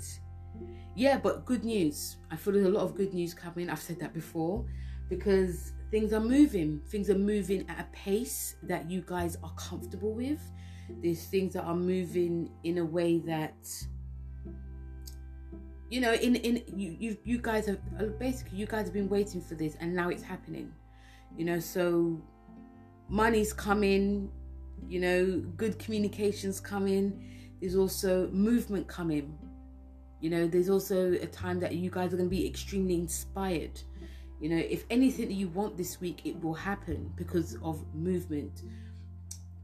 yeah 0.95 1.17
but 1.17 1.45
good 1.45 1.63
news. 1.63 2.17
I 2.31 2.35
feel 2.35 2.53
there's 2.53 2.65
a 2.65 2.69
lot 2.69 2.83
of 2.83 2.95
good 2.95 3.13
news 3.13 3.33
coming. 3.33 3.69
I've 3.69 3.81
said 3.81 3.99
that 3.99 4.13
before. 4.13 4.65
Because 5.09 5.73
things 5.91 6.13
are 6.13 6.19
moving. 6.19 6.81
Things 6.87 7.09
are 7.09 7.17
moving 7.17 7.65
at 7.69 7.79
a 7.79 7.87
pace 7.91 8.55
that 8.63 8.89
you 8.89 9.03
guys 9.05 9.37
are 9.43 9.53
comfortable 9.55 10.13
with. 10.13 10.39
There's 11.01 11.25
things 11.25 11.53
that 11.53 11.63
are 11.63 11.75
moving 11.75 12.51
in 12.63 12.79
a 12.79 12.85
way 12.85 13.19
that 13.19 13.55
you 15.89 16.01
know 16.01 16.13
in 16.13 16.35
in 16.35 16.63
you 16.67 16.95
you, 16.99 17.17
you 17.23 17.37
guys 17.39 17.65
have 17.65 17.79
uh, 17.99 18.05
basically 18.19 18.57
you 18.57 18.65
guys 18.65 18.85
have 18.85 18.93
been 18.93 19.09
waiting 19.09 19.41
for 19.41 19.55
this 19.55 19.75
and 19.79 19.93
now 19.93 20.09
it's 20.09 20.23
happening. 20.23 20.71
You 21.37 21.45
know 21.45 21.59
so 21.59 22.21
money's 23.07 23.53
coming 23.53 24.31
you 24.87 24.99
know 24.99 25.43
good 25.57 25.79
communications 25.79 26.59
coming. 26.59 27.25
There's 27.59 27.75
also 27.75 28.29
movement 28.29 28.87
coming. 28.87 29.37
You 30.21 30.29
know 30.29 30.47
there's 30.47 30.69
also 30.69 31.13
a 31.13 31.27
time 31.27 31.59
that 31.61 31.75
you 31.75 31.89
guys 31.89 32.13
are 32.13 32.17
going 32.17 32.29
to 32.29 32.35
be 32.35 32.47
extremely 32.47 32.95
inspired. 32.95 33.81
You 34.39 34.49
know, 34.49 34.57
if 34.57 34.85
anything 34.89 35.27
that 35.27 35.33
you 35.33 35.49
want 35.49 35.75
this 35.75 35.99
week, 35.99 36.21
it 36.23 36.41
will 36.41 36.53
happen 36.53 37.11
because 37.17 37.57
of 37.61 37.83
movement. 37.93 38.63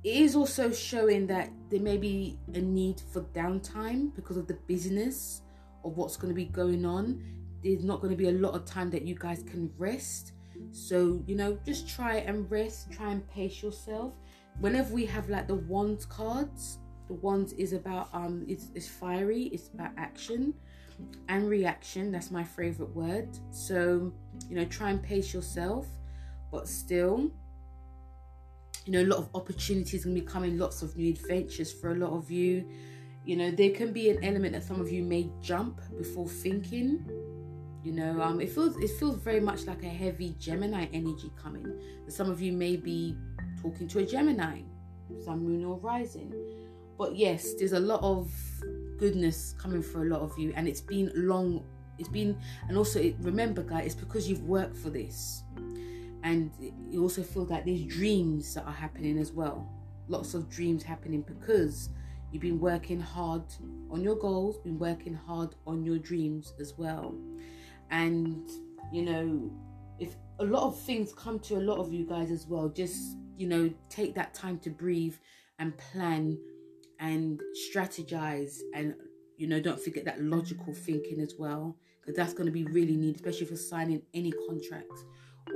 It 0.03 0.17
is 0.17 0.35
also 0.35 0.71
showing 0.71 1.27
that 1.27 1.49
there 1.69 1.79
may 1.79 1.97
be 1.97 2.37
a 2.53 2.59
need 2.59 3.01
for 3.11 3.21
downtime 3.21 4.13
because 4.15 4.35
of 4.35 4.47
the 4.47 4.55
busyness 4.67 5.41
of 5.85 5.97
what's 5.97 6.17
going 6.17 6.29
to 6.29 6.35
be 6.35 6.45
going 6.45 6.85
on. 6.85 7.23
There's 7.63 7.83
not 7.83 8.01
going 8.01 8.11
to 8.11 8.17
be 8.17 8.29
a 8.29 8.33
lot 8.33 8.53
of 8.53 8.65
time 8.65 8.89
that 8.91 9.03
you 9.03 9.15
guys 9.15 9.43
can 9.43 9.71
rest. 9.77 10.33
So, 10.71 11.23
you 11.25 11.35
know, 11.35 11.57
just 11.65 11.87
try 11.87 12.17
and 12.17 12.49
rest, 12.49 12.91
try 12.91 13.11
and 13.11 13.27
pace 13.29 13.61
yourself. 13.61 14.13
Whenever 14.59 14.93
we 14.93 15.05
have 15.05 15.29
like 15.29 15.47
the 15.47 15.55
wands 15.55 16.05
cards, 16.05 16.79
the 17.07 17.13
wands 17.13 17.53
is 17.53 17.73
about 17.73 18.09
um 18.13 18.45
it's, 18.47 18.69
it's 18.73 18.87
fiery, 18.87 19.43
it's 19.53 19.67
about 19.73 19.91
action 19.97 20.53
and 21.27 21.49
reaction. 21.49 22.11
That's 22.11 22.31
my 22.31 22.43
favorite 22.43 22.95
word. 22.95 23.29
So, 23.51 24.13
you 24.49 24.55
know, 24.55 24.65
try 24.65 24.91
and 24.91 25.01
pace 25.03 25.33
yourself, 25.33 25.87
but 26.51 26.67
still, 26.67 27.31
you 28.85 28.91
know, 28.91 29.01
a 29.01 29.09
lot 29.09 29.19
of 29.19 29.29
opportunities 29.33 30.05
going 30.05 30.15
to 30.15 30.21
be 30.21 30.27
coming, 30.27 30.57
lots 30.57 30.81
of 30.81 30.95
new 30.95 31.09
adventures 31.09 31.73
for 31.73 31.91
a 31.91 31.95
lot 31.95 32.11
of 32.11 32.31
you. 32.31 32.65
You 33.25 33.35
know, 33.35 33.49
there 33.49 33.71
can 33.71 33.91
be 33.91 34.11
an 34.11 34.23
element 34.23 34.53
that 34.53 34.63
some 34.63 34.79
of 34.79 34.91
you 34.91 35.01
may 35.01 35.29
jump 35.41 35.81
before 35.97 36.29
thinking. 36.29 37.03
You 37.83 37.91
know, 37.91 38.21
um, 38.21 38.39
it 38.39 38.49
feels 38.49 38.77
it 38.77 38.91
feels 38.99 39.17
very 39.17 39.39
much 39.39 39.65
like 39.65 39.83
a 39.83 39.89
heavy 39.89 40.35
Gemini 40.39 40.85
energy 40.93 41.31
coming. 41.41 41.79
Some 42.07 42.29
of 42.29 42.39
you 42.39 42.51
may 42.51 42.75
be 42.75 43.17
talking 43.61 43.87
to 43.87 43.99
a 43.99 44.05
Gemini, 44.05 44.61
Sun, 45.23 45.43
Moon, 45.43 45.65
or 45.65 45.77
Rising. 45.77 46.33
But 46.97 47.15
yes, 47.15 47.55
there's 47.55 47.73
a 47.73 47.79
lot 47.79 48.01
of 48.03 48.31
goodness 48.97 49.55
coming 49.57 49.81
for 49.81 50.03
a 50.03 50.05
lot 50.05 50.21
of 50.21 50.37
you, 50.37 50.53
and 50.55 50.67
it's 50.67 50.81
been 50.81 51.11
long. 51.15 51.63
It's 51.97 52.09
been, 52.09 52.37
and 52.67 52.77
also 52.77 53.13
remember, 53.21 53.63
guys, 53.63 53.85
it's 53.87 53.95
because 53.95 54.29
you've 54.29 54.43
worked 54.43 54.77
for 54.77 54.89
this, 54.89 55.43
and 56.23 56.51
you 56.91 57.01
also 57.01 57.23
feel 57.23 57.45
that 57.45 57.65
there's 57.65 57.83
dreams 57.85 58.53
that 58.53 58.65
are 58.65 58.73
happening 58.73 59.17
as 59.17 59.31
well. 59.31 59.67
Lots 60.07 60.35
of 60.35 60.49
dreams 60.49 60.83
happening 60.83 61.21
because 61.21 61.89
you've 62.35 62.41
been 62.41 62.59
working 62.59 62.99
hard 62.99 63.43
on 63.89 64.01
your 64.01 64.15
goals, 64.15 64.57
been 64.57 64.77
working 64.77 65.13
hard 65.13 65.55
on 65.65 65.85
your 65.85 65.97
dreams 65.97 66.53
as 66.59 66.73
well, 66.77 67.15
and 67.91 68.49
you 68.91 69.03
know, 69.03 69.49
if 69.99 70.17
a 70.39 70.43
lot 70.43 70.63
of 70.63 70.77
things 70.77 71.13
come 71.13 71.39
to 71.39 71.55
a 71.55 71.63
lot 71.63 71.77
of 71.77 71.93
you 71.93 72.05
guys 72.05 72.31
as 72.31 72.45
well, 72.45 72.67
just 72.67 73.17
you 73.37 73.47
know, 73.47 73.73
take 73.89 74.13
that 74.15 74.33
time 74.33 74.59
to 74.59 74.69
breathe 74.69 75.15
and 75.59 75.77
plan 75.77 76.37
and 76.99 77.41
strategize 77.73 78.59
and 78.73 78.95
you 79.37 79.47
know 79.47 79.59
don't 79.59 79.81
forget 79.81 80.05
that 80.05 80.21
logical 80.21 80.73
thinking 80.73 81.19
as 81.19 81.35
well 81.37 81.75
because 81.99 82.15
that's 82.15 82.33
going 82.33 82.45
to 82.45 82.51
be 82.51 82.63
really 82.65 82.95
needed 82.95 83.15
especially 83.17 83.45
you're 83.47 83.57
signing 83.57 84.01
any 84.13 84.31
contract 84.47 84.93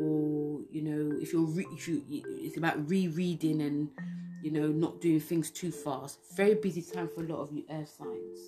or 0.02 0.60
you 0.70 0.82
know 0.82 1.18
if 1.22 1.32
you're 1.32 1.46
re- 1.46 1.66
if 1.72 1.88
you 1.88 2.04
it's 2.10 2.58
about 2.58 2.90
rereading 2.90 3.62
and 3.62 3.90
you 4.42 4.52
know 4.52 4.68
not 4.68 5.02
doing 5.02 5.20
things 5.20 5.50
too 5.50 5.72
fast 5.72 6.20
very 6.36 6.56
busy 6.56 6.82
time 6.82 7.10
for 7.14 7.24
a 7.24 7.28
lot 7.28 7.40
of 7.40 7.52
you 7.52 7.64
air 7.70 7.86
signs 7.86 8.40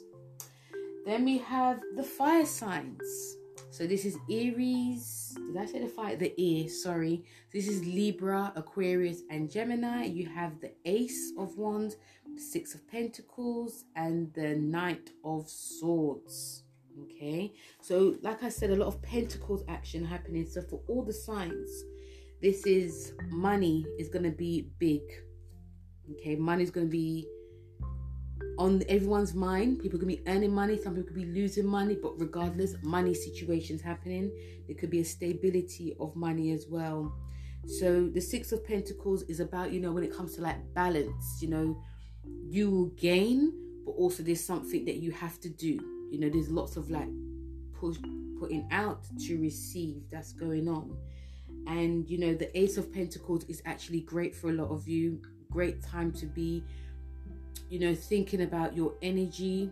then 1.05 1.25
we 1.25 1.37
have 1.37 1.79
the 1.95 2.03
fire 2.03 2.45
signs 2.45 3.37
so 3.71 3.87
this 3.87 4.03
is 4.03 4.17
Aries. 4.29 5.37
Did 5.47 5.55
I 5.55 5.65
say 5.65 5.79
the 5.79 5.87
fire? 5.87 6.17
The 6.17 6.33
ear, 6.35 6.67
sorry. 6.67 7.23
This 7.53 7.69
is 7.69 7.85
Libra, 7.85 8.51
Aquarius, 8.57 9.21
and 9.29 9.49
Gemini. 9.49 10.05
You 10.05 10.27
have 10.27 10.59
the 10.59 10.73
Ace 10.83 11.31
of 11.37 11.57
Wands, 11.57 11.95
Six 12.35 12.75
of 12.75 12.85
Pentacles, 12.89 13.85
and 13.95 14.33
the 14.33 14.55
Knight 14.55 15.11
of 15.23 15.49
Swords. 15.49 16.63
Okay, 17.03 17.53
so 17.81 18.17
like 18.21 18.43
I 18.43 18.49
said, 18.49 18.71
a 18.71 18.75
lot 18.75 18.87
of 18.87 19.01
Pentacles 19.01 19.63
action 19.69 20.03
happening. 20.03 20.45
So 20.45 20.61
for 20.61 20.81
all 20.89 21.03
the 21.03 21.13
signs, 21.13 21.85
this 22.41 22.65
is 22.65 23.13
money 23.29 23.85
is 23.97 24.09
going 24.09 24.25
to 24.25 24.31
be 24.31 24.67
big. 24.79 25.01
Okay, 26.11 26.35
money 26.35 26.63
is 26.63 26.71
going 26.71 26.87
to 26.87 26.91
be 26.91 27.27
on 28.57 28.83
everyone's 28.89 29.33
mind. 29.33 29.79
People 29.79 29.99
could 29.99 30.07
be 30.07 30.21
earning 30.27 30.53
money, 30.53 30.77
some 30.77 30.95
people 30.95 31.07
could 31.07 31.15
be 31.15 31.25
losing 31.25 31.65
money, 31.65 31.97
but 32.01 32.19
regardless, 32.19 32.75
money 32.83 33.13
situations 33.13 33.81
happening. 33.81 34.31
There 34.67 34.75
could 34.75 34.89
be 34.89 34.99
a 34.99 35.05
stability 35.05 35.95
of 35.99 36.15
money 36.15 36.51
as 36.51 36.67
well. 36.69 37.13
So 37.65 38.07
the 38.07 38.21
Six 38.21 38.51
of 38.51 38.65
Pentacles 38.65 39.23
is 39.23 39.39
about, 39.39 39.71
you 39.71 39.79
know, 39.79 39.91
when 39.91 40.03
it 40.03 40.15
comes 40.15 40.35
to 40.35 40.41
like 40.41 40.73
balance, 40.73 41.39
you 41.41 41.49
know, 41.49 41.81
you 42.47 42.69
will 42.69 42.89
gain, 42.89 43.53
but 43.85 43.91
also 43.91 44.23
there's 44.23 44.43
something 44.43 44.85
that 44.85 44.97
you 44.97 45.11
have 45.11 45.39
to 45.41 45.49
do. 45.49 45.79
You 46.11 46.19
know, 46.19 46.29
there's 46.29 46.49
lots 46.49 46.75
of 46.75 46.89
like 46.89 47.09
push 47.73 47.97
putting 48.39 48.67
out 48.71 49.05
to 49.27 49.39
receive 49.39 50.03
that's 50.11 50.33
going 50.33 50.67
on. 50.67 50.97
And 51.67 52.09
you 52.09 52.17
know, 52.17 52.33
the 52.33 52.55
Ace 52.57 52.77
of 52.77 52.91
Pentacles 52.91 53.43
is 53.45 53.61
actually 53.65 54.01
great 54.01 54.35
for 54.35 54.49
a 54.49 54.53
lot 54.53 54.69
of 54.69 54.87
you. 54.87 55.21
Great 55.51 55.83
time 55.83 56.11
to 56.13 56.25
be, 56.25 56.63
you 57.69 57.79
know, 57.79 57.93
thinking 57.93 58.41
about 58.41 58.75
your 58.75 58.93
energy. 59.01 59.71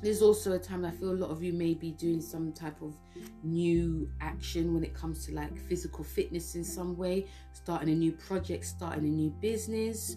There's 0.00 0.22
also 0.22 0.52
a 0.52 0.58
time 0.58 0.84
I 0.84 0.92
feel 0.92 1.10
a 1.10 1.18
lot 1.18 1.30
of 1.30 1.42
you 1.42 1.52
may 1.52 1.74
be 1.74 1.90
doing 1.90 2.20
some 2.20 2.52
type 2.52 2.80
of 2.80 2.94
new 3.42 4.08
action 4.20 4.72
when 4.72 4.84
it 4.84 4.94
comes 4.94 5.26
to 5.26 5.34
like 5.34 5.56
physical 5.68 6.04
fitness 6.04 6.54
in 6.54 6.64
some 6.64 6.96
way, 6.96 7.26
starting 7.52 7.88
a 7.88 7.94
new 7.94 8.12
project, 8.12 8.64
starting 8.64 9.04
a 9.04 9.08
new 9.08 9.30
business, 9.40 10.16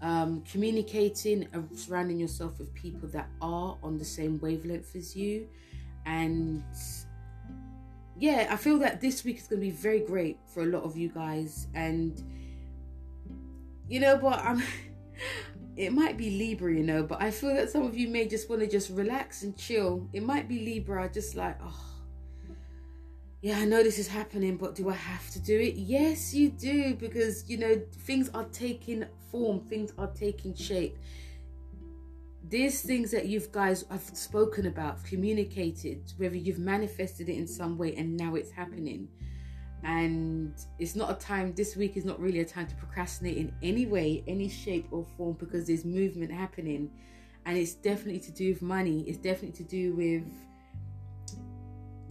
um, 0.00 0.42
communicating, 0.50 1.48
uh, 1.54 1.62
surrounding 1.74 2.18
yourself 2.18 2.58
with 2.58 2.72
people 2.74 3.08
that 3.08 3.28
are 3.40 3.76
on 3.82 3.98
the 3.98 4.04
same 4.04 4.38
wavelength 4.38 4.94
as 4.94 5.16
you. 5.16 5.48
And 6.06 6.62
yeah, 8.18 8.48
I 8.50 8.56
feel 8.56 8.78
that 8.78 9.00
this 9.00 9.24
week 9.24 9.38
is 9.38 9.46
going 9.48 9.60
to 9.60 9.66
be 9.66 9.72
very 9.72 10.00
great 10.00 10.38
for 10.46 10.62
a 10.62 10.66
lot 10.66 10.82
of 10.82 10.96
you 10.96 11.08
guys. 11.08 11.66
And 11.74 12.22
you 13.92 14.00
know, 14.00 14.16
but 14.16 14.38
I'm. 14.38 14.62
it 15.76 15.92
might 15.92 16.16
be 16.16 16.30
Libra, 16.30 16.72
you 16.72 16.82
know, 16.82 17.02
but 17.02 17.20
I 17.20 17.30
feel 17.30 17.54
that 17.54 17.68
some 17.68 17.82
of 17.82 17.94
you 17.94 18.08
may 18.08 18.26
just 18.26 18.48
want 18.48 18.62
to 18.62 18.66
just 18.66 18.88
relax 18.88 19.42
and 19.42 19.54
chill. 19.54 20.08
It 20.14 20.22
might 20.22 20.48
be 20.48 20.60
Libra, 20.60 21.10
just 21.12 21.34
like, 21.34 21.58
oh, 21.62 21.84
yeah, 23.42 23.58
I 23.58 23.66
know 23.66 23.82
this 23.82 23.98
is 23.98 24.08
happening, 24.08 24.56
but 24.56 24.74
do 24.74 24.88
I 24.88 24.94
have 24.94 25.28
to 25.32 25.40
do 25.40 25.58
it? 25.60 25.74
Yes, 25.74 26.32
you 26.32 26.48
do, 26.48 26.94
because 26.94 27.50
you 27.50 27.58
know 27.58 27.82
things 28.06 28.30
are 28.32 28.44
taking 28.44 29.04
form, 29.30 29.60
things 29.60 29.92
are 29.98 30.10
taking 30.14 30.54
shape. 30.54 30.96
These 32.48 32.80
things 32.80 33.10
that 33.10 33.26
you 33.26 33.42
guys 33.52 33.84
have 33.90 34.02
spoken 34.02 34.68
about, 34.68 35.04
communicated, 35.04 36.14
whether 36.16 36.36
you've 36.36 36.58
manifested 36.58 37.28
it 37.28 37.36
in 37.36 37.46
some 37.46 37.76
way 37.76 37.94
and 37.96 38.16
now 38.16 38.36
it's 38.36 38.50
happening. 38.50 39.08
And 39.84 40.54
it's 40.78 40.94
not 40.94 41.10
a 41.10 41.14
time, 41.14 41.54
this 41.54 41.76
week 41.76 41.96
is 41.96 42.04
not 42.04 42.20
really 42.20 42.40
a 42.40 42.44
time 42.44 42.66
to 42.68 42.74
procrastinate 42.76 43.36
in 43.36 43.52
any 43.62 43.86
way, 43.86 44.22
any 44.28 44.48
shape 44.48 44.86
or 44.90 45.04
form, 45.16 45.36
because 45.38 45.66
there's 45.66 45.84
movement 45.84 46.30
happening. 46.30 46.90
And 47.46 47.58
it's 47.58 47.74
definitely 47.74 48.20
to 48.20 48.30
do 48.30 48.52
with 48.52 48.62
money, 48.62 49.04
it's 49.08 49.18
definitely 49.18 49.64
to 49.64 49.64
do 49.64 49.94
with 49.94 50.24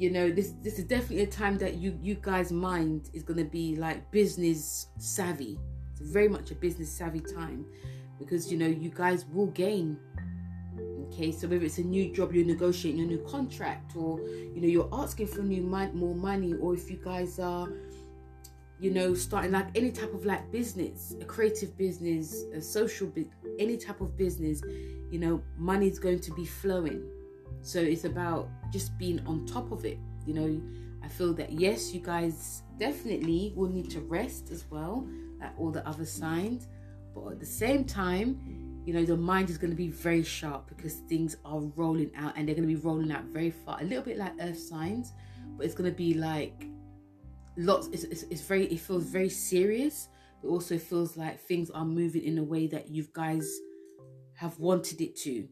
you 0.02 0.10
know 0.10 0.32
this 0.32 0.54
this 0.64 0.80
is 0.80 0.86
definitely 0.86 1.22
a 1.22 1.28
time 1.28 1.60
that 1.60 1.76
you 1.76 1.98
you 2.02 2.16
guys 2.16 2.52
mind 2.52 3.12
is 3.14 3.22
going 3.22 3.38
to 3.38 3.46
be 3.46 3.76
like 3.76 4.10
business 4.10 4.88
savvy 4.98 5.60
it's 5.92 6.02
very 6.02 6.28
much 6.28 6.50
a 6.50 6.56
business 6.56 6.90
savvy 6.90 7.20
time 7.20 7.64
because 8.18 8.52
you 8.52 8.58
know 8.58 8.66
you 8.66 8.90
guys 8.90 9.26
will 9.32 9.48
gain 9.48 10.00
okay 11.12 11.32
so 11.32 11.48
whether 11.48 11.66
it's 11.66 11.78
a 11.78 11.84
new 11.84 12.14
job 12.14 12.34
you're 12.34 12.46
negotiating 12.46 13.02
a 13.02 13.06
new 13.06 13.20
contract 13.28 13.96
or 13.96 14.20
you 14.22 14.62
know 14.62 14.68
you're 14.68 14.90
asking 14.94 15.28
for 15.28 15.42
new 15.42 15.62
mon- 15.62 15.96
more 15.96 16.16
money 16.16 16.54
or 16.56 16.74
if 16.74 16.90
you 16.90 16.98
guys 17.04 17.40
are 17.40 17.68
you 18.80 18.92
know 18.92 19.14
starting 19.14 19.52
like 19.52 19.68
any 19.76 19.92
type 19.92 20.14
of 20.14 20.26
like 20.26 20.52
business 20.52 21.16
a 21.22 21.26
creative 21.26 21.78
business 21.78 22.44
a 22.54 22.62
social 22.62 23.12
any 23.60 23.78
type 23.78 24.02
of 24.02 24.18
business 24.18 24.62
you 25.12 25.20
know 25.20 25.42
money 25.58 25.88
is 25.88 26.00
going 26.00 26.20
to 26.20 26.32
be 26.34 26.46
flowing 26.46 27.04
so 27.62 27.80
it's 27.80 28.06
about 28.06 28.50
just 28.72 28.98
being 28.98 29.26
on 29.28 29.46
top 29.46 29.72
of 29.72 29.86
it. 29.86 29.98
You 30.26 30.34
know, 30.34 30.62
I 31.04 31.08
feel 31.08 31.34
that 31.36 31.52
yes, 31.52 31.94
you 31.94 32.00
guys 32.00 32.64
definitely 32.80 33.54
will 33.56 33.70
need 33.70 33.90
to 33.92 34.02
rest 34.02 34.52
as 34.52 34.66
well, 34.70 35.08
like 35.40 35.52
all 35.58 35.72
the 35.72 35.88
other 35.88 36.06
signs. 36.06 36.68
But 37.14 37.34
at 37.34 37.40
the 37.40 37.46
same 37.46 37.84
time, 37.84 38.40
you 38.86 38.94
know, 38.94 39.06
the 39.06 39.16
mind 39.16 39.50
is 39.50 39.58
going 39.58 39.72
to 39.72 39.78
be 39.78 39.90
very 39.90 40.24
sharp 40.24 40.68
because 40.68 40.96
things 41.08 41.38
are 41.46 41.60
rolling 41.60 42.12
out 42.16 42.34
and 42.36 42.48
they're 42.48 42.56
going 42.56 42.68
to 42.68 42.74
be 42.74 42.82
rolling 42.82 43.12
out 43.12 43.24
very 43.26 43.52
far. 43.52 43.80
A 43.80 43.84
little 43.84 44.04
bit 44.04 44.18
like 44.18 44.34
earth 44.42 44.60
signs, 44.60 45.14
but 45.58 45.66
it's 45.66 45.76
going 45.76 45.90
to 45.90 45.96
be 45.96 46.14
like 46.14 46.66
lots, 47.58 47.88
it's, 47.88 48.04
it's, 48.06 48.24
it's 48.24 48.42
very, 48.42 48.66
it 48.66 48.80
feels 48.80 49.04
very 49.04 49.30
serious. 49.30 50.10
but 50.42 50.50
also 50.50 50.78
feels 50.78 51.18
like 51.18 51.40
things 51.40 51.70
are 51.70 51.86
moving 51.86 52.24
in 52.24 52.38
a 52.38 52.44
way 52.44 52.68
that 52.68 52.90
you 52.90 53.08
guys 53.14 53.48
have 54.36 54.58
wanted 54.60 55.02
it 55.02 55.16
to 55.16 55.48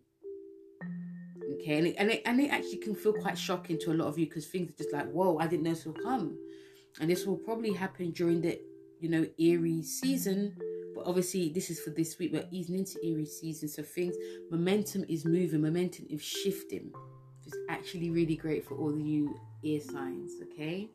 okay 1.53 1.77
and 1.77 1.87
it, 1.87 1.95
and 1.97 2.09
it, 2.11 2.21
and 2.25 2.39
it 2.39 2.49
actually 2.49 2.77
can 2.77 2.95
feel 2.95 3.13
quite 3.13 3.37
shocking 3.37 3.77
to 3.79 3.91
a 3.91 3.93
lot 3.93 4.07
of 4.07 4.17
you 4.17 4.25
because 4.25 4.47
things 4.47 4.69
are 4.69 4.77
just 4.77 4.93
like 4.93 5.09
whoa 5.11 5.37
i 5.37 5.47
didn't 5.47 5.63
know 5.63 5.69
this 5.69 5.85
will 5.85 5.93
come 5.93 6.37
and 6.99 7.09
this 7.09 7.25
will 7.25 7.37
probably 7.37 7.73
happen 7.73 8.11
during 8.11 8.41
the 8.41 8.59
you 8.99 9.09
know 9.09 9.25
aries 9.39 9.99
season 9.99 10.55
but 10.99 11.09
obviously 11.09 11.49
this 11.49 11.69
is 11.69 11.79
for 11.79 11.91
this 11.91 12.19
week 12.19 12.33
we're 12.33 12.47
easing 12.51 12.75
into 12.75 12.99
aries 13.03 13.39
season 13.39 13.69
so 13.69 13.81
things 13.81 14.15
momentum 14.51 15.05
is 15.07 15.23
moving 15.23 15.61
momentum 15.61 16.05
is 16.09 16.21
shifting 16.21 16.91
it's 17.45 17.55
actually 17.69 18.09
really 18.09 18.35
great 18.35 18.65
for 18.65 18.75
all 18.75 18.89
of 18.89 18.99
you 18.99 19.33
air 19.63 19.79
signs 19.79 20.33
okay 20.41 20.89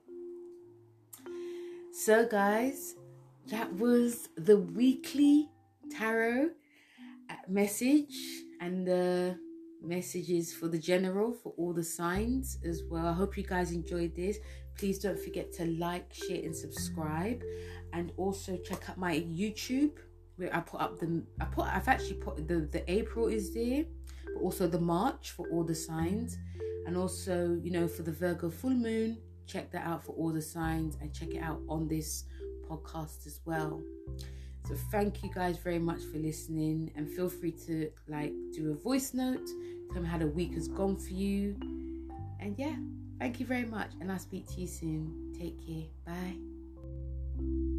so 1.92 2.26
guys 2.26 2.96
that 3.46 3.72
was 3.76 4.28
the 4.36 4.58
weekly 4.58 5.48
tarot 5.90 6.50
uh, 7.30 7.34
message 7.48 8.14
and 8.60 8.86
the 8.86 9.38
messages 9.82 10.52
for 10.52 10.68
the 10.68 10.78
general 10.78 11.32
for 11.32 11.52
all 11.56 11.72
the 11.72 11.84
signs 11.84 12.58
as 12.64 12.82
well. 12.88 13.06
I 13.06 13.12
hope 13.12 13.36
you 13.36 13.44
guys 13.44 13.72
enjoyed 13.72 14.16
this. 14.16 14.38
Please 14.76 14.98
don't 14.98 15.18
forget 15.18 15.52
to 15.54 15.66
like, 15.66 16.12
share, 16.12 16.42
and 16.42 16.54
subscribe, 16.54 17.42
and 17.92 18.12
also 18.16 18.56
check 18.56 18.88
out 18.90 18.98
my 18.98 19.20
YouTube 19.20 19.98
where 20.36 20.54
I 20.54 20.60
put 20.60 20.80
up 20.80 20.98
the 20.98 21.22
I 21.40 21.44
put 21.44 21.66
I've 21.66 21.88
actually 21.88 22.14
put 22.14 22.48
the 22.48 22.68
the 22.72 22.90
April 22.90 23.28
is 23.28 23.54
there, 23.54 23.84
but 24.34 24.40
also 24.42 24.66
the 24.66 24.80
March 24.80 25.30
for 25.30 25.48
all 25.50 25.64
the 25.64 25.74
signs, 25.74 26.36
and 26.86 26.96
also 26.96 27.58
you 27.62 27.70
know 27.70 27.86
for 27.86 28.02
the 28.02 28.12
Virgo 28.12 28.50
full 28.50 28.70
moon. 28.70 29.18
Check 29.46 29.70
that 29.72 29.86
out 29.86 30.02
for 30.02 30.12
all 30.12 30.32
the 30.32 30.40
signs 30.40 30.96
and 31.02 31.12
check 31.12 31.34
it 31.34 31.42
out 31.42 31.60
on 31.68 31.86
this 31.86 32.24
podcast 32.68 33.26
as 33.26 33.40
well. 33.44 33.82
So 34.66 34.74
thank 34.90 35.22
you 35.22 35.30
guys 35.30 35.58
very 35.58 35.78
much 35.78 36.00
for 36.10 36.16
listening 36.16 36.90
and 36.96 37.06
feel 37.06 37.28
free 37.28 37.52
to 37.66 37.90
like 38.08 38.32
do 38.52 38.70
a 38.70 38.74
voice 38.74 39.12
note, 39.12 39.46
tell 39.92 40.00
me 40.00 40.08
how 40.08 40.16
the 40.16 40.26
week 40.26 40.54
has 40.54 40.68
gone 40.68 40.96
for 40.96 41.12
you. 41.12 41.56
And 42.40 42.58
yeah, 42.58 42.74
Thank 43.18 43.40
you 43.40 43.46
very 43.46 43.64
much, 43.64 43.90
and 44.00 44.10
I'll 44.10 44.18
speak 44.18 44.46
to 44.48 44.60
you 44.60 44.66
soon. 44.66 45.32
Take 45.38 45.64
care. 45.66 45.84
Bye. 46.04 47.73